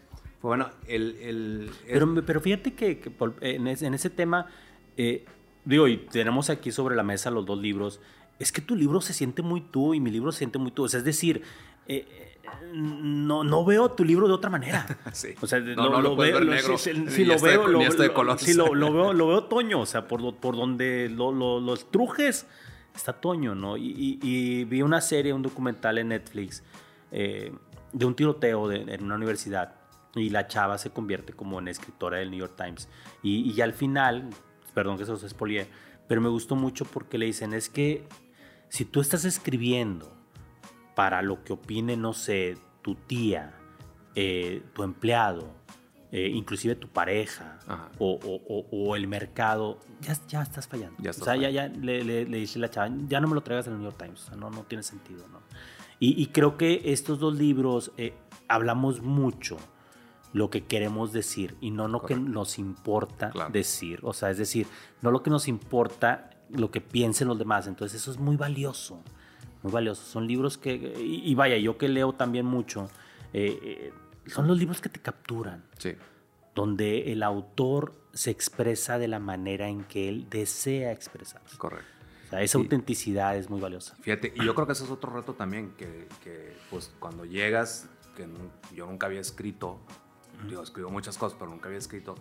fue 0.42 0.48
bueno. 0.48 0.70
El, 0.88 1.16
el, 1.20 1.70
pero, 1.86 2.26
pero 2.26 2.40
fíjate 2.40 2.74
que, 2.74 3.00
en, 3.40 3.68
ese, 3.68 4.10
tema, 4.10 4.48
eh, 4.96 5.24
digo, 5.64 5.86
y 5.86 5.98
tenemos 5.98 6.50
aquí 6.50 6.72
sobre 6.72 6.96
la 6.96 7.04
mesa 7.04 7.30
los 7.30 7.46
dos 7.46 7.60
libros, 7.60 8.00
es 8.40 8.50
que 8.50 8.60
tu 8.60 8.74
libro 8.74 9.00
se 9.00 9.12
siente 9.12 9.40
muy 9.40 9.60
tú 9.60 9.94
y 9.94 10.00
mi 10.00 10.10
libro 10.10 10.32
se 10.32 10.38
siente 10.38 10.58
muy 10.58 10.72
tú. 10.72 10.82
O 10.82 10.88
sea, 10.88 10.98
es 10.98 11.04
decir, 11.04 11.42
eh, 11.86 12.38
no, 12.74 13.44
no 13.44 13.64
veo 13.64 13.92
tu 13.92 14.04
libro 14.04 14.26
de 14.26 14.34
otra 14.34 14.50
manera. 14.50 14.84
Sí. 15.12 15.28
O 15.40 15.46
sea, 15.46 15.60
no, 15.60 16.00
lo, 16.00 16.16
veo 16.16 16.40
negro. 16.40 16.76
Si, 16.76 16.92
lo 17.24 17.38
veo, 17.38 17.68
lo, 17.68 17.78
lo, 17.78 18.92
veo, 18.92 19.12
lo 19.12 19.28
veo 19.28 19.44
Toño, 19.44 19.82
o 19.82 19.86
sea, 19.86 20.08
por, 20.08 20.34
por 20.34 20.56
donde 20.56 21.08
los 21.08 21.88
trujes 21.92 22.48
está 22.96 23.12
Toño, 23.12 23.54
¿no? 23.54 23.76
Y, 23.76 24.64
vi 24.64 24.82
una 24.82 25.00
serie, 25.00 25.32
un 25.32 25.42
documental 25.42 25.98
en 25.98 26.08
Netflix 26.08 26.64
eh, 27.12 27.52
de 27.92 28.04
un 28.04 28.16
tiroteo 28.16 28.72
en 28.72 29.04
una 29.04 29.14
universidad 29.14 29.81
y 30.14 30.30
la 30.30 30.46
chava 30.46 30.78
se 30.78 30.90
convierte 30.90 31.32
como 31.32 31.58
en 31.58 31.68
escritora 31.68 32.18
del 32.18 32.30
New 32.30 32.40
York 32.40 32.54
Times. 32.56 32.88
Y, 33.22 33.50
y 33.50 33.60
al 33.60 33.72
final, 33.72 34.28
perdón 34.74 34.98
que 34.98 35.04
se 35.04 35.12
los 35.12 35.22
expolié, 35.22 35.66
pero 36.08 36.20
me 36.20 36.28
gustó 36.28 36.56
mucho 36.56 36.84
porque 36.84 37.18
le 37.18 37.26
dicen, 37.26 37.54
es 37.54 37.68
que 37.68 38.06
Si 38.68 38.84
tú 38.86 39.00
estás 39.00 39.26
escribiendo 39.26 40.16
para 40.94 41.20
lo 41.20 41.44
que 41.44 41.52
opine, 41.52 41.96
no 41.96 42.12
sé, 42.14 42.56
tu 42.80 42.94
tía, 42.94 43.54
eh, 44.14 44.62
tu 44.74 44.82
empleado, 44.82 45.54
eh, 46.10 46.28
inclusive 46.28 46.74
tu 46.74 46.88
pareja 46.88 47.58
o, 47.98 48.96
el 48.96 49.08
mercado, 49.08 49.78
ya, 50.00 50.14
ya 50.26 50.42
estás 50.42 50.68
fallando. 50.68 50.96
Ya 51.02 51.10
o 51.10 51.12
sea, 51.14 51.36
ya, 51.36 51.50
ya 51.50 51.68
le, 51.68 52.04
le, 52.04 52.24
dice 52.24 52.58
la 52.58 52.70
chava, 52.70 52.94
ya 53.08 53.20
no 53.20 53.28
me 53.28 53.34
lo 53.34 53.42
traigas 53.42 53.66
el 53.66 53.74
New 53.74 53.84
York 53.84 53.96
Times, 53.98 54.22
o 54.22 54.26
sea, 54.26 54.36
no, 54.36 54.50
no 54.50 54.64
tiene 54.64 54.82
sentido, 54.82 55.26
¿no? 55.28 55.40
Y, 56.04 56.26
creo 56.26 56.56
que 56.56 56.82
estos 56.86 57.20
dos 57.20 57.38
libros 57.38 57.92
eh, 57.96 58.12
hablamos 58.48 59.02
mucho 59.02 59.56
lo 60.32 60.50
que 60.50 60.64
queremos 60.64 61.12
decir 61.12 61.56
y 61.60 61.70
no 61.70 61.88
lo 61.88 62.02
que 62.02 62.14
nos 62.14 62.58
importa 62.58 63.32
decir. 63.50 64.00
O 64.02 64.12
sea, 64.12 64.30
es 64.30 64.38
decir, 64.38 64.66
no 65.00 65.10
lo 65.10 65.22
que 65.22 65.30
nos 65.30 65.48
importa 65.48 66.30
lo 66.50 66.70
que 66.70 66.80
piensen 66.80 67.28
los 67.28 67.38
demás. 67.38 67.66
Entonces 67.66 68.00
eso 68.00 68.10
es 68.10 68.18
muy 68.18 68.36
valioso, 68.36 69.02
muy 69.62 69.72
valioso. 69.72 70.02
Son 70.02 70.26
libros 70.26 70.58
que, 70.58 70.74
y, 70.74 71.34
vaya, 71.34 71.56
yo 71.56 71.78
que 71.78 71.88
leo 71.88 72.12
también 72.12 72.46
mucho, 72.46 72.88
eh, 73.32 73.92
son 74.26 74.46
los 74.46 74.58
libros 74.58 74.80
que 74.80 74.88
te 74.88 75.00
capturan. 75.00 75.64
Sí. 75.78 75.94
Donde 76.54 77.12
el 77.12 77.22
autor 77.22 77.94
se 78.12 78.30
expresa 78.30 78.98
de 78.98 79.08
la 79.08 79.18
manera 79.18 79.68
en 79.68 79.84
que 79.84 80.08
él 80.08 80.26
desea 80.28 80.92
expresarse. 80.92 81.56
Correcto. 81.56 81.86
O 82.26 82.30
sea, 82.30 82.42
esa 82.42 82.58
autenticidad 82.58 83.36
es 83.36 83.50
muy 83.50 83.60
valiosa. 83.60 83.94
Fíjate, 84.00 84.32
y 84.34 84.44
yo 84.44 84.54
creo 84.54 84.66
que 84.66 84.72
ese 84.72 84.84
es 84.84 84.90
otro 84.90 85.12
reto 85.12 85.34
también, 85.34 85.72
que, 85.76 86.08
pues 86.70 86.92
cuando 86.98 87.24
llegas, 87.24 87.88
que 88.16 88.26
yo 88.74 88.86
nunca 88.86 89.06
había 89.06 89.20
escrito, 89.20 89.80
digo, 90.48 90.62
escribo 90.62 90.90
muchas 90.90 91.18
cosas, 91.18 91.36
pero 91.38 91.50
nunca 91.50 91.66
había 91.66 91.78
escrito, 91.78 92.14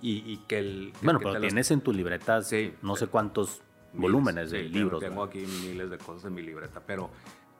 y, 0.00 0.36
que 0.46 0.58
el... 0.58 0.92
bueno, 1.02 1.18
pero 1.18 1.40
tienes 1.40 1.70
en 1.72 1.80
tu 1.80 1.92
libreta 1.92 2.40
sí, 2.42 2.72
no 2.82 2.94
sé 2.94 3.08
cuántos 3.08 3.62
volúmenes 3.92 4.50
de 4.50 4.62
libros. 4.62 5.00
Tengo 5.00 5.22
aquí 5.22 5.40
miles 5.40 5.90
de 5.90 5.98
cosas 5.98 6.26
en 6.26 6.34
mi 6.34 6.42
libreta, 6.42 6.80
pero 6.86 7.10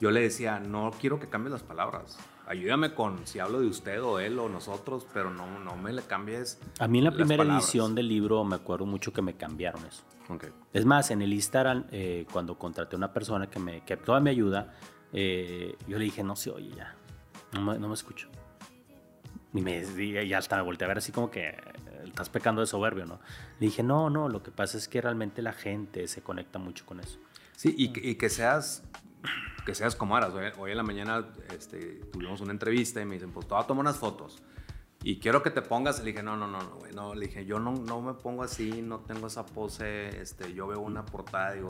yo 0.00 0.10
le 0.10 0.20
decía, 0.20 0.60
no 0.60 0.92
quiero 1.00 1.18
que 1.18 1.28
cambies 1.28 1.52
las 1.52 1.62
palabras. 1.62 2.18
Ayúdame 2.46 2.94
con 2.94 3.26
si 3.26 3.40
hablo 3.40 3.60
de 3.60 3.66
usted 3.66 4.02
o 4.02 4.20
él 4.20 4.38
o 4.38 4.48
nosotros, 4.48 5.06
pero 5.12 5.30
no, 5.30 5.58
no 5.58 5.76
me 5.76 5.92
le 5.92 6.02
cambies. 6.02 6.60
A 6.78 6.88
mí 6.88 6.98
en 6.98 7.04
la 7.04 7.10
primera 7.10 7.42
edición 7.42 7.94
del 7.94 8.08
libro 8.08 8.44
me 8.44 8.56
acuerdo 8.56 8.86
mucho 8.86 9.12
que 9.12 9.20
me 9.20 9.36
cambiaron 9.36 9.84
eso. 9.84 10.02
Okay. 10.28 10.50
Es 10.72 10.84
más, 10.84 11.10
en 11.10 11.22
el 11.22 11.32
Instagram, 11.32 11.86
eh, 11.90 12.26
cuando 12.32 12.58
contraté 12.58 12.96
a 12.96 12.98
una 12.98 13.12
persona 13.12 13.50
que, 13.50 13.58
me, 13.58 13.84
que 13.84 13.96
toda 13.96 14.20
me 14.20 14.30
ayuda, 14.30 14.74
eh, 15.12 15.76
yo 15.86 15.98
le 15.98 16.04
dije, 16.04 16.22
no 16.22 16.36
se 16.36 16.50
oye 16.50 16.70
ya, 16.76 16.94
no 17.52 17.62
me, 17.62 17.78
no 17.78 17.88
me 17.88 17.94
escucho. 17.94 18.28
Y, 19.54 19.62
me, 19.62 19.80
y 19.80 20.34
hasta 20.34 20.56
me 20.56 20.62
volteé 20.62 20.84
a 20.84 20.88
ver 20.88 20.98
así 20.98 21.10
como 21.10 21.30
que 21.30 21.56
estás 22.04 22.28
pecando 22.28 22.60
de 22.60 22.66
soberbio, 22.66 23.06
¿no? 23.06 23.18
Le 23.58 23.66
dije, 23.66 23.82
no, 23.82 24.10
no, 24.10 24.28
lo 24.28 24.42
que 24.42 24.50
pasa 24.50 24.76
es 24.76 24.88
que 24.88 25.00
realmente 25.00 25.40
la 25.40 25.52
gente 25.52 26.06
se 26.06 26.22
conecta 26.22 26.58
mucho 26.58 26.84
con 26.84 27.00
eso. 27.00 27.18
Sí, 27.56 27.74
y, 27.76 28.10
y 28.10 28.16
que 28.16 28.28
seas 28.28 28.82
que 29.68 29.74
seas 29.74 29.94
como 29.94 30.16
eras. 30.16 30.32
Hoy, 30.58 30.70
en 30.70 30.76
la 30.78 30.82
mañana 30.82 31.28
este, 31.54 32.00
tuvimos 32.10 32.40
una 32.40 32.52
entrevista 32.52 33.02
y 33.02 33.04
me 33.04 33.16
dicen, 33.16 33.32
pues 33.32 33.46
te 33.46 33.52
voy 33.52 33.62
a 33.62 33.66
tomar 33.66 33.82
unas 33.82 33.98
fotos. 33.98 34.42
Y 35.02 35.18
quiero 35.18 35.42
que 35.42 35.50
te 35.50 35.60
pongas. 35.60 35.98
Le 35.98 36.06
dije, 36.06 36.22
no, 36.22 36.36
no, 36.36 36.46
no, 36.46 36.58
no, 36.58 36.78
no. 36.94 37.14
Le 37.14 37.26
dije, 37.26 37.44
yo 37.44 37.58
no, 37.58 37.72
no 37.72 38.00
me 38.00 38.14
pongo 38.14 38.42
así, 38.42 38.80
no 38.82 39.00
tengo 39.00 39.26
esa 39.26 39.44
pose. 39.44 40.22
Este, 40.22 40.54
yo 40.54 40.66
veo 40.66 40.80
una 40.80 41.04
portada 41.04 41.52
digo, 41.52 41.68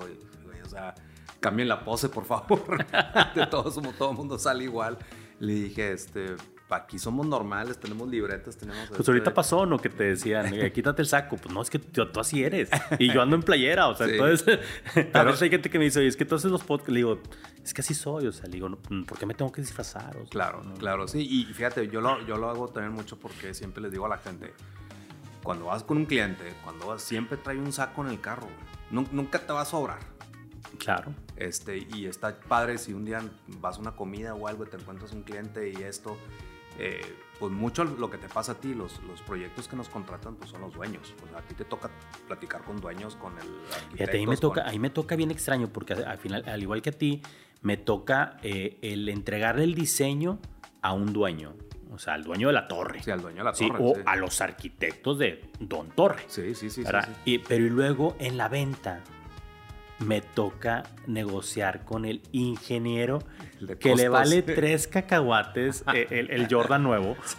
o 0.65 0.69
sea, 0.69 0.95
cambien 1.41 1.69
la 1.69 1.85
pose, 1.85 2.09
por 2.09 2.25
favor. 2.25 2.87
de 3.35 3.47
todos, 3.49 3.75
todo 3.99 4.11
el 4.13 4.17
mundo 4.17 4.39
sale 4.39 4.63
igual. 4.63 4.97
Le 5.41 5.55
dije, 5.55 5.93
este, 5.93 6.37
aquí 6.71 6.99
somos 6.99 7.27
normales, 7.27 7.79
tenemos 7.79 8.09
libretas, 8.09 8.57
tenemos... 8.57 8.89
Pues 8.89 9.09
ahorita 9.09 9.33
pasó, 9.33 9.67
¿no? 9.67 9.79
Que 9.79 9.89
te 9.89 10.05
decían, 10.05 10.53
quítate 10.73 11.03
el 11.03 11.09
saco. 11.09 11.37
Pues 11.37 11.55
no, 11.55 11.63
es 11.63 11.71
que 11.71 11.79
tú, 11.79 12.03
así 12.19 12.43
eres. 12.45 12.71
Y 12.99 13.13
yo 13.13 13.23
ando 13.23 13.37
en 13.37 13.43
playera, 13.43 13.89
o 13.89 13.95
sea, 13.95 14.07
entonces... 14.09 14.61
a 15.15 15.23
veces 15.23 15.43
hay 15.43 15.51
gente 15.51 15.71
que 15.71 15.79
me 15.79 15.85
dice, 15.85 16.01
oye, 16.01 16.09
es 16.09 16.17
que 16.17 16.25
tú 16.25 16.35
haces 16.35 16.51
los 16.51 16.63
podcasts. 16.63 16.93
Le 16.93 16.99
digo, 16.99 17.21
es 17.63 17.75
que 17.75 17.81
así 17.81 17.95
soy, 17.95 18.27
o 18.27 18.33
sea, 18.33 18.47
le 18.47 18.53
digo, 18.53 18.71
¿por 19.07 19.19
qué 19.19 19.27
me 19.27 19.35
tengo 19.35 19.53
que 19.53 19.61
disfrazar? 19.61 20.17
claro, 20.31 20.63
claro, 20.79 21.09
sí. 21.09 21.27
Y 21.29 21.53
fíjate, 21.53 21.89
yo 21.89 22.01
lo, 22.01 22.25
yo 22.27 22.37
lo 22.37 22.49
hago 22.49 22.69
también 22.69 22.93
mucho 22.93 23.19
porque 23.19 23.55
siempre 23.55 23.83
les 23.83 23.93
digo 23.93 24.07
a 24.07 24.09
la 24.09 24.19
gente, 24.19 24.53
cuando 25.43 25.67
vas 25.67 25.83
con 25.83 25.97
un 25.97 26.07
cliente, 26.07 26.45
cuando 26.65 26.89
vas, 26.89 27.03
siempre 27.03 27.39
trae 27.39 27.59
un 27.59 27.73
saco 27.73 28.05
en 28.05 28.11
el 28.11 28.21
carro, 28.21 28.49
Nunca 28.91 29.39
te 29.39 29.53
va 29.53 29.61
a 29.61 29.65
sobrar. 29.65 29.99
Claro. 30.79 31.13
Este, 31.37 31.87
y 31.95 32.07
está 32.07 32.39
padre 32.41 32.79
si 32.79 32.93
un 32.93 33.05
día 33.05 33.23
vas 33.61 33.77
a 33.77 33.81
una 33.81 33.93
comida 33.93 34.35
o 34.35 34.49
algo 34.49 34.65
y 34.65 34.69
te 34.69 34.77
encuentras 34.77 35.13
un 35.13 35.23
cliente 35.23 35.71
y 35.71 35.83
esto, 35.83 36.17
eh, 36.79 37.01
pues 37.39 37.53
mucho 37.53 37.85
lo 37.85 38.11
que 38.11 38.19
te 38.19 38.29
pasa 38.29 38.53
a 38.53 38.55
ti, 38.57 38.75
los, 38.75 39.01
los 39.05 39.23
proyectos 39.23 39.69
que 39.69 39.77
nos 39.77 39.89
contratan, 39.89 40.35
pues 40.37 40.51
son 40.51 40.61
los 40.61 40.75
dueños. 40.75 41.15
a 41.37 41.43
ti 41.43 41.55
te 41.55 41.65
toca 41.65 41.91
platicar 42.27 42.63
con 42.63 42.81
dueños, 42.81 43.17
con 43.17 43.33
el 43.39 43.49
arquitecto. 43.75 44.17
ahí 44.17 44.27
me 44.27 44.37
toca, 44.37 44.67
ahí 44.67 44.79
me 44.79 44.91
toca 44.91 45.17
bien 45.17 45.31
extraño, 45.31 45.69
porque 45.69 45.93
al 45.93 46.19
final, 46.19 46.45
al 46.47 46.63
igual 46.63 46.83
que 46.83 46.91
a 46.91 46.93
ti, 46.93 47.23
me 47.63 47.77
toca 47.77 48.39
eh, 48.43 48.79
el 48.83 49.09
entregarle 49.09 49.65
el 49.65 49.75
diseño 49.75 50.39
a 50.83 50.93
un 50.93 51.13
dueño. 51.13 51.55
O 51.91 51.99
sea, 51.99 52.15
al 52.15 52.23
dueño 52.23 52.49
de 52.49 52.53
la 52.53 52.69
torre. 52.69 53.03
Sí, 53.03 53.11
al 53.11 53.23
dueño 53.23 53.39
de 53.39 53.45
la 53.45 53.53
torre. 53.53 53.79
o 53.81 53.95
a 54.05 54.15
los 54.17 54.41
arquitectos 54.41 55.19
de 55.19 55.51
Don 55.59 55.89
Torre. 55.91 56.23
Sí, 56.29 56.55
sí, 56.55 56.71
sí. 56.71 56.85
Y, 57.25 57.39
pero 57.39 57.65
y 57.65 57.71
luego 57.71 58.15
en 58.19 58.37
la 58.37 58.49
venta, 58.49 59.03
me 59.99 60.21
toca 60.21 60.85
negociar 61.07 61.85
con 61.85 62.05
el 62.05 62.23
ingeniero 62.33 63.21
que 63.81 63.97
le 63.97 64.09
vale 64.09 64.43
tres 64.43 64.87
cacahuates 64.87 65.85
eh, 65.93 66.27
el, 66.31 66.47
Jordan 66.49 66.83
nuevo. 66.83 67.17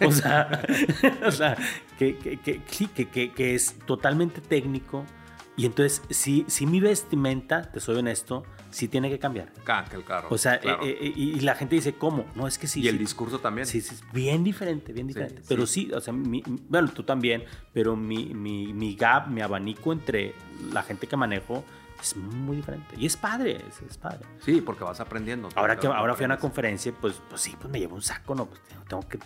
O 1.24 1.30
sea, 1.32 1.56
que, 1.98 2.16
que, 2.16 2.60
sí, 2.66 2.86
que, 2.86 3.54
es 3.54 3.78
totalmente 3.86 4.40
técnico. 4.40 5.04
Y 5.56 5.66
entonces, 5.66 6.02
si, 6.10 6.44
si 6.48 6.66
mi 6.66 6.80
vestimenta, 6.80 7.70
te 7.70 7.80
soy 7.80 7.96
honesto, 7.96 8.44
sí 8.70 8.88
tiene 8.88 9.10
que 9.10 9.18
cambiar. 9.18 9.52
el 9.92 10.04
carro. 10.04 10.28
O 10.30 10.38
sea, 10.38 10.54
eh, 10.54 10.60
eh, 10.82 11.12
y 11.14 11.40
la 11.40 11.54
gente 11.54 11.74
dice, 11.74 11.94
¿cómo? 11.94 12.24
No, 12.34 12.46
es 12.46 12.58
que 12.58 12.66
sí. 12.66 12.80
Y 12.80 12.88
el 12.88 12.98
discurso 12.98 13.40
también. 13.40 13.66
Sí, 13.66 13.80
sí, 13.80 13.94
bien 14.12 14.42
diferente, 14.42 14.92
bien 14.92 15.06
diferente. 15.06 15.42
pero 15.48 15.66
sí, 15.66 15.90
o 15.92 16.00
sea, 16.00 16.14
bueno, 16.16 16.90
tú 16.94 17.02
también, 17.02 17.44
pero 17.72 17.96
mi, 17.96 18.26
mi, 18.34 18.72
mi 18.72 18.94
gap, 18.94 19.28
mi 19.28 19.42
abanico 19.42 19.92
entre 19.92 20.34
la 20.72 20.82
gente 20.82 21.06
que 21.06 21.16
manejo 21.16 21.64
es 22.00 22.16
muy 22.16 22.56
diferente. 22.56 22.94
Y 22.96 23.06
es 23.06 23.16
padre, 23.16 23.60
es, 23.88 23.96
padre. 23.98 24.20
Sí, 24.44 24.60
porque 24.60 24.84
vas 24.84 25.00
aprendiendo. 25.00 25.48
Ahora 25.54 25.76
que 25.76 25.86
ahora 25.86 26.14
fui 26.14 26.24
a 26.24 26.26
una 26.26 26.38
conferencia, 26.38 26.92
pues, 27.00 27.20
pues 27.28 27.40
sí, 27.40 27.54
pues 27.58 27.70
me 27.70 27.78
llevo 27.78 27.94
un 27.94 28.02
saco, 28.02 28.34
¿no? 28.34 28.46
Pues 28.46 28.60
tengo 28.88 29.08
que 29.08 29.18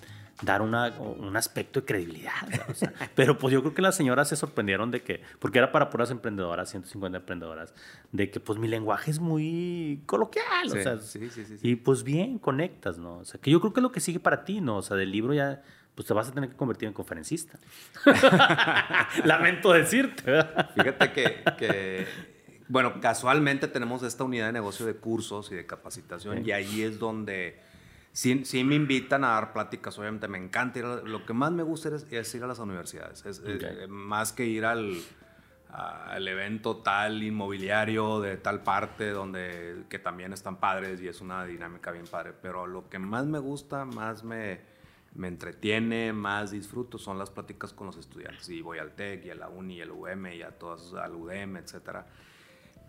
dar 0.42 0.62
una, 0.62 0.88
un 0.98 1.36
aspecto 1.36 1.80
de 1.80 1.86
credibilidad. 1.86 2.32
pero 3.14 3.38
pues 3.38 3.52
yo 3.52 3.60
creo 3.60 3.74
que 3.74 3.82
las 3.82 3.96
señoras 3.96 4.28
se 4.28 4.36
sorprendieron 4.36 4.90
de 4.90 5.02
que, 5.02 5.22
porque 5.38 5.58
era 5.58 5.72
para 5.72 5.90
puras 5.90 6.10
emprendedoras, 6.10 6.70
150 6.70 7.18
emprendedoras, 7.18 7.74
de 8.12 8.30
que 8.30 8.40
pues 8.40 8.58
mi 8.58 8.68
lenguaje 8.68 9.10
es 9.10 9.20
muy 9.20 10.02
coloquial, 10.06 10.66
o 10.66 10.70
sea, 10.70 10.98
sí, 10.98 11.30
sí, 11.30 11.44
sí, 11.44 11.58
y 11.62 11.76
pues 11.76 12.02
bien, 12.02 12.38
conectas, 12.38 12.98
¿no? 12.98 13.18
O 13.18 13.24
sea, 13.24 13.40
que 13.40 13.50
yo 13.50 13.60
creo 13.60 13.72
que 13.72 13.80
es 13.80 13.82
lo 13.82 13.92
que 13.92 14.00
sigue 14.00 14.20
para 14.20 14.44
ti, 14.44 14.60
¿no? 14.60 14.78
O 14.78 14.82
sea, 14.82 14.96
del 14.96 15.12
libro 15.12 15.34
ya 15.34 15.62
pues 15.94 16.08
te 16.08 16.14
vas 16.14 16.28
a 16.28 16.32
tener 16.32 16.50
que 16.50 16.56
convertir 16.56 16.88
en 16.88 16.94
conferencista. 16.94 17.58
Lamento 19.24 19.72
decirte. 19.72 20.24
Fíjate 20.74 21.12
que, 21.12 22.06
bueno, 22.68 23.00
casualmente 23.00 23.68
tenemos 23.68 24.02
esta 24.02 24.24
unidad 24.24 24.46
de 24.46 24.52
negocio 24.52 24.86
de 24.86 24.94
cursos 24.94 25.52
y 25.52 25.54
de 25.54 25.66
capacitación 25.66 26.46
y 26.46 26.52
ahí 26.52 26.82
es 26.82 26.98
donde 26.98 27.60
sí, 28.12 28.44
sí, 28.44 28.64
me 28.64 28.74
invitan 28.74 29.24
a 29.24 29.28
dar 29.28 29.52
pláticas, 29.52 29.98
obviamente 29.98 30.28
me 30.28 30.38
encanta 30.38 30.78
ir 30.78 30.84
a, 30.86 30.96
lo 30.96 31.26
que 31.26 31.34
más 31.34 31.52
me 31.52 31.62
gusta 31.62 31.90
es, 31.94 32.34
ir 32.34 32.42
a 32.42 32.46
las 32.46 32.58
universidades, 32.58 33.24
es, 33.26 33.42
eh, 33.44 33.86
más 33.86 34.32
que 34.32 34.46
ir 34.46 34.64
al, 34.64 34.96
al, 35.70 36.26
evento 36.26 36.78
tal 36.78 37.22
inmobiliario 37.22 38.20
de 38.20 38.38
tal 38.38 38.62
parte 38.62 39.10
donde 39.10 39.84
que 39.90 39.98
también 39.98 40.32
están 40.32 40.56
padres 40.56 41.02
y 41.02 41.08
es 41.08 41.20
una 41.20 41.44
dinámica 41.44 41.90
bien 41.90 42.06
padre, 42.06 42.32
pero 42.40 42.66
lo 42.66 42.88
que 42.88 42.98
más 42.98 43.26
me 43.26 43.40
gusta, 43.40 43.84
más 43.84 44.24
me, 44.24 44.60
me 45.14 45.28
entretiene, 45.28 46.14
más 46.14 46.50
disfruto 46.50 46.96
son 46.96 47.18
las 47.18 47.30
pláticas 47.30 47.74
con 47.74 47.88
los 47.88 47.98
estudiantes 47.98 48.48
y 48.48 48.62
voy 48.62 48.78
al 48.78 48.92
TEC 48.92 49.26
y 49.26 49.30
a 49.30 49.34
la 49.34 49.50
UNI 49.50 49.74
y 49.74 49.80
al 49.82 49.90
UM 49.90 50.26
y 50.28 50.40
a 50.40 50.50
todas, 50.52 50.94
al 50.94 51.14
UDM, 51.14 51.58
etcétera 51.58 52.06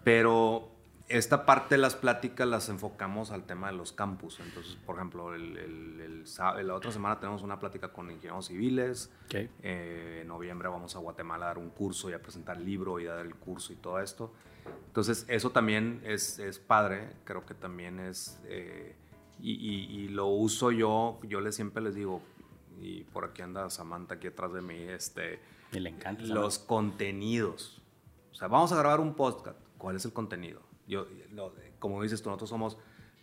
pero 0.05 0.69
esta 1.09 1.47
parte 1.47 1.75
de 1.75 1.81
las 1.81 1.95
pláticas 1.95 2.47
las 2.47 2.69
enfocamos 2.69 3.31
al 3.31 3.45
tema 3.45 3.71
de 3.71 3.73
los 3.73 3.91
campus. 3.91 4.39
Entonces, 4.39 4.75
por 4.85 4.97
ejemplo, 4.97 5.33
el, 5.33 6.23
la 6.63 6.75
otra 6.75 6.91
semana 6.91 7.19
tenemos 7.19 7.41
una 7.41 7.59
plática 7.59 7.91
con 7.91 8.11
ingenieros 8.11 8.45
civiles. 8.45 9.11
Eh, 9.33 10.19
en 10.21 10.27
noviembre 10.27 10.69
vamos 10.69 10.95
a 10.95 10.99
Guatemala 10.99 11.45
a 11.45 11.47
dar 11.49 11.57
un 11.57 11.71
curso 11.71 12.11
y 12.11 12.13
a 12.13 12.21
presentar 12.21 12.57
el 12.57 12.65
libro 12.65 12.99
y 12.99 13.07
a 13.07 13.15
dar 13.15 13.25
el 13.25 13.33
curso 13.33 13.73
y 13.73 13.77
todo 13.77 13.99
esto. 13.99 14.31
Entonces, 14.87 15.25
eso 15.27 15.49
también 15.49 16.01
es, 16.05 16.37
es 16.37 16.59
padre. 16.59 17.09
Creo 17.23 17.45
que 17.47 17.55
también 17.55 17.99
es... 17.99 18.39
Eh, 18.45 18.95
y, 19.41 19.53
y, 19.53 20.07
lo 20.09 20.27
uso 20.27 20.71
yo, 20.71 21.19
yo 21.23 21.41
les, 21.41 21.55
siempre 21.55 21.83
les 21.83 21.95
digo, 21.95 22.21
y 22.79 23.03
por 23.05 23.25
aquí 23.25 23.41
anda 23.41 23.69
Samantha 23.71 24.15
aquí 24.15 24.27
atrás 24.27 24.53
de 24.53 24.61
mí, 24.61 24.77
este, 24.77 25.39
le 25.71 25.89
encanta. 25.89 26.23
Los 26.23 26.57
contenidos. 26.57 27.81
O 28.31 28.35
sea, 28.35 28.47
vamos 28.47 28.71
a 28.71 28.77
grabar 28.77 29.01
un 29.01 29.13
podcast 29.13 29.64
cuál 29.77 29.95
es 29.95 30.05
el 30.05 30.13
contenido. 30.13 30.61
Yo, 30.87 31.07
como 31.79 32.01
dices 32.03 32.21
tú, 32.21 32.29
nosotros 32.29 32.49
somos, 32.49 32.77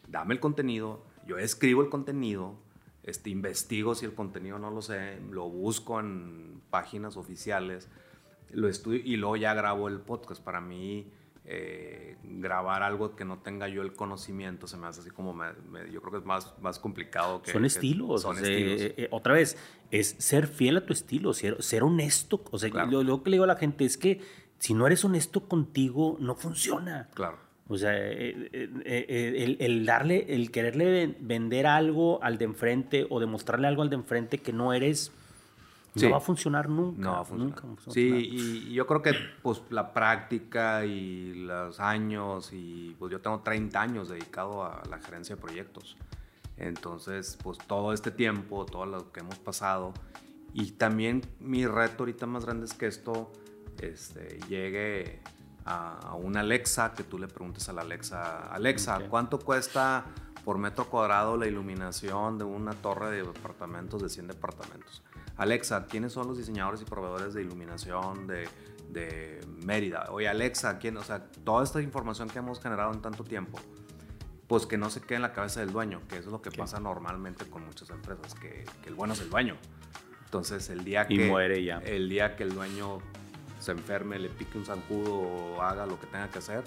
dame 0.08 0.34
el 0.34 0.40
contenido, 0.40 1.04
yo 1.26 1.38
escribo 1.38 1.82
el 1.82 1.88
contenido, 1.88 2.56
este, 3.02 3.30
investigo 3.30 3.94
si 3.94 4.04
el 4.04 4.14
contenido 4.14 4.58
no 4.58 4.70
lo 4.70 4.82
sé, 4.82 5.20
lo 5.30 5.48
busco 5.48 6.00
en 6.00 6.60
páginas 6.70 7.16
oficiales, 7.16 7.88
lo 8.50 8.68
estudio 8.68 9.00
y 9.04 9.16
luego 9.16 9.36
ya 9.36 9.54
grabo 9.54 9.88
el 9.88 10.00
podcast. 10.00 10.42
Para 10.42 10.60
mí, 10.60 11.10
eh, 11.44 12.16
grabar 12.22 12.84
algo 12.84 13.16
que 13.16 13.24
no 13.24 13.40
tenga 13.40 13.66
yo 13.68 13.82
el 13.82 13.94
conocimiento 13.94 14.68
se 14.68 14.76
me 14.76 14.86
hace 14.86 15.00
así 15.00 15.10
como, 15.10 15.34
yo 15.90 16.00
creo 16.00 16.12
que 16.12 16.18
es 16.18 16.24
más, 16.24 16.54
más 16.60 16.78
complicado 16.78 17.42
que... 17.42 17.50
Son 17.50 17.64
estilos. 17.64 18.22
Son 18.22 18.36
estilos. 18.36 18.80
Eh, 18.80 18.94
eh, 18.96 19.08
otra 19.10 19.34
vez, 19.34 19.56
es 19.90 20.14
ser 20.18 20.46
fiel 20.46 20.76
a 20.76 20.86
tu 20.86 20.92
estilo, 20.92 21.32
ser, 21.32 21.60
ser 21.62 21.82
honesto. 21.82 22.44
O 22.52 22.58
sea, 22.58 22.70
lo, 22.86 23.22
que 23.22 23.30
le 23.30 23.34
digo 23.34 23.44
a 23.44 23.48
la 23.48 23.56
gente 23.56 23.84
es 23.84 23.96
que 23.96 24.20
si 24.62 24.74
no 24.74 24.86
eres 24.86 25.04
honesto 25.04 25.48
contigo, 25.48 26.16
no 26.20 26.36
funciona. 26.36 27.08
Claro. 27.14 27.36
O 27.66 27.76
sea, 27.76 27.96
el, 27.96 28.84
el, 29.58 29.84
darle, 29.84 30.32
el 30.32 30.52
quererle 30.52 31.16
vender 31.18 31.66
algo 31.66 32.22
al 32.22 32.38
de 32.38 32.44
enfrente 32.44 33.04
o 33.10 33.18
demostrarle 33.18 33.66
algo 33.66 33.82
al 33.82 33.90
de 33.90 33.96
enfrente 33.96 34.38
que 34.38 34.52
no 34.52 34.72
eres 34.72 35.10
no 35.96 36.10
va 36.10 36.18
a 36.18 36.20
funcionar 36.20 36.68
nunca. 36.68 37.02
No 37.02 37.10
va 37.10 37.20
a 37.22 37.24
funcionar. 37.24 37.76
sí, 37.88 38.28
y, 38.30 38.72
yo 38.72 38.86
creo 38.86 39.02
que 39.02 39.14
pues 39.42 39.62
la 39.70 39.92
práctica 39.92 40.86
y 40.86 41.34
los 41.34 41.80
años, 41.80 42.50
y 42.52 42.94
pues 43.00 43.10
yo 43.10 43.20
tengo 43.20 43.40
30 43.40 43.82
años 43.82 44.10
dedicado 44.10 44.62
a 44.62 44.80
la 44.88 45.00
gerencia 45.00 45.34
de 45.34 45.42
proyectos. 45.42 45.96
Entonces, 46.56 47.36
pues 47.42 47.58
todo 47.58 47.92
este 47.92 48.12
tiempo, 48.12 48.64
todo 48.64 48.86
lo 48.86 49.10
que 49.10 49.18
hemos 49.18 49.40
pasado, 49.40 49.92
y 50.54 50.70
también 50.70 51.22
mi 51.40 51.66
reto 51.66 52.04
ahorita 52.04 52.26
más 52.26 52.44
grande 52.44 52.66
es 52.66 52.74
que 52.74 52.86
esto 52.86 53.32
este, 53.82 54.38
llegue 54.48 55.20
a, 55.64 56.14
una 56.14 56.40
Alexa, 56.40 56.94
que 56.94 57.04
tú 57.04 57.18
le 57.18 57.28
preguntes 57.28 57.68
a 57.68 57.72
la 57.72 57.82
Alexa, 57.82 58.48
Alexa, 58.48 59.00
¿cuánto 59.08 59.38
cuesta 59.38 60.04
por 60.44 60.58
metro 60.58 60.88
cuadrado 60.88 61.36
la 61.36 61.46
iluminación 61.46 62.38
de 62.38 62.44
una 62.44 62.72
torre 62.72 63.10
de 63.10 63.22
departamentos 63.22 64.02
de 64.02 64.08
100 64.08 64.28
departamentos? 64.28 65.02
Alexa, 65.36 65.86
¿quiénes 65.86 66.12
son 66.12 66.28
los 66.28 66.38
diseñadores 66.38 66.82
y 66.82 66.84
proveedores 66.84 67.34
de 67.34 67.42
iluminación 67.42 68.26
de, 68.26 68.48
de 68.90 69.40
Mérida? 69.64 70.08
Oye, 70.10 70.28
Alexa, 70.28 70.78
¿quién? 70.78 70.96
O 70.96 71.02
sea, 71.02 71.24
toda 71.44 71.64
esta 71.64 71.80
información 71.80 72.28
que 72.28 72.38
hemos 72.38 72.60
generado 72.60 72.92
en 72.92 73.00
tanto 73.00 73.24
tiempo, 73.24 73.58
pues 74.46 74.66
que 74.66 74.76
no 74.76 74.90
se 74.90 75.00
quede 75.00 75.16
en 75.16 75.22
la 75.22 75.32
cabeza 75.32 75.60
del 75.60 75.72
dueño, 75.72 76.02
que 76.08 76.16
eso 76.16 76.28
es 76.28 76.32
lo 76.32 76.42
que 76.42 76.50
pasa 76.50 76.78
normalmente 76.78 77.46
con 77.46 77.64
muchas 77.64 77.88
empresas, 77.90 78.34
que, 78.34 78.64
el 78.86 78.94
bueno 78.94 79.14
es 79.14 79.20
el 79.20 79.30
dueño. 79.30 79.56
Entonces, 80.24 80.68
el 80.70 80.84
día 80.84 81.06
que... 81.06 81.14
Y 81.14 81.18
muere 81.30 81.62
ya. 81.62 81.78
El 81.78 82.08
día 82.08 82.36
que 82.36 82.42
el 82.42 82.54
dueño 82.54 82.98
se 83.62 83.72
enferme, 83.72 84.18
le 84.18 84.28
pique 84.28 84.58
un 84.58 84.64
zancudo 84.64 85.14
o 85.14 85.62
haga 85.62 85.86
lo 85.86 85.98
que 85.98 86.06
tenga 86.06 86.28
que 86.28 86.38
hacer, 86.38 86.64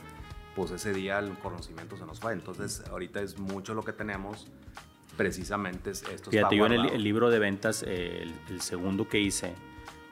pues 0.56 0.72
ese 0.72 0.94
día 0.94 1.20
el 1.20 1.38
conocimiento 1.40 1.98
se 1.98 2.06
nos 2.06 2.26
va. 2.26 2.34
Entonces, 2.34 2.84
ahorita 2.90 3.22
es 3.22 3.38
mucho 3.38 3.74
lo 3.74 3.84
que 3.84 3.94
tenemos 3.94 4.48
precisamente 5.18 5.92
esto. 5.92 6.32
Fíjate, 6.32 6.56
yo 6.56 6.66
en 6.66 6.74
el, 6.74 7.04
libro 7.04 7.30
de 7.30 7.40
ventas, 7.40 7.84
eh, 7.88 8.26
el, 8.50 8.62
segundo 8.62 9.08
que 9.08 9.20
hice, 9.20 9.54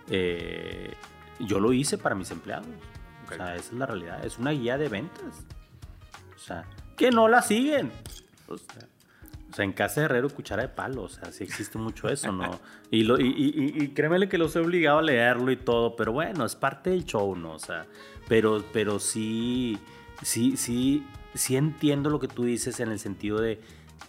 eh, 0.09 0.93
yo 1.39 1.59
lo 1.59 1.73
hice 1.73 1.97
para 1.97 2.15
mis 2.15 2.31
empleados. 2.31 2.67
O 3.25 3.35
sea, 3.35 3.55
esa 3.55 3.71
es 3.71 3.73
la 3.73 3.85
realidad. 3.85 4.25
Es 4.25 4.37
una 4.37 4.51
guía 4.51 4.77
de 4.77 4.89
ventas. 4.89 5.45
O 6.35 6.39
sea, 6.39 6.65
que 6.97 7.09
no 7.09 7.27
la 7.27 7.41
siguen. 7.41 7.91
O 8.47 8.57
sea, 8.57 8.87
en 9.59 9.73
casa 9.73 10.01
de 10.01 10.05
herrero, 10.05 10.29
cuchara 10.29 10.63
de 10.63 10.69
palo. 10.69 11.03
O 11.03 11.09
sea, 11.09 11.31
sí 11.31 11.43
existe 11.43 11.77
mucho 11.77 12.09
eso, 12.09 12.31
¿no? 12.31 12.59
Y, 12.89 13.03
lo, 13.03 13.19
y, 13.19 13.33
y, 13.37 13.87
créemele 13.89 14.29
que 14.29 14.37
los 14.37 14.55
he 14.55 14.59
obligado 14.59 14.99
a 14.99 15.01
leerlo 15.01 15.51
y 15.51 15.57
todo, 15.57 15.95
pero 15.95 16.11
bueno, 16.11 16.45
es 16.45 16.55
parte 16.55 16.89
del 16.89 17.05
show, 17.05 17.35
¿no? 17.35 17.53
O 17.53 17.59
sea, 17.59 17.85
pero, 18.27 18.63
pero 18.71 18.99
sí, 18.99 19.77
sí, 20.21 20.57
sí, 20.57 21.05
sí 21.33 21.55
entiendo 21.55 22.09
lo 22.09 22.19
que 22.19 22.27
tú 22.27 22.43
dices 22.43 22.79
en 22.79 22.89
el 22.89 22.99
sentido 22.99 23.39
de 23.39 23.59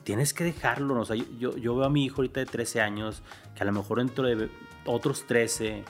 tienes 0.04 0.32
que 0.34 0.44
dejarlo. 0.44 1.00
O 1.00 1.04
sea, 1.04 1.16
yo, 1.16 1.56
yo 1.56 1.76
veo 1.76 1.84
a 1.84 1.90
mi 1.90 2.04
hijo 2.04 2.16
ahorita 2.16 2.40
de 2.40 2.46
13 2.46 2.80
años, 2.80 3.22
que 3.54 3.62
a 3.62 3.66
lo 3.66 3.72
mejor 3.72 3.98
dentro 3.98 4.26
de 4.26 4.48
otros 4.84 5.26
13, 5.26 5.82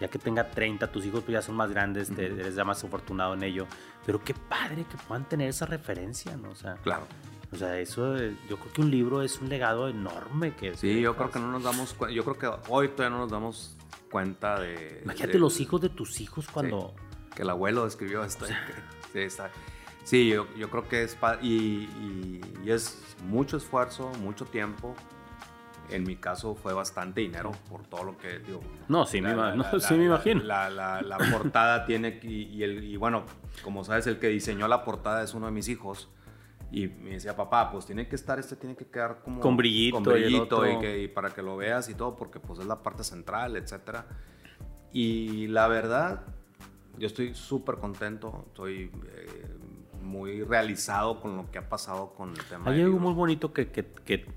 ya 0.00 0.08
que 0.08 0.18
tenga 0.18 0.50
30, 0.50 0.90
tus 0.90 1.06
hijos 1.06 1.22
pues 1.22 1.32
ya 1.32 1.42
son 1.42 1.56
más 1.56 1.70
grandes, 1.70 2.10
eres 2.10 2.54
ya 2.54 2.64
más 2.64 2.82
afortunado 2.84 3.34
en 3.34 3.42
ello. 3.44 3.66
Pero 4.04 4.22
qué 4.22 4.34
padre 4.34 4.84
que 4.84 4.96
puedan 5.06 5.28
tener 5.28 5.48
esa 5.48 5.64
referencia, 5.66 6.36
¿no? 6.36 6.50
O 6.50 6.54
sea, 6.54 6.74
claro. 6.82 7.06
O 7.52 7.56
sea, 7.56 7.78
eso, 7.78 8.16
yo 8.48 8.56
creo 8.56 8.72
que 8.72 8.80
un 8.80 8.90
libro 8.90 9.22
es 9.22 9.40
un 9.40 9.48
legado 9.50 9.88
enorme 9.88 10.54
que... 10.54 10.74
Sí, 10.74 11.00
yo 11.00 11.14
creo 11.16 11.30
que 11.30 11.38
no 11.38 11.52
nos 11.52 11.62
damos 11.62 11.92
cuenta, 11.92 12.14
yo 12.14 12.24
creo 12.24 12.38
que 12.38 12.70
hoy 12.70 12.88
todavía 12.88 13.10
no 13.10 13.18
nos 13.22 13.30
damos 13.30 13.76
cuenta 14.10 14.58
de... 14.58 15.00
Imagínate 15.04 15.38
los 15.38 15.60
hijos 15.60 15.80
de 15.82 15.90
tus 15.90 16.20
hijos 16.20 16.46
cuando... 16.48 16.94
que 17.34 17.42
el 17.42 17.50
abuelo 17.50 17.86
escribió 17.86 18.24
esto. 18.24 18.46
sí, 19.12 19.18
está. 19.18 19.50
Sí, 20.04 20.30
yo, 20.30 20.46
yo 20.56 20.68
creo 20.70 20.88
que 20.88 21.04
es, 21.04 21.16
y, 21.42 21.88
y, 22.64 22.70
es 22.70 23.02
mucho 23.24 23.56
esfuerzo, 23.56 24.10
mucho 24.20 24.44
tiempo. 24.46 24.94
En 25.90 26.04
mi 26.04 26.16
caso 26.16 26.54
fue 26.54 26.72
bastante 26.72 27.20
dinero 27.20 27.52
por 27.68 27.84
todo 27.86 28.02
lo 28.02 28.18
que 28.18 28.38
digo. 28.38 28.60
No, 28.88 29.04
sí, 29.04 29.20
me, 29.20 29.34
sí 29.80 29.94
me 29.94 30.06
imagino. 30.06 30.42
La, 30.42 30.70
la, 30.70 31.18
portada 31.30 31.84
tiene, 31.84 32.18
y, 32.22 32.62
el, 32.62 32.82
y 32.84 32.96
bueno, 32.96 33.24
como 33.62 33.84
sabes, 33.84 34.06
el 34.06 34.18
que 34.18 34.28
diseñó 34.28 34.66
la 34.68 34.84
portada 34.84 35.22
es 35.22 35.34
uno 35.34 35.46
de 35.46 35.52
mis 35.52 35.68
hijos. 35.68 36.08
Y 36.72 36.88
me 36.88 37.10
decía, 37.10 37.36
papá, 37.36 37.70
pues 37.70 37.84
tiene 37.84 38.08
que 38.08 38.16
estar, 38.16 38.38
este 38.38 38.56
tiene 38.56 38.74
que 38.74 38.86
quedar 38.86 39.20
como... 39.22 39.40
Con 39.40 39.58
brillito. 39.58 39.96
Con 39.96 40.04
brillito 40.04 40.64
y, 40.66 41.06
para 41.08 41.28
que 41.28 41.42
lo 41.42 41.58
veas 41.58 41.90
y 41.90 41.94
todo, 41.94 42.16
porque 42.16 42.40
pues 42.40 42.60
es 42.60 42.66
la 42.66 42.82
parte 42.82 43.04
central, 43.04 43.56
etc. 43.56 43.98
Y 44.90 45.48
la 45.48 45.68
verdad, 45.68 46.24
yo 46.96 47.06
estoy 47.06 47.34
súper 47.34 47.76
contento, 47.76 48.44
estoy 48.48 48.90
eh, 49.06 49.48
muy 50.00 50.42
realizado 50.44 51.20
con 51.20 51.36
lo 51.36 51.50
que 51.50 51.58
ha 51.58 51.68
pasado 51.68 52.14
con 52.14 52.30
el 52.30 52.42
tema. 52.46 52.70
Hay 52.70 52.80
algo 52.80 52.98
muy 52.98 53.12
bonito 53.12 53.52
que, 53.52 53.68
que, 53.68 53.92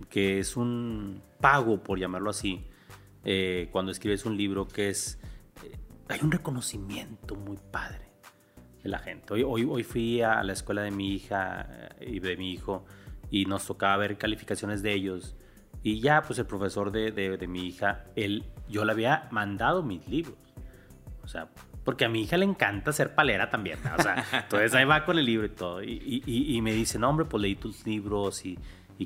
que, 0.10 0.40
es 0.40 0.58
un 0.58 1.22
pago, 1.40 1.82
por 1.82 1.98
llamarlo 1.98 2.32
así, 2.32 2.68
eh, 3.24 3.70
cuando 3.72 3.94
escribes 3.94 4.26
un 4.26 4.36
libro, 4.36 4.68
que 4.68 4.90
es, 4.90 5.20
eh, 5.64 5.78
hay 6.10 6.20
un 6.22 6.34
reconocimiento 6.34 7.36
muy 7.36 7.58
padre 7.72 8.15
de 8.86 8.92
la 8.92 9.00
gente. 9.00 9.34
Hoy, 9.34 9.44
hoy, 9.44 9.68
hoy 9.68 9.84
fui 9.84 10.22
a 10.22 10.44
la 10.44 10.54
escuela 10.54 10.84
de 10.84 10.92
mi 10.92 11.14
hija 11.14 11.68
eh, 12.00 12.12
y 12.12 12.20
de 12.20 12.38
mi 12.38 12.54
hijo 12.54 12.86
y 13.32 13.46
nos 13.46 13.66
tocaba 13.66 13.98
ver 13.98 14.18
calificaciones 14.18 14.84
de 14.84 14.94
ellos. 14.94 15.36
Y 15.82 16.02
ya, 16.02 16.22
pues 16.22 16.38
el 16.38 16.46
profesor 16.46 16.92
de, 16.92 17.12
de, 17.12 17.38
de 17.38 17.48
mi 17.48 17.66
hija, 17.66 18.06
él, 18.16 18.44
yo 18.70 18.86
le 18.86 18.92
había 18.92 19.28
mandado 19.32 19.82
mis 19.82 20.08
libros. 20.08 20.38
O 21.24 21.28
sea, 21.28 21.50
porque 21.84 22.06
a 22.06 22.10
mi 22.10 22.22
hija 22.22 22.38
le 22.38 22.46
encanta 22.46 22.94
ser 22.94 23.16
palera 23.16 23.50
también. 23.50 23.80
O 23.98 24.02
sea, 24.02 24.24
entonces 24.44 24.74
ahí 24.76 24.86
va 24.86 25.04
con 25.04 25.18
el 25.18 25.26
libro 25.26 25.48
y 25.48 25.50
todo. 25.50 25.84
Y, 25.84 26.60
me 26.62 26.72
dice, 26.72 27.00
no, 27.00 27.10
hombre, 27.10 27.26
pues 27.26 27.42
leí 27.42 27.56
tus 27.56 27.88
libros 27.88 28.46
y, 28.46 28.58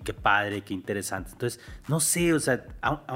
qué 0.03 0.13
padre, 0.13 0.61
qué 0.61 0.73
interesante. 0.73 1.31
Entonces, 1.31 1.61
no 1.87 2.01
sé, 2.01 2.33
o 2.33 2.39
sea, 2.39 2.65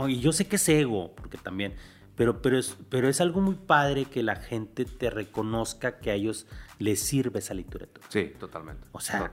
y 0.08 0.20
yo 0.22 0.32
sé 0.32 0.48
que 0.48 0.56
es 0.56 0.70
ego, 0.70 1.14
porque 1.14 1.38
también, 1.38 1.74
pero, 2.16 2.42
pero, 2.42 2.58
es, 2.58 2.78
pero 2.90 3.10
es 3.10 3.22
algo 3.22 3.42
muy 3.42 3.56
padre 3.56 4.06
que 4.06 4.24
la 4.24 4.36
gente 4.36 4.86
te 4.86 5.10
reconozca 5.10 6.00
que 6.00 6.12
a 6.12 6.14
ellos 6.14 6.48
les 6.80 7.00
sirve 7.00 7.40
esa 7.40 7.54
literatura. 7.54 8.06
Sí, 8.10 8.34
totalmente. 8.40 8.88
O 8.92 9.00
sea, 9.00 9.32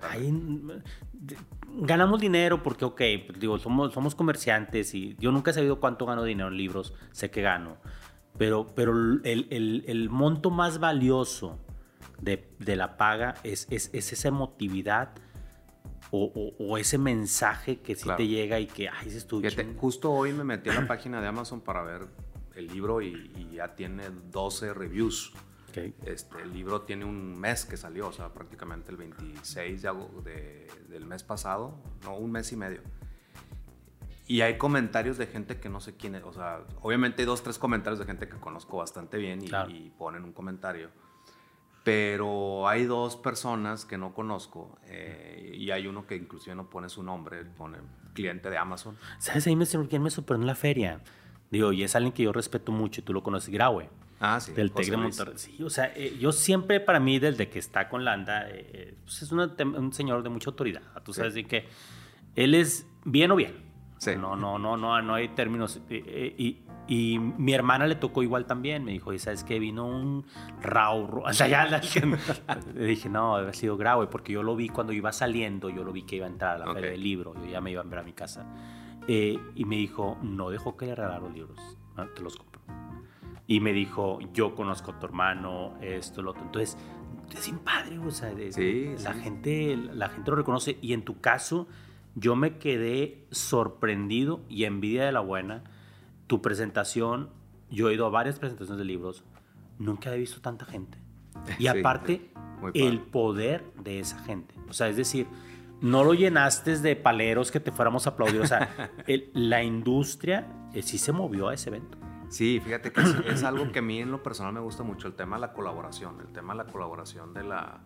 ganamos 1.75 2.21
dinero 2.21 2.63
porque, 2.63 2.85
ok, 2.85 3.03
pues, 3.27 3.41
digo, 3.41 3.59
somos, 3.59 3.93
somos 3.93 4.15
comerciantes 4.15 4.95
y 4.95 5.17
yo 5.19 5.33
nunca 5.33 5.51
he 5.51 5.55
sabido 5.55 5.81
cuánto 5.81 6.07
gano 6.07 6.25
dinero 6.25 6.49
en 6.49 6.57
libros, 6.57 6.95
sé 7.13 7.31
que 7.31 7.43
gano 7.43 7.79
pero, 8.41 8.69
pero 8.75 8.93
el, 8.93 9.21
el, 9.51 9.85
el 9.87 10.09
monto 10.09 10.51
más 10.51 10.81
valioso 10.81 11.59
de, 12.23 12.49
de 12.59 12.75
la 12.75 12.97
paga 12.97 13.35
es, 13.43 13.67
es, 13.71 13.91
es, 13.93 14.15
esa 14.15 14.29
emotividad 14.29 15.11
o, 16.11 16.55
o, 16.59 16.79
ese 16.79 16.97
mensaje 16.97 17.81
que 17.81 17.95
sí 17.95 18.09
te 18.17 18.27
llega 18.27 18.59
y 18.59 18.67
que, 18.67 18.89
ay, 18.89 19.11
se 19.11 19.19
estuvo 19.19 19.43
Justo 19.77 20.11
hoy 20.11 20.33
me 20.33 20.45
metí 20.45 20.71
a 20.71 20.75
la 20.75 20.87
página 20.89 21.21
de 21.21 21.27
Amazon 21.27 21.61
para 21.61 21.83
ver 21.83 22.07
el 22.61 22.69
libro 22.69 23.03
y, 23.03 23.51
ya 23.53 23.75
tiene 23.75 24.05
12 24.31 24.73
reviews. 24.73 25.33
Este, 26.05 26.43
el 26.43 26.53
libro 26.53 26.83
tiene 26.83 27.05
un 27.05 27.39
mes 27.39 27.65
que 27.65 27.77
salió, 27.77 28.09
o 28.09 28.13
sea, 28.13 28.33
prácticamente 28.33 28.91
el 28.91 28.97
26 28.97 29.83
de, 29.83 29.93
de, 30.25 30.67
del 30.89 31.07
mes 31.07 31.23
pasado, 31.23 31.81
no, 32.05 32.17
un 32.17 32.33
mes 32.33 32.51
y 32.53 32.57
medio. 32.57 32.81
Y 34.31 34.43
hay 34.43 34.59
comentarios 34.59 35.19
de 35.19 35.27
gente 35.27 35.59
que 35.59 35.69
no 35.69 35.81
sé 35.81 35.97
quién 35.97 36.15
es. 36.15 36.23
O 36.23 36.33
sea, 36.33 36.61
obviamente 36.83 37.23
hay 37.23 37.27
dos, 37.27 37.43
tres 37.43 37.59
comentarios 37.59 37.99
de 37.99 38.05
gente 38.05 38.29
que 38.29 38.37
conozco 38.37 38.77
bastante 38.77 39.17
bien 39.19 39.41
y, 39.43 39.91
ponen 39.99 40.23
un 40.23 40.33
comentario. 40.33 40.91
Pero 41.83 42.69
hay 42.69 42.85
dos 42.85 43.17
personas 43.17 43.85
que 43.85 43.99
no 43.99 44.15
conozco 44.15 44.79
eh, 44.85 45.53
y 45.57 45.73
hay 45.73 45.89
uno 45.89 46.07
que 46.07 46.15
inclusive 46.15 46.55
no 46.55 46.71
pone 46.71 46.89
su 46.89 47.03
nombre, 47.03 47.45
pone 47.45 47.79
cliente 48.15 48.51
de 48.51 48.57
Amazon. 48.57 48.97
¿Sabes? 49.19 49.49
Ahí 49.49 49.57
me, 49.57 49.67
quién 49.67 50.01
me 50.01 50.11
sorprendió 50.11 50.45
en 50.45 50.47
la 50.47 50.55
feria. 50.55 51.01
Digo, 51.51 51.73
y 51.73 51.83
es 51.83 51.97
alguien 51.97 52.13
que 52.13 52.23
yo 52.23 52.33
respeto 52.33 52.73
mucho 52.73 53.01
y 53.01 53.05
tú 53.05 53.13
lo 53.13 53.23
conoces, 53.23 53.51
Graue. 53.51 53.89
Ah, 54.21 54.39
sí. 54.39 54.53
Del 54.53 54.71
TEC 54.71 54.91
de 54.91 54.97
Monterrey. 54.97 55.35
Sí, 55.37 55.63
o 55.63 55.71
sea, 55.71 55.93
eh, 55.97 56.17
yo 56.21 56.31
siempre, 56.33 56.79
para 56.79 57.01
mí, 57.01 57.19
desde 57.19 57.49
que 57.49 57.59
está 57.59 57.89
con 57.89 58.05
Landa, 58.05 58.47
eh, 58.49 58.95
pues 59.03 59.23
es 59.23 59.33
un 59.33 59.93
señor 59.93 60.23
de 60.23 60.29
mucha 60.29 60.51
autoridad. 60.51 60.83
Tú 61.05 61.13
sabes 61.13 61.35
de 61.35 61.45
que 61.45 61.67
él 62.37 62.55
es 62.55 62.87
bien 63.05 63.31
o 63.31 63.37
bien. 63.37 63.71
No, 64.19 64.35
no, 64.35 64.59
no, 64.59 64.77
no, 64.79 65.03
no 65.03 65.15
hay 65.15 65.29
términos. 65.29 65.79
Eh, 65.91 66.03
eh, 66.07 66.35
y, 66.39 66.59
y, 66.89 67.19
mi 67.19 67.53
hermana 67.53 67.87
le 67.87 67.97
tocó 67.97 68.23
igual 68.23 68.47
también. 68.47 68.83
Me 68.83 68.93
dijo, 68.93 69.13
¿y 69.13 69.19
sabes 69.19 69.45
qué? 69.45 69.59
Vino 69.59 69.87
un 69.87 70.25
Rau. 70.63 71.23
O 71.27 71.33
sea, 71.35 71.49
ya 71.49 71.67
le 71.67 71.81
dije, 72.87 73.09
no, 73.11 73.37
debe 73.37 73.43
haber 73.43 73.55
sido 73.55 73.77
grave, 73.77 74.07
porque 74.07 74.33
yo 74.33 74.43
lo 74.43 74.57
vi 74.57 74.71
cuando 74.71 74.95
iba 74.95 75.13
saliendo, 75.13 75.69
yo 75.69 75.85
lo 75.85 75.93
vi 75.93 76.05
que 76.05 76.17
iba 76.17 76.27
a 76.27 76.31
entrar 76.31 76.57
a 76.63 76.67
la 76.67 76.73
feria 76.73 76.91
del 76.91 77.03
libro. 77.03 77.35
Yo 77.35 77.51
ya 77.51 77.61
me 77.61 77.73
iba 77.73 77.83
a 77.83 77.85
ver 77.85 77.99
a 77.99 78.03
mi 78.03 78.15
casa. 78.15 78.47
Eh, 79.09 79.39
y 79.55 79.65
me 79.65 79.77
dijo, 79.77 80.19
no 80.23 80.51
dejó 80.51 80.77
que 80.77 80.87
le 80.87 80.95
regalara 80.95 81.21
los 81.21 81.33
libros. 81.33 81.59
te 82.15 82.23
los 82.23 82.37
compro. 82.37 82.61
y 83.47 83.61
me 83.61 83.73
dijo, 83.73 84.21
yo 84.33 84.55
conozco 84.55 84.93
a 84.93 84.99
tu 84.99 85.07
hermano, 85.07 85.75
esto, 85.81 86.23
lo 86.23 86.31
otro. 86.31 86.43
Entonces, 86.43 86.77
es 87.37 87.47
bien 87.47 87.59
padre, 87.59 87.99
o 87.99 88.11
sea, 88.11 88.33
la, 88.33 89.15
Gente, 89.15 89.77
la 89.77 90.09
gente 90.09 90.31
lo 90.31 90.37
reconoce 90.37 90.79
y 90.81 90.93
en 90.93 91.05
tu 91.05 91.21
caso, 91.21 91.67
yo 92.15 92.37
me 92.37 92.59
quedé 92.59 93.27
sorprendido 93.31 94.41
y 94.49 94.65
envidia 94.65 95.05
de 95.05 95.13
la 95.13 95.21
buena. 95.21 95.65
Tu 96.27 96.43
presentación, 96.43 97.31
yo 97.71 97.89
he 97.89 97.95
ido 97.95 98.07
a 98.07 98.11
varias 98.11 98.39
presentaciones 98.39 98.79
de 98.79 98.85
libros, 98.85 99.25
nunca 99.79 100.15
he 100.15 100.19
visto 100.19 100.41
tanta 100.41 100.65
gente. 100.65 100.99
Y 101.59 101.69
aparte, 101.69 102.31
el 102.75 103.01
poder 103.01 103.65
de 103.83 104.01
esa 104.01 104.19
gente. 104.21 104.55
O 104.69 104.73
sea, 104.73 104.89
es 104.89 104.97
decir, 104.97 105.27
no 105.81 106.05
lo 106.05 106.15
llenaste 106.15 106.79
de 106.79 106.97
paleros 106.97 107.51
que 107.51 107.61
te 107.61 107.73
fuéramos 107.73 108.07
a 108.07 108.11
aplaudir. 108.11 108.41
O 108.41 108.47
sea, 108.47 108.91
la 109.35 109.63
industria 109.63 110.47
eh, 110.73 110.83
sí 110.83 110.99
se 110.99 111.13
movió 111.13 111.49
a 111.49 111.55
ese 111.55 111.71
evento. 111.71 111.99
Sí, 112.29 112.61
fíjate 112.65 112.93
que 112.93 113.01
es, 113.27 113.43
algo 113.43 113.73
que 113.73 113.81
a 113.81 113.83
mí 113.83 113.99
en 113.99 114.13
lo 114.13 114.23
personal 114.23 114.53
me 114.53 114.61
gusta 114.61 114.85
mucho, 114.85 115.09
el 115.09 115.15
tema 115.15 115.37
de 115.37 115.41
la 115.41 115.53
colaboración, 115.53 116.21
el 116.21 116.33
tema 116.33 116.53
de 116.53 116.59
la 116.59 116.67
colaboración 116.67 117.35
de 117.35 117.43
la... 117.43 117.81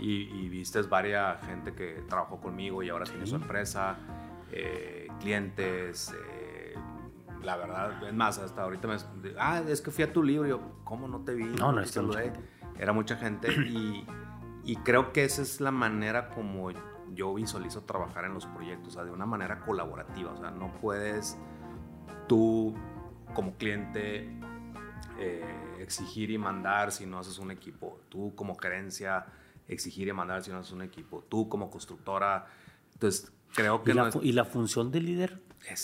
y, 0.00 0.22
y, 0.22 0.48
viste 0.48 0.82
varias 0.82 1.40
gente 1.46 1.72
que 1.72 2.02
trabajó 2.08 2.40
conmigo 2.40 2.82
y 2.82 2.88
ahora 2.88 3.04
tiene 3.04 3.26
su 3.26 3.36
empresa, 3.36 3.96
eh, 4.50 5.06
clientes, 5.20 6.12
eh, 6.12 6.74
la 7.44 7.56
verdad, 7.56 8.02
es 8.08 8.12
más, 8.12 8.38
hasta 8.38 8.64
ahorita 8.64 8.88
me... 8.88 8.96
Ah, 9.38 9.62
es 9.68 9.80
que 9.80 9.92
fui 9.92 10.02
a 10.02 10.12
tu 10.12 10.24
libro, 10.24 10.48
yo, 10.48 10.60
¿cómo 10.82 11.06
no 11.06 11.20
te 11.20 11.34
vi? 11.34 11.44
No, 11.44 11.70
no, 11.70 11.80
es 11.80 11.96
Era 12.76 12.92
mucha 12.92 13.14
gente 13.14 13.52
y, 13.52 14.04
y 14.64 14.76
creo 14.78 15.12
que 15.12 15.24
esa 15.24 15.42
es 15.42 15.60
la 15.60 15.70
manera 15.70 16.30
como 16.30 16.70
yo 17.14 17.34
visualizo 17.34 17.82
trabajar 17.82 18.24
en 18.24 18.34
los 18.34 18.46
proyectos, 18.46 18.88
o 18.88 18.90
sea, 18.92 19.04
de 19.04 19.10
una 19.10 19.26
manera 19.26 19.60
colaborativa, 19.60 20.32
o 20.32 20.36
sea, 20.36 20.50
no 20.50 20.72
puedes 20.80 21.38
tú 22.28 22.74
como 23.34 23.54
cliente 23.56 24.28
eh, 25.18 25.76
exigir 25.78 26.30
y 26.30 26.38
mandar 26.38 26.92
si 26.92 27.06
no 27.06 27.18
haces 27.18 27.38
un 27.38 27.50
equipo, 27.50 28.00
tú 28.08 28.34
como 28.34 28.56
gerencia 28.56 29.26
exigir 29.68 30.08
y 30.08 30.12
mandar 30.12 30.42
si 30.42 30.50
no 30.50 30.58
haces 30.58 30.72
un 30.72 30.82
equipo, 30.82 31.24
tú 31.28 31.48
como 31.48 31.70
constructora, 31.70 32.46
entonces 32.92 33.32
creo 33.54 33.82
que... 33.82 33.92
¿Y, 33.92 33.94
la, 33.94 34.10
¿y 34.22 34.32
la 34.32 34.44
función 34.44 34.90
del 34.90 35.06
líder? 35.06 35.40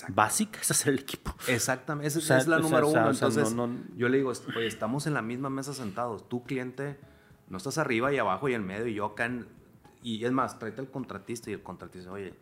Básica 0.08 0.60
es 0.60 0.70
hacer 0.70 0.94
el 0.94 1.00
equipo. 1.00 1.34
Exactamente, 1.48 2.08
esa 2.08 2.38
es 2.38 2.46
la 2.46 2.58
número 2.58 2.88
uno. 2.88 3.10
Entonces, 3.10 3.54
yo 3.96 4.08
le 4.08 4.16
digo, 4.16 4.32
oye, 4.56 4.66
estamos 4.66 5.06
en 5.06 5.14
la 5.14 5.22
misma 5.22 5.50
mesa 5.50 5.74
sentados. 5.74 6.28
Tu 6.28 6.42
cliente, 6.44 6.98
no 7.48 7.58
estás 7.58 7.78
arriba 7.78 8.12
y 8.12 8.18
abajo 8.18 8.48
y 8.48 8.54
en 8.54 8.66
medio 8.66 8.86
y 8.86 8.94
yo 8.94 9.04
acá 9.04 9.26
en, 9.26 9.46
y 10.02 10.24
es 10.24 10.32
más, 10.32 10.58
tráete 10.58 10.80
al 10.80 10.90
contratista 10.90 11.50
y 11.50 11.54
el 11.54 11.62
contratista, 11.62 12.10
oye, 12.10 12.34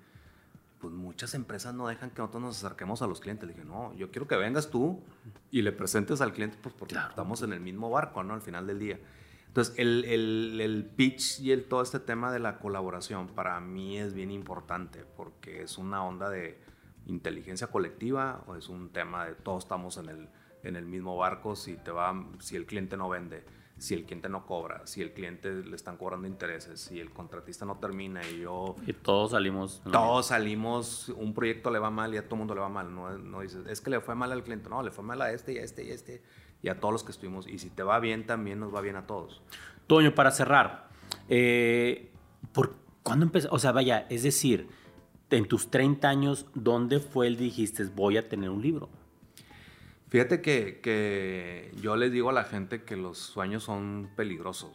pues 0.80 0.92
muchas 0.92 1.32
empresas 1.32 1.74
no 1.74 1.88
dejan 1.88 2.10
que 2.10 2.18
nosotros 2.18 2.42
nos 2.42 2.62
acerquemos 2.62 3.00
a 3.00 3.06
los 3.06 3.18
clientes. 3.20 3.48
Le 3.48 3.54
dije, 3.54 3.66
no, 3.66 3.94
yo 3.94 4.10
quiero 4.10 4.28
que 4.28 4.36
vengas 4.36 4.68
tú 4.70 5.00
y 5.50 5.62
le 5.62 5.72
presentes 5.72 6.20
al 6.20 6.34
cliente, 6.34 6.58
pues 6.62 6.74
porque 6.78 6.94
estamos 6.94 7.40
en 7.42 7.54
el 7.54 7.60
mismo 7.60 7.88
barco, 7.88 8.22
¿no? 8.22 8.34
Al 8.34 8.42
final 8.42 8.66
del 8.66 8.78
día. 8.78 9.00
Entonces, 9.46 9.74
el, 9.78 10.04
el, 10.04 10.60
el, 10.60 10.84
pitch 10.84 11.40
y 11.40 11.52
el, 11.52 11.64
todo 11.64 11.80
este 11.80 12.00
tema 12.00 12.32
de 12.32 12.38
la 12.38 12.58
colaboración 12.58 13.28
para 13.28 13.60
mí 13.60 13.98
es 13.98 14.12
bien 14.12 14.30
importante 14.30 15.04
porque 15.16 15.62
es 15.62 15.78
una 15.78 16.04
onda 16.04 16.28
de 16.28 16.58
inteligencia 17.06 17.68
colectiva 17.68 18.42
o 18.46 18.56
es 18.56 18.68
un 18.68 18.90
tema 18.90 19.24
de 19.24 19.34
todos 19.36 19.64
estamos 19.64 19.96
en 19.96 20.08
el, 20.08 20.28
en 20.64 20.76
el 20.76 20.84
mismo 20.84 21.16
barco. 21.16 21.56
Si, 21.56 21.76
te 21.76 21.92
va, 21.92 22.14
si 22.40 22.56
el 22.56 22.66
cliente 22.66 22.96
no 22.96 23.08
vende, 23.08 23.44
si 23.84 23.92
el 23.92 24.04
cliente 24.04 24.30
no 24.30 24.46
cobra, 24.46 24.86
si 24.86 25.02
el 25.02 25.12
cliente 25.12 25.52
le 25.52 25.76
están 25.76 25.98
cobrando 25.98 26.26
intereses, 26.26 26.80
si 26.80 27.00
el 27.00 27.10
contratista 27.10 27.66
no 27.66 27.76
termina 27.76 28.26
y 28.26 28.40
yo... 28.40 28.76
Y 28.86 28.94
todos 28.94 29.32
salimos... 29.32 29.82
Todos 29.92 30.28
salimos, 30.28 31.10
un 31.10 31.34
proyecto 31.34 31.70
le 31.70 31.78
va 31.78 31.90
mal 31.90 32.14
y 32.14 32.16
a 32.16 32.24
todo 32.24 32.36
el 32.36 32.38
mundo 32.38 32.54
le 32.54 32.62
va 32.62 32.70
mal. 32.70 32.94
No, 32.94 33.10
no 33.18 33.40
dices, 33.40 33.66
es 33.66 33.82
que 33.82 33.90
le 33.90 34.00
fue 34.00 34.14
mal 34.14 34.32
al 34.32 34.42
cliente, 34.42 34.70
no, 34.70 34.82
le 34.82 34.90
fue 34.90 35.04
mal 35.04 35.20
a 35.20 35.32
este 35.32 35.52
y 35.52 35.58
a 35.58 35.62
este 35.62 35.84
y 35.84 35.90
a 35.90 35.94
este 35.94 36.22
y 36.62 36.70
a 36.70 36.80
todos 36.80 36.92
los 36.92 37.04
que 37.04 37.12
estuvimos. 37.12 37.46
Y 37.46 37.58
si 37.58 37.68
te 37.68 37.82
va 37.82 38.00
bien, 38.00 38.26
también 38.26 38.58
nos 38.58 38.74
va 38.74 38.80
bien 38.80 38.96
a 38.96 39.06
todos. 39.06 39.42
Toño, 39.86 40.14
para 40.14 40.30
cerrar, 40.30 40.88
eh, 41.28 42.10
¿por 42.52 42.76
cuándo 43.02 43.26
empezó? 43.26 43.48
O 43.52 43.58
sea, 43.58 43.72
vaya, 43.72 44.06
es 44.08 44.22
decir, 44.22 44.66
en 45.28 45.46
tus 45.46 45.70
30 45.70 46.08
años, 46.08 46.46
¿dónde 46.54 47.00
fue 47.00 47.26
el 47.26 47.36
dijiste 47.36 47.84
voy 47.94 48.16
a 48.16 48.30
tener 48.30 48.48
un 48.48 48.62
libro? 48.62 48.88
Fíjate 50.14 50.40
que, 50.40 51.72
yo 51.82 51.96
les 51.96 52.12
digo 52.12 52.30
a 52.30 52.32
la 52.32 52.44
gente 52.44 52.84
que 52.84 52.96
los 52.96 53.18
sueños 53.18 53.64
son 53.64 54.12
peligrosos. 54.14 54.70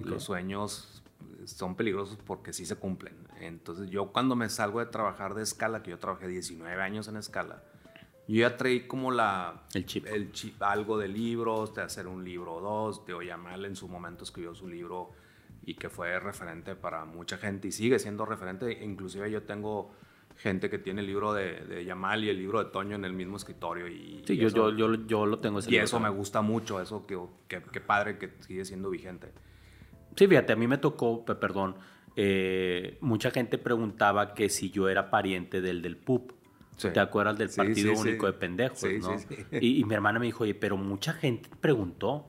Los 0.00 0.24
sueños 0.24 1.04
son 1.44 1.76
peligrosos 1.76 2.18
porque 2.26 2.52
sí 2.52 2.66
se 2.66 2.74
cumplen. 2.74 3.14
Entonces 3.40 3.88
yo 3.88 4.10
cuando 4.10 4.34
me 4.34 4.48
salgo 4.48 4.80
de 4.80 4.86
trabajar 4.86 5.34
de 5.34 5.44
escala, 5.44 5.84
que 5.84 5.90
yo 5.90 6.00
trabajé 6.00 6.26
19 6.26 6.82
años 6.82 7.06
en 7.06 7.18
escala, 7.18 7.62
yo 8.26 8.40
ya 8.40 8.56
traí 8.56 8.88
como 8.88 9.12
la... 9.12 9.62
El 9.74 9.86
chip. 9.86 10.08
El 10.08 10.32
chip 10.32 10.60
algo 10.60 10.98
de 10.98 11.06
libros, 11.06 11.72
de 11.72 11.82
hacer 11.82 12.08
un 12.08 12.24
libro 12.24 12.54
o 12.54 12.60
dos. 12.60 13.06
de 13.06 13.14
Yamal 13.24 13.66
en 13.66 13.76
su 13.76 13.86
momento 13.86 14.24
escribió 14.24 14.56
su 14.56 14.66
libro 14.66 15.12
y 15.64 15.74
que 15.74 15.88
fue 15.88 16.18
referente 16.18 16.74
para 16.74 17.04
mucha 17.04 17.38
gente 17.38 17.68
y 17.68 17.70
sigue 17.70 18.00
siendo 18.00 18.26
referente. 18.26 18.82
Inclusive 18.82 19.30
yo 19.30 19.44
tengo 19.44 19.92
gente 20.40 20.70
que 20.70 20.78
tiene 20.78 21.02
el 21.02 21.06
libro 21.06 21.34
de, 21.34 21.60
de, 21.66 21.84
Yamal 21.84 22.24
y 22.24 22.30
el 22.30 22.38
libro 22.38 22.64
de 22.64 22.70
Toño 22.70 22.96
en 22.96 23.04
el 23.04 23.12
mismo 23.12 23.36
escritorio. 23.36 23.86
Y, 23.88 24.22
sí, 24.26 24.36
yo, 24.36 24.48
yo, 24.48 24.70
yo, 24.70 24.94
yo, 25.06 25.26
lo 25.26 25.38
tengo 25.38 25.58
ese 25.58 25.70
Y 25.70 25.76
eso 25.76 26.00
me 26.00 26.08
gusta 26.08 26.40
mucho, 26.40 26.80
eso 26.80 27.06
que, 27.06 27.18
que, 27.46 27.80
padre 27.80 28.18
que 28.18 28.30
sigue 28.40 28.64
siendo 28.64 28.88
vigente. 28.90 29.28
Sí, 30.16 30.26
fíjate, 30.26 30.54
a 30.54 30.56
mí 30.56 30.66
me 30.66 30.78
tocó, 30.78 31.24
perdón, 31.24 31.76
eh, 32.16 32.96
mucha 33.00 33.30
gente 33.30 33.58
preguntaba 33.58 34.32
que 34.32 34.48
si 34.48 34.70
yo 34.70 34.88
era 34.88 35.10
pariente 35.10 35.60
del 35.60 35.82
del 35.82 35.96
PUP. 35.96 36.32
¿Te 36.80 36.98
acuerdas 36.98 37.36
del 37.36 37.50
Partido 37.50 37.92
Único 37.92 38.24
de 38.24 38.32
Pendejos? 38.32 38.82
¿no? 39.02 39.14
Y, 39.60 39.80
y, 39.80 39.84
mi 39.84 39.92
hermana 39.92 40.18
me 40.18 40.24
dijo, 40.24 40.44
oye, 40.44 40.54
pero 40.54 40.78
mucha 40.78 41.12
gente 41.12 41.50
preguntó. 41.60 42.26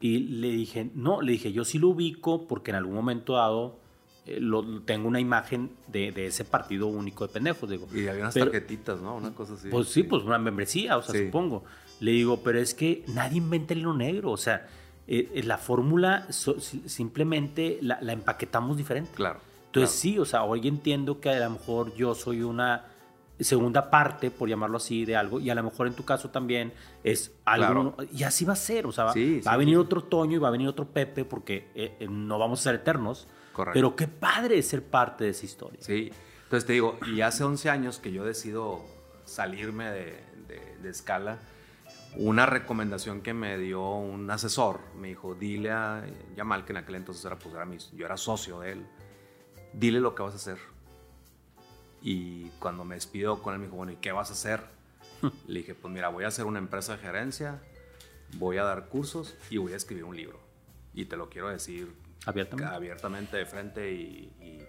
Y 0.00 0.18
le 0.18 0.48
dije, 0.48 0.90
no, 0.92 1.22
le 1.22 1.30
dije, 1.30 1.52
yo 1.52 1.64
sí 1.64 1.78
lo 1.78 1.90
ubico 1.90 2.48
porque 2.48 2.72
en 2.72 2.78
algún 2.78 2.96
momento 2.96 3.34
dado 3.34 3.78
lo, 4.26 4.82
tengo 4.82 5.08
una 5.08 5.20
imagen 5.20 5.70
de, 5.86 6.10
de, 6.12 6.26
ese 6.26 6.44
partido 6.44 6.86
único 6.88 7.26
de 7.26 7.32
pendejos. 7.32 7.70
Digo. 7.70 7.86
Y 7.94 8.08
había 8.08 8.22
unas 8.22 8.34
tarjetitas, 8.34 9.00
¿no? 9.00 9.16
Una 9.16 9.32
cosa 9.34 9.54
así. 9.54 9.68
Pues 9.68 9.88
sí, 9.88 10.02
pues 10.02 10.24
una 10.24 10.38
membresía, 10.38 10.96
o 10.96 11.02
sea, 11.02 11.18
supongo. 11.24 11.64
Le 12.00 12.10
digo, 12.10 12.42
pero 12.42 12.58
es 12.58 12.74
que 12.74 13.04
nadie 13.08 13.38
inventa 13.38 13.72
el 13.72 13.80
hilo 13.80 13.94
negro, 13.94 14.32
o 14.32 14.36
sea, 14.36 14.66
eh, 15.08 15.30
eh, 15.34 15.42
la 15.44 15.56
fórmula 15.56 16.26
simplemente 16.30 17.78
la, 17.80 17.98
la, 18.02 18.12
empaquetamos 18.12 18.76
diferente. 18.76 19.12
Claro. 19.14 19.40
Entonces 19.66 19.98
sí, 19.98 20.18
o 20.18 20.24
sea, 20.24 20.42
hoy 20.44 20.66
entiendo 20.66 21.20
que 21.20 21.30
a 21.30 21.40
lo 21.40 21.50
mejor 21.50 21.94
yo 21.94 22.14
soy 22.14 22.42
una 22.42 22.86
segunda 23.38 23.90
parte, 23.90 24.30
por 24.30 24.48
llamarlo 24.48 24.78
así, 24.78 25.04
de 25.04 25.14
algo, 25.14 25.38
y 25.38 25.50
a 25.50 25.54
lo 25.54 25.62
mejor 25.62 25.86
en 25.86 25.94
tu 25.94 26.04
caso 26.04 26.30
también 26.30 26.72
es 27.04 27.32
algo, 27.44 27.94
y 28.10 28.22
así 28.22 28.46
va 28.46 28.54
a 28.54 28.56
ser, 28.56 28.86
o 28.86 28.92
sea, 28.92 29.04
va, 29.04 29.12
a 29.44 29.56
venir 29.58 29.76
otro 29.76 30.02
Toño 30.02 30.36
y 30.36 30.38
va 30.38 30.48
a 30.48 30.50
venir 30.50 30.66
otro 30.66 30.86
Pepe, 30.86 31.26
porque 31.26 31.98
no 32.08 32.38
vamos 32.38 32.60
a 32.60 32.62
ser 32.62 32.76
eternos, 32.76 33.28
pero 33.72 33.96
qué 33.96 34.08
padre 34.08 34.62
ser 34.62 34.82
parte 34.82 35.24
de 35.24 35.30
esa 35.30 35.44
historia. 35.44 35.80
Sí, 35.80 36.10
entonces 36.44 36.66
te 36.66 36.74
digo, 36.74 36.98
y 37.06 37.20
hace 37.22 37.44
11 37.44 37.70
años 37.70 37.98
que 37.98 38.12
yo 38.12 38.24
decido 38.24 38.84
salirme 39.24 39.90
de, 39.90 40.24
de, 40.82 40.88
escala, 40.88 41.38
una 42.16 42.46
recomendación 42.46 43.20
que 43.20 43.34
me 43.34 43.58
dio 43.58 43.82
un 43.96 44.30
asesor, 44.30 44.80
me 44.96 45.08
dijo, 45.08 45.34
dile 45.34 45.72
a 45.72 46.04
Yamal, 46.36 46.64
que 46.64 46.72
en 46.72 46.76
aquel 46.78 46.94
entonces 46.94 47.24
era, 47.24 47.36
pues, 47.38 47.52
era 47.54 47.66
yo 47.92 48.06
era 48.06 48.16
socio 48.16 48.60
de 48.60 48.72
él, 48.72 48.86
dile 49.72 50.00
lo 50.00 50.14
que 50.14 50.22
vas 50.22 50.34
a 50.34 50.36
hacer. 50.36 50.58
Y 52.00 52.50
cuando 52.60 52.84
me 52.84 52.94
despido 52.94 53.42
con 53.42 53.54
él, 53.54 53.58
me 53.58 53.66
dijo, 53.66 53.76
bueno, 53.76 53.92
¿y 53.92 53.96
qué 53.96 54.12
vas 54.12 54.30
a 54.30 54.34
hacer? 54.34 54.62
Le 55.48 55.60
dije, 55.60 55.74
pues 55.74 55.92
mira, 55.92 56.08
voy 56.08 56.24
a 56.24 56.28
hacer 56.28 56.44
una 56.44 56.60
empresa 56.60 56.96
de 56.96 57.02
gerencia, 57.02 57.60
voy 58.34 58.58
a 58.58 58.64
dar 58.64 58.88
cursos 58.88 59.34
y 59.50 59.56
voy 59.56 59.72
a 59.72 59.76
escribir 59.76 60.04
un 60.04 60.16
libro. 60.16 60.38
Y 60.94 61.06
te 61.06 61.16
lo 61.16 61.28
quiero 61.28 61.48
decir 61.48 61.92
Abiertamente. 62.26 62.74
Abiertamente 62.74 63.36
de 63.36 63.46
frente 63.46 63.92
y, 63.92 64.66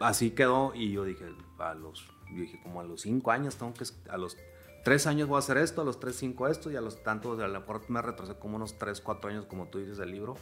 así 0.00 0.32
quedó 0.32 0.74
y 0.74 0.92
yo 0.92 1.04
dije, 1.04 1.24
a 1.58 1.74
los, 1.74 2.06
dije, 2.34 2.60
como 2.62 2.80
a 2.80 2.84
los 2.84 3.02
cinco 3.02 3.30
años 3.30 3.56
tengo 3.56 3.72
que, 3.72 3.84
a 4.10 4.16
los 4.16 4.36
tres 4.84 5.06
años 5.06 5.28
voy 5.28 5.36
a 5.36 5.38
hacer 5.38 5.58
esto, 5.58 5.82
a 5.82 5.84
los 5.84 6.00
tres, 6.00 6.16
cinco 6.16 6.48
esto 6.48 6.70
y 6.70 6.76
a 6.76 6.80
los 6.80 7.02
tantos, 7.02 7.38
a 7.38 7.46
lo 7.46 7.60
mejor 7.60 7.88
me 7.88 8.02
retrasé 8.02 8.34
como 8.34 8.56
unos 8.56 8.78
tres, 8.78 9.00
cuatro 9.00 9.30
años 9.30 9.46
como 9.46 9.68
tú 9.68 9.78
dices 9.78 9.98
del 9.98 10.10
libro, 10.10 10.36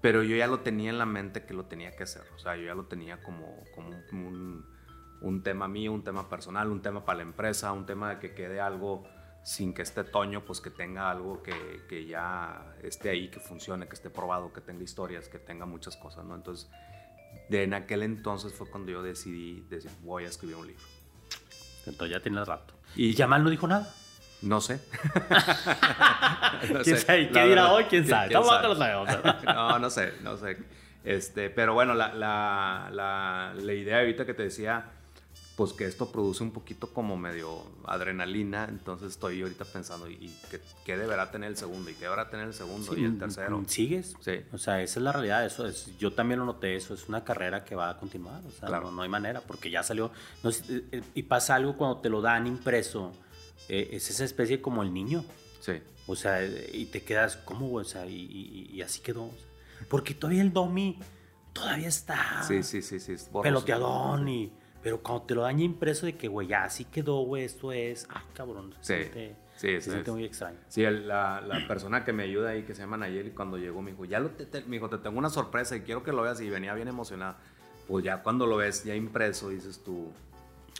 pero 0.00 0.22
yo 0.22 0.34
ya 0.34 0.46
lo 0.46 0.60
tenía 0.60 0.90
en 0.90 0.98
la 0.98 1.06
mente 1.06 1.44
que 1.44 1.54
lo 1.54 1.66
tenía 1.66 1.94
que 1.94 2.04
hacer, 2.04 2.22
o 2.34 2.38
sea, 2.38 2.56
yo 2.56 2.64
ya 2.64 2.74
lo 2.74 2.86
tenía 2.86 3.22
como, 3.22 3.64
como 3.74 3.90
un, 4.12 4.64
un 5.20 5.42
tema 5.42 5.68
mío, 5.68 5.92
un 5.92 6.04
tema 6.04 6.30
personal, 6.30 6.70
un 6.70 6.80
tema 6.80 7.04
para 7.04 7.18
la 7.18 7.22
empresa, 7.24 7.72
un 7.72 7.84
tema 7.84 8.10
de 8.10 8.18
que 8.20 8.34
quede 8.34 8.60
algo 8.60 9.04
sin 9.44 9.74
que 9.74 9.82
esté 9.82 10.04
Toño, 10.04 10.44
pues 10.44 10.60
que 10.60 10.70
tenga 10.70 11.10
algo 11.10 11.42
que, 11.42 11.82
que, 11.86 12.06
ya 12.06 12.74
esté 12.82 13.10
ahí, 13.10 13.28
que 13.28 13.38
funcione, 13.38 13.86
que 13.86 13.94
esté 13.94 14.08
probado, 14.08 14.52
que 14.52 14.62
tenga 14.62 14.82
historias, 14.82 15.28
que 15.28 15.38
tenga 15.38 15.66
muchas 15.66 15.96
cosas, 15.96 16.24
¿no? 16.24 16.34
Entonces, 16.34 16.70
de 17.50 17.62
en 17.62 17.74
aquel 17.74 18.02
entonces 18.02 18.54
fue 18.54 18.68
cuando 18.70 18.90
yo 18.90 19.02
decidí 19.02 19.60
decir, 19.68 19.90
voy 20.02 20.24
a 20.24 20.28
escribir 20.28 20.56
un 20.56 20.66
libro. 20.66 20.82
Entonces 21.86 22.16
ya 22.16 22.22
tiene 22.22 22.42
rato. 22.42 22.72
¿Y 22.96 23.12
Yamal 23.12 23.44
no 23.44 23.50
dijo 23.50 23.68
nada? 23.68 23.92
No 24.40 24.62
sé. 24.62 24.80
no 26.72 26.80
¿Quién 26.82 26.96
sé. 26.96 26.98
sabe? 26.98 27.30
¿Qué 27.30 27.46
dirá 27.46 27.70
hoy? 27.72 27.84
¿Quién 27.84 28.06
sabe? 28.06 28.28
¿Quién 28.28 28.42
sabe? 28.44 29.44
no, 29.44 29.78
no 29.78 29.90
sé, 29.90 30.14
no 30.22 30.38
sé. 30.38 30.56
Este, 31.04 31.50
pero 31.50 31.74
bueno, 31.74 31.92
la, 31.92 32.14
la, 32.14 32.88
la, 32.90 33.52
la 33.54 33.72
idea 33.74 33.98
ahorita 33.98 34.24
que 34.24 34.32
te 34.32 34.44
decía 34.44 34.90
pues 35.56 35.72
que 35.72 35.86
esto 35.86 36.10
produce 36.10 36.42
un 36.42 36.50
poquito 36.50 36.92
como 36.92 37.16
medio 37.16 37.62
adrenalina, 37.84 38.66
entonces 38.68 39.12
estoy 39.12 39.40
ahorita 39.42 39.64
pensando, 39.64 40.10
¿y 40.10 40.32
qué, 40.50 40.60
qué 40.84 40.96
deberá 40.96 41.30
tener 41.30 41.48
el 41.50 41.56
segundo? 41.56 41.90
¿Y 41.90 41.94
qué 41.94 42.04
deberá 42.06 42.28
tener 42.28 42.48
el 42.48 42.54
segundo? 42.54 42.96
¿Y 42.96 43.04
el 43.04 43.18
tercero? 43.18 43.62
¿Sigues? 43.68 44.16
Sí. 44.20 44.40
O 44.52 44.58
sea, 44.58 44.82
esa 44.82 44.98
es 44.98 45.04
la 45.04 45.12
realidad, 45.12 45.46
eso 45.46 45.66
es, 45.66 45.96
yo 45.96 46.12
también 46.12 46.40
lo 46.40 46.46
noté, 46.46 46.74
eso 46.74 46.92
es 46.94 47.08
una 47.08 47.22
carrera 47.22 47.64
que 47.64 47.76
va 47.76 47.90
a 47.90 47.96
continuar, 47.98 48.42
o 48.44 48.50
sea, 48.50 48.66
Claro. 48.68 48.86
no, 48.90 48.96
no 48.96 49.02
hay 49.02 49.08
manera, 49.08 49.42
porque 49.42 49.70
ya 49.70 49.82
salió, 49.84 50.10
no 50.42 50.50
eh, 50.50 50.54
eh, 50.90 51.02
y 51.14 51.22
pasa 51.22 51.54
algo 51.54 51.76
cuando 51.76 51.98
te 52.00 52.08
lo 52.08 52.20
dan 52.20 52.48
impreso, 52.48 53.12
eh, 53.68 53.90
es 53.92 54.10
esa 54.10 54.24
especie 54.24 54.60
como 54.60 54.82
el 54.82 54.92
niño, 54.92 55.24
Sí. 55.60 55.74
o 56.08 56.16
sea, 56.16 56.42
eh, 56.42 56.68
y 56.72 56.86
te 56.86 57.02
quedas, 57.04 57.36
¿cómo? 57.36 57.72
O 57.72 57.84
sea, 57.84 58.06
y, 58.06 58.14
y- 58.16 58.70
y 58.72 58.82
así 58.82 59.00
quedó, 59.00 59.30
porque 59.88 60.14
todavía 60.14 60.42
el 60.42 60.52
domi 60.52 60.98
todavía 61.52 61.86
está 61.88 62.42
Sí, 62.42 62.64
sí, 62.64 62.82
sí, 62.82 62.98
sí. 62.98 63.12
es 63.12 63.30
peloteadón 63.40 64.28
y... 64.28 64.52
Pero 64.84 65.02
cuando 65.02 65.24
te 65.24 65.34
lo 65.34 65.42
dan 65.42 65.58
ya 65.58 65.64
impreso 65.64 66.06
de 66.06 66.16
que, 66.16 66.28
güey, 66.28 66.46
ya 66.46 66.62
así 66.64 66.84
quedó, 66.84 67.22
güey, 67.22 67.42
esto 67.44 67.72
es... 67.72 68.06
Ah, 68.10 68.22
cabrón. 68.34 68.72
Sí, 68.82 68.86
Se 68.92 69.00
siente, 69.02 69.36
sí, 69.56 69.68
se 69.80 69.90
siente 69.90 70.10
muy 70.12 70.24
extraño. 70.24 70.58
Sí, 70.68 70.82
la, 70.82 71.40
la 71.40 71.66
persona 71.66 72.04
que 72.04 72.12
me 72.12 72.22
ayuda 72.24 72.50
ahí, 72.50 72.62
que 72.64 72.74
se 72.74 72.82
llama 72.82 72.98
Nayeli, 72.98 73.30
cuando 73.30 73.56
llegó 73.56 73.80
me 73.82 73.90
dijo, 73.92 74.04
ya 74.04 74.20
lo 74.20 74.28
te, 74.30 74.44
te- 74.46 74.60
me 74.66 74.76
dijo, 74.76 74.88
te 74.90 74.98
tengo 74.98 75.18
una 75.18 75.30
sorpresa 75.30 75.74
y 75.74 75.80
quiero 75.80 76.02
que 76.04 76.12
lo 76.12 76.20
veas. 76.22 76.40
Y 76.42 76.50
venía 76.50 76.74
bien 76.74 76.86
emocionada. 76.88 77.38
Pues 77.88 78.04
ya 78.04 78.22
cuando 78.22 78.46
lo 78.46 78.58
ves 78.58 78.84
ya 78.84 78.94
impreso, 78.94 79.48
dices 79.48 79.82
tú, 79.82 80.12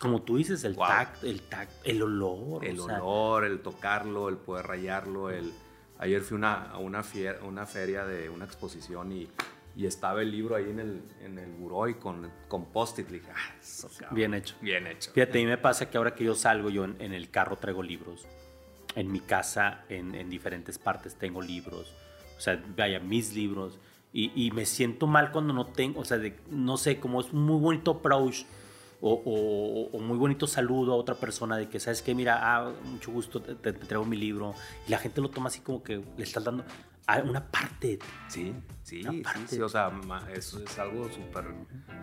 Como 0.01 0.21
tú 0.23 0.37
dices, 0.37 0.63
el 0.65 0.75
Wow. 0.75 0.87
tacto, 0.87 1.27
el 1.27 1.41
tacto, 1.43 1.75
el 1.85 2.03
olor. 2.03 2.65
el 2.65 2.79
o 2.81 2.85
sea, 2.87 3.03
olor, 3.03 3.45
el 3.47 3.61
tocarlo, 3.61 4.29
el 4.29 4.37
poder 4.37 4.67
rayarlo, 4.67 5.31
el... 5.31 5.51
Ayer 5.99 6.21
fui 6.21 6.37
una, 6.37 6.71
a 6.71 6.79
una, 6.79 7.03
fier- 7.03 7.41
una 7.43 7.65
feria 7.67 8.05
de 8.05 8.29
una 8.29 8.45
exposición 8.45 9.13
y, 9.13 9.29
y 9.77 9.87
estaba 9.87 10.22
el 10.22 10.31
libro 10.31 10.55
ahí 10.57 10.70
en 10.70 10.79
el, 10.81 11.03
en 11.22 11.39
el 11.39 11.51
buró 11.53 11.89
y 11.89 11.95
con, 11.95 12.31
con 12.49 12.66
post-it. 12.66 13.09
Le 13.11 13.18
dije, 13.18 13.31
ah, 13.35 13.55
eso, 13.61 13.89
cabrón". 13.99 14.14
Bien 14.16 14.35
hecho. 14.35 14.55
Bien 14.61 14.87
hecho. 14.87 15.11
Fíjate, 15.12 15.39
a 15.39 15.43
mí 15.43 15.47
me 15.47 15.59
pasa 15.59 15.91
que 15.91 15.99
ahora 15.99 16.14
que 16.14 16.25
yo 16.25 16.35
salgo, 16.35 16.70
yo 16.70 16.85
en, 16.85 16.97
en 17.01 17.12
el 17.12 17.31
carro 17.31 17.57
traigo 17.57 17.83
libros. 17.83 18.27
En 18.95 19.11
mi 19.11 19.18
casa, 19.20 19.85
en, 19.89 20.14
en 20.14 20.31
diferentes 20.31 20.79
partes, 20.79 21.16
tengo 21.16 21.43
libros. 21.43 21.93
O 22.39 22.41
sea, 22.41 22.62
vaya, 22.77 23.01
mis 23.01 23.35
libros. 23.35 23.79
Y, 24.12 24.31
y 24.47 24.53
me 24.53 24.64
siento 24.64 25.09
mal 25.09 25.33
cuando 25.33 25.53
no 25.53 25.66
tengo, 25.66 26.01
o 26.01 26.05
sea, 26.05 26.18
de- 26.18 26.39
no 26.49 26.77
sé, 26.77 27.01
como 27.01 27.20
es 27.20 27.33
muy 27.33 27.59
bonito 27.61 27.91
approach 27.91 28.45
o, 29.01 29.12
o- 29.25 29.97
o 29.97 30.01
muy 30.01 30.16
bonito 30.16 30.47
saludo 30.47 30.93
a 30.93 30.97
otra 30.97 31.16
persona 31.16 31.57
de 31.57 31.68
que, 31.68 31.81
¿sabes 31.81 32.01
qué? 32.01 32.14
Mira, 32.14 32.39
ah, 32.41 32.72
mucho 32.85 33.11
gusto, 33.11 33.43
te, 33.43 33.57
te- 33.57 33.72
te 33.72 33.87
traigo 33.87 34.05
mi 34.05 34.16
libro. 34.16 34.55
Y 34.87 34.93
la 34.93 34.99
gente 34.99 35.20
lo 35.20 35.31
toma 35.31 35.49
así 35.49 35.61
como 35.61 35.83
que 35.83 35.97
le 36.16 36.22
estás 36.22 36.45
dando 36.45 36.64
a 37.07 37.18
una 37.18 37.51
parte 37.51 37.89
de 37.89 37.97
ti. 37.97 38.07
Sí, 38.29 38.55
sí, 38.85 39.01
Una 39.01 39.12
sí, 39.12 39.22
sí, 39.49 39.61
o 39.61 39.68
sea, 39.68 39.91
eso 40.32 40.61
es 40.64 40.78
algo 40.78 41.11
súper 41.11 41.47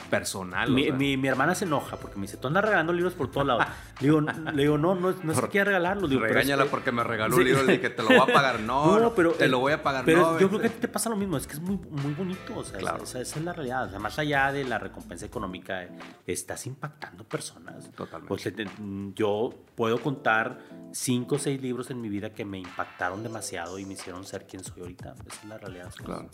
personal. 0.10 0.70
o 0.70 0.74
Mi, 0.74 0.84
sea. 0.86 0.94
mi- 0.94 1.16
mi 1.18 1.28
hermana 1.28 1.56
se 1.56 1.66
enoja 1.66 1.96
porque 1.98 2.18
me 2.18 2.24
dice, 2.24 2.38
tú 2.38 2.48
andas 2.48 2.64
regalando 2.66 2.92
libros 2.92 3.14
por 3.14 3.32
todos 3.32 3.48
lados. 3.48 3.66
Le 4.00 4.08
digo, 4.08 4.20
le 4.22 4.62
digo 4.64 4.78
no, 4.78 4.96
no, 4.96 5.14
no 5.24 5.32
es 5.32 5.40
que 5.42 5.48
quiera 5.48 5.66
regalarlos. 5.66 6.10
Digo, 6.10 6.22
pero 6.22 6.32
es 6.32 6.36
Regáñala 6.46 6.64
que- 6.66 6.70
porque 6.70 6.92
me 6.92 7.04
regaló 7.04 7.34
Sí. 7.36 7.40
un 7.42 7.46
libro 7.48 7.64
y 7.64 7.78
dije, 7.78 7.90
te 7.92 8.02
lo 8.04 8.10
voy 8.10 8.18
a 8.18 8.26
pagar. 8.34 8.60
No, 8.62 9.00
no, 9.00 9.12
te 9.12 9.48
lo 9.48 9.60
voy 9.60 9.74
a 9.74 9.82
pagar. 9.82 10.04
Pero 10.06 10.34
no, 10.34 10.40
yo 10.40 10.48
creo 10.50 10.60
que 10.60 10.66
a 10.66 10.68
este- 10.68 10.78
ti 10.80 10.82
te 10.82 10.88
pasa 10.88 11.10
lo 11.10 11.16
mismo, 11.16 11.38
es 11.38 11.48
que 11.48 11.54
es 11.54 11.60
muy, 11.62 11.78
muy 11.78 12.14
bonito, 12.14 12.58
o 12.58 12.64
sea, 12.64 12.78
Claro. 12.80 13.04
esa, 13.04 13.22
esa 13.22 13.40
es 13.40 13.46
la 13.46 13.54
realidad. 13.54 13.88
O 13.88 13.90
sea, 13.92 14.00
más 14.00 14.18
allá 14.20 14.52
de 14.52 14.64
la 14.66 14.78
recompensa 14.80 15.26
económica, 15.26 15.84
eh, 15.84 15.90
estás 16.28 16.66
impactando 16.68 17.24
personas. 17.24 17.90
Totalmente. 17.92 18.28
Pues, 18.28 18.46
eh, 18.48 18.54
mm, 18.80 19.14
yo 19.14 19.52
puedo 19.76 20.00
contar 20.02 20.60
cinco 20.94 21.36
o 21.36 21.40
seis 21.40 21.62
libros 21.62 21.90
en 21.92 22.02
mi 22.02 22.10
vida 22.10 22.32
que 22.32 22.44
me 22.46 22.58
impactaron 22.60 23.24
demasiado 23.24 23.78
y 23.80 23.86
me 23.86 23.94
hicieron 23.94 24.26
ser 24.26 24.46
quien 24.48 24.64
soy 24.64 24.82
ahorita. 24.82 25.14
Esa 25.28 25.42
es 25.42 25.46
la 25.46 25.58
realidad. 25.58 25.92
Claro. 26.04 26.30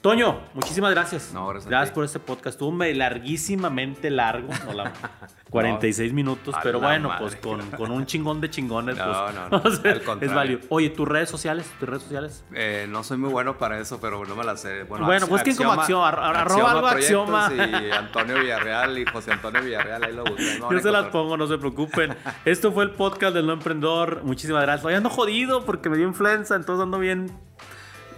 Toño, 0.00 0.40
muchísimas 0.54 0.92
gracias. 0.92 1.32
No, 1.32 1.48
gracias 1.48 1.88
ti. 1.88 1.94
por 1.94 2.04
este 2.04 2.20
podcast. 2.20 2.54
Estuvo 2.54 2.70
me- 2.70 2.94
larguísimamente 2.94 4.08
largo, 4.10 4.48
no 4.66 4.72
la- 4.72 4.92
46 5.50 6.12
minutos, 6.12 6.54
pero 6.62 6.80
bueno, 6.80 7.08
madre. 7.08 7.20
pues 7.24 7.36
con, 7.36 7.70
con 7.76 7.90
un 7.90 8.04
chingón 8.06 8.40
de 8.40 8.50
chingones, 8.50 8.96
No, 8.98 9.04
pues, 9.04 9.34
no, 9.34 9.48
no, 9.48 9.56
al 10.12 10.22
es 10.22 10.34
válido. 10.34 10.60
Oye, 10.68 10.90
tus 10.90 11.08
redes 11.08 11.28
sociales, 11.30 11.66
tus 11.80 11.88
redes 11.88 12.02
sociales. 12.02 12.44
Eh, 12.52 12.86
no 12.88 13.02
soy 13.04 13.16
muy 13.18 13.30
bueno 13.30 13.56
para 13.58 13.78
eso, 13.80 13.98
pero 14.00 14.24
no 14.24 14.36
me 14.36 14.44
la 14.44 14.56
sé. 14.56 14.82
Bueno, 14.84 15.06
Bueno, 15.06 15.24
Ax- 15.24 15.30
busquen 15.30 15.56
como 15.56 15.72
Axioma, 15.72 16.08
ar- 16.08 16.36
arroba 16.36 16.70
algo 16.72 16.88
Proyectos 16.88 17.34
Axioma. 17.34 17.50
Y 17.80 17.90
Antonio 17.90 18.38
Villarreal 18.40 18.98
y 18.98 19.04
José 19.06 19.32
Antonio 19.32 19.62
Villarreal, 19.62 20.04
ahí 20.04 20.12
lo 20.12 20.24
busqué. 20.24 20.58
Yo 20.70 20.80
se 20.80 20.90
las 20.90 21.06
pongo, 21.06 21.36
no 21.36 21.46
se 21.46 21.58
preocupen. 21.58 22.14
Esto 22.44 22.70
fue 22.72 22.84
el 22.84 22.90
podcast 22.90 23.34
del 23.34 23.46
no 23.46 23.54
emprendedor. 23.54 24.22
Muchísimas 24.24 24.62
gracias. 24.62 24.84
Hoy 24.84 24.94
ando 24.94 25.10
jodido 25.10 25.64
porque 25.64 25.88
me 25.88 25.96
dio 25.96 26.06
influenza, 26.06 26.54
entonces 26.54 26.82
ando 26.82 26.98
bien. 26.98 27.30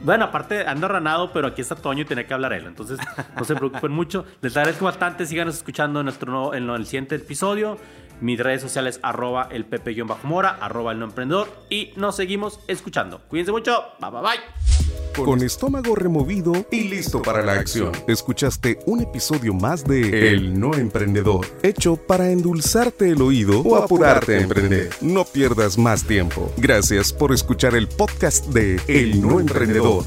Bueno, 0.01 0.26
aparte 0.26 0.66
ando 0.66 0.86
ranado, 0.88 1.32
pero 1.32 1.49
aquí 1.49 1.61
está 1.61 1.74
Toño 1.74 2.03
y 2.03 2.05
tenía 2.05 2.26
que 2.26 2.32
hablar 2.34 2.53
él. 2.53 2.66
Entonces, 2.66 2.99
no 3.36 3.44
se 3.44 3.55
preocupen 3.57 3.90
mucho. 4.01 4.24
Les 4.40 4.57
agradezco 4.57 4.84
bastante. 4.84 5.26
Síganos 5.26 5.57
escuchando 5.57 6.01
en 6.01 6.05
nuestro 6.07 6.30
nuevo- 6.30 6.55
en 6.55 6.68
el 6.70 6.86
siguiente 6.86 7.16
episodio. 7.16 7.78
Mis 8.21 8.39
redes 8.39 8.62
sociales, 8.62 9.01
arroba 9.03 9.49
el 9.51 9.64
pepe-mora, 9.64 10.59
arroba 10.61 10.93
el 10.93 10.99
no 10.99 11.07
emprendedor. 11.07 11.49
Y 11.71 11.93
nos 11.97 12.16
seguimos 12.16 12.61
escuchando. 12.69 13.21
Cuídense 13.29 13.53
mucho. 13.53 13.85
Bye, 14.01 14.11
bye, 14.11 14.21
bye. 14.21 15.25
Con 15.25 15.43
estómago 15.43 15.95
removido 15.97 16.53
y 16.71 16.85
listo 16.85 17.21
para 17.21 17.45
la 17.45 17.55
acción. 17.55 17.93
Escuchaste 18.07 18.79
un 18.87 19.01
episodio 19.01 19.53
más 19.53 19.85
de 19.85 20.33
El 20.33 20.59
No 20.59 20.75
Emprendedor, 20.75 21.47
hecho 21.62 21.97
para 21.97 22.31
endulzarte 22.31 23.11
el 23.11 23.21
oído 23.21 23.61
o 23.61 23.77
apurarte 23.77 24.37
a 24.37 24.41
emprender. 24.41 24.91
No 25.01 25.25
pierdas 25.25 25.77
más 25.77 26.05
tiempo. 26.05 26.53
Gracias 26.57 27.12
por 27.12 27.33
escuchar 27.33 27.75
el 27.75 27.89
podcast 27.89 28.47
de 28.47 28.81
El 28.87 29.21
No 29.21 29.41
Emprendedor. 29.41 30.05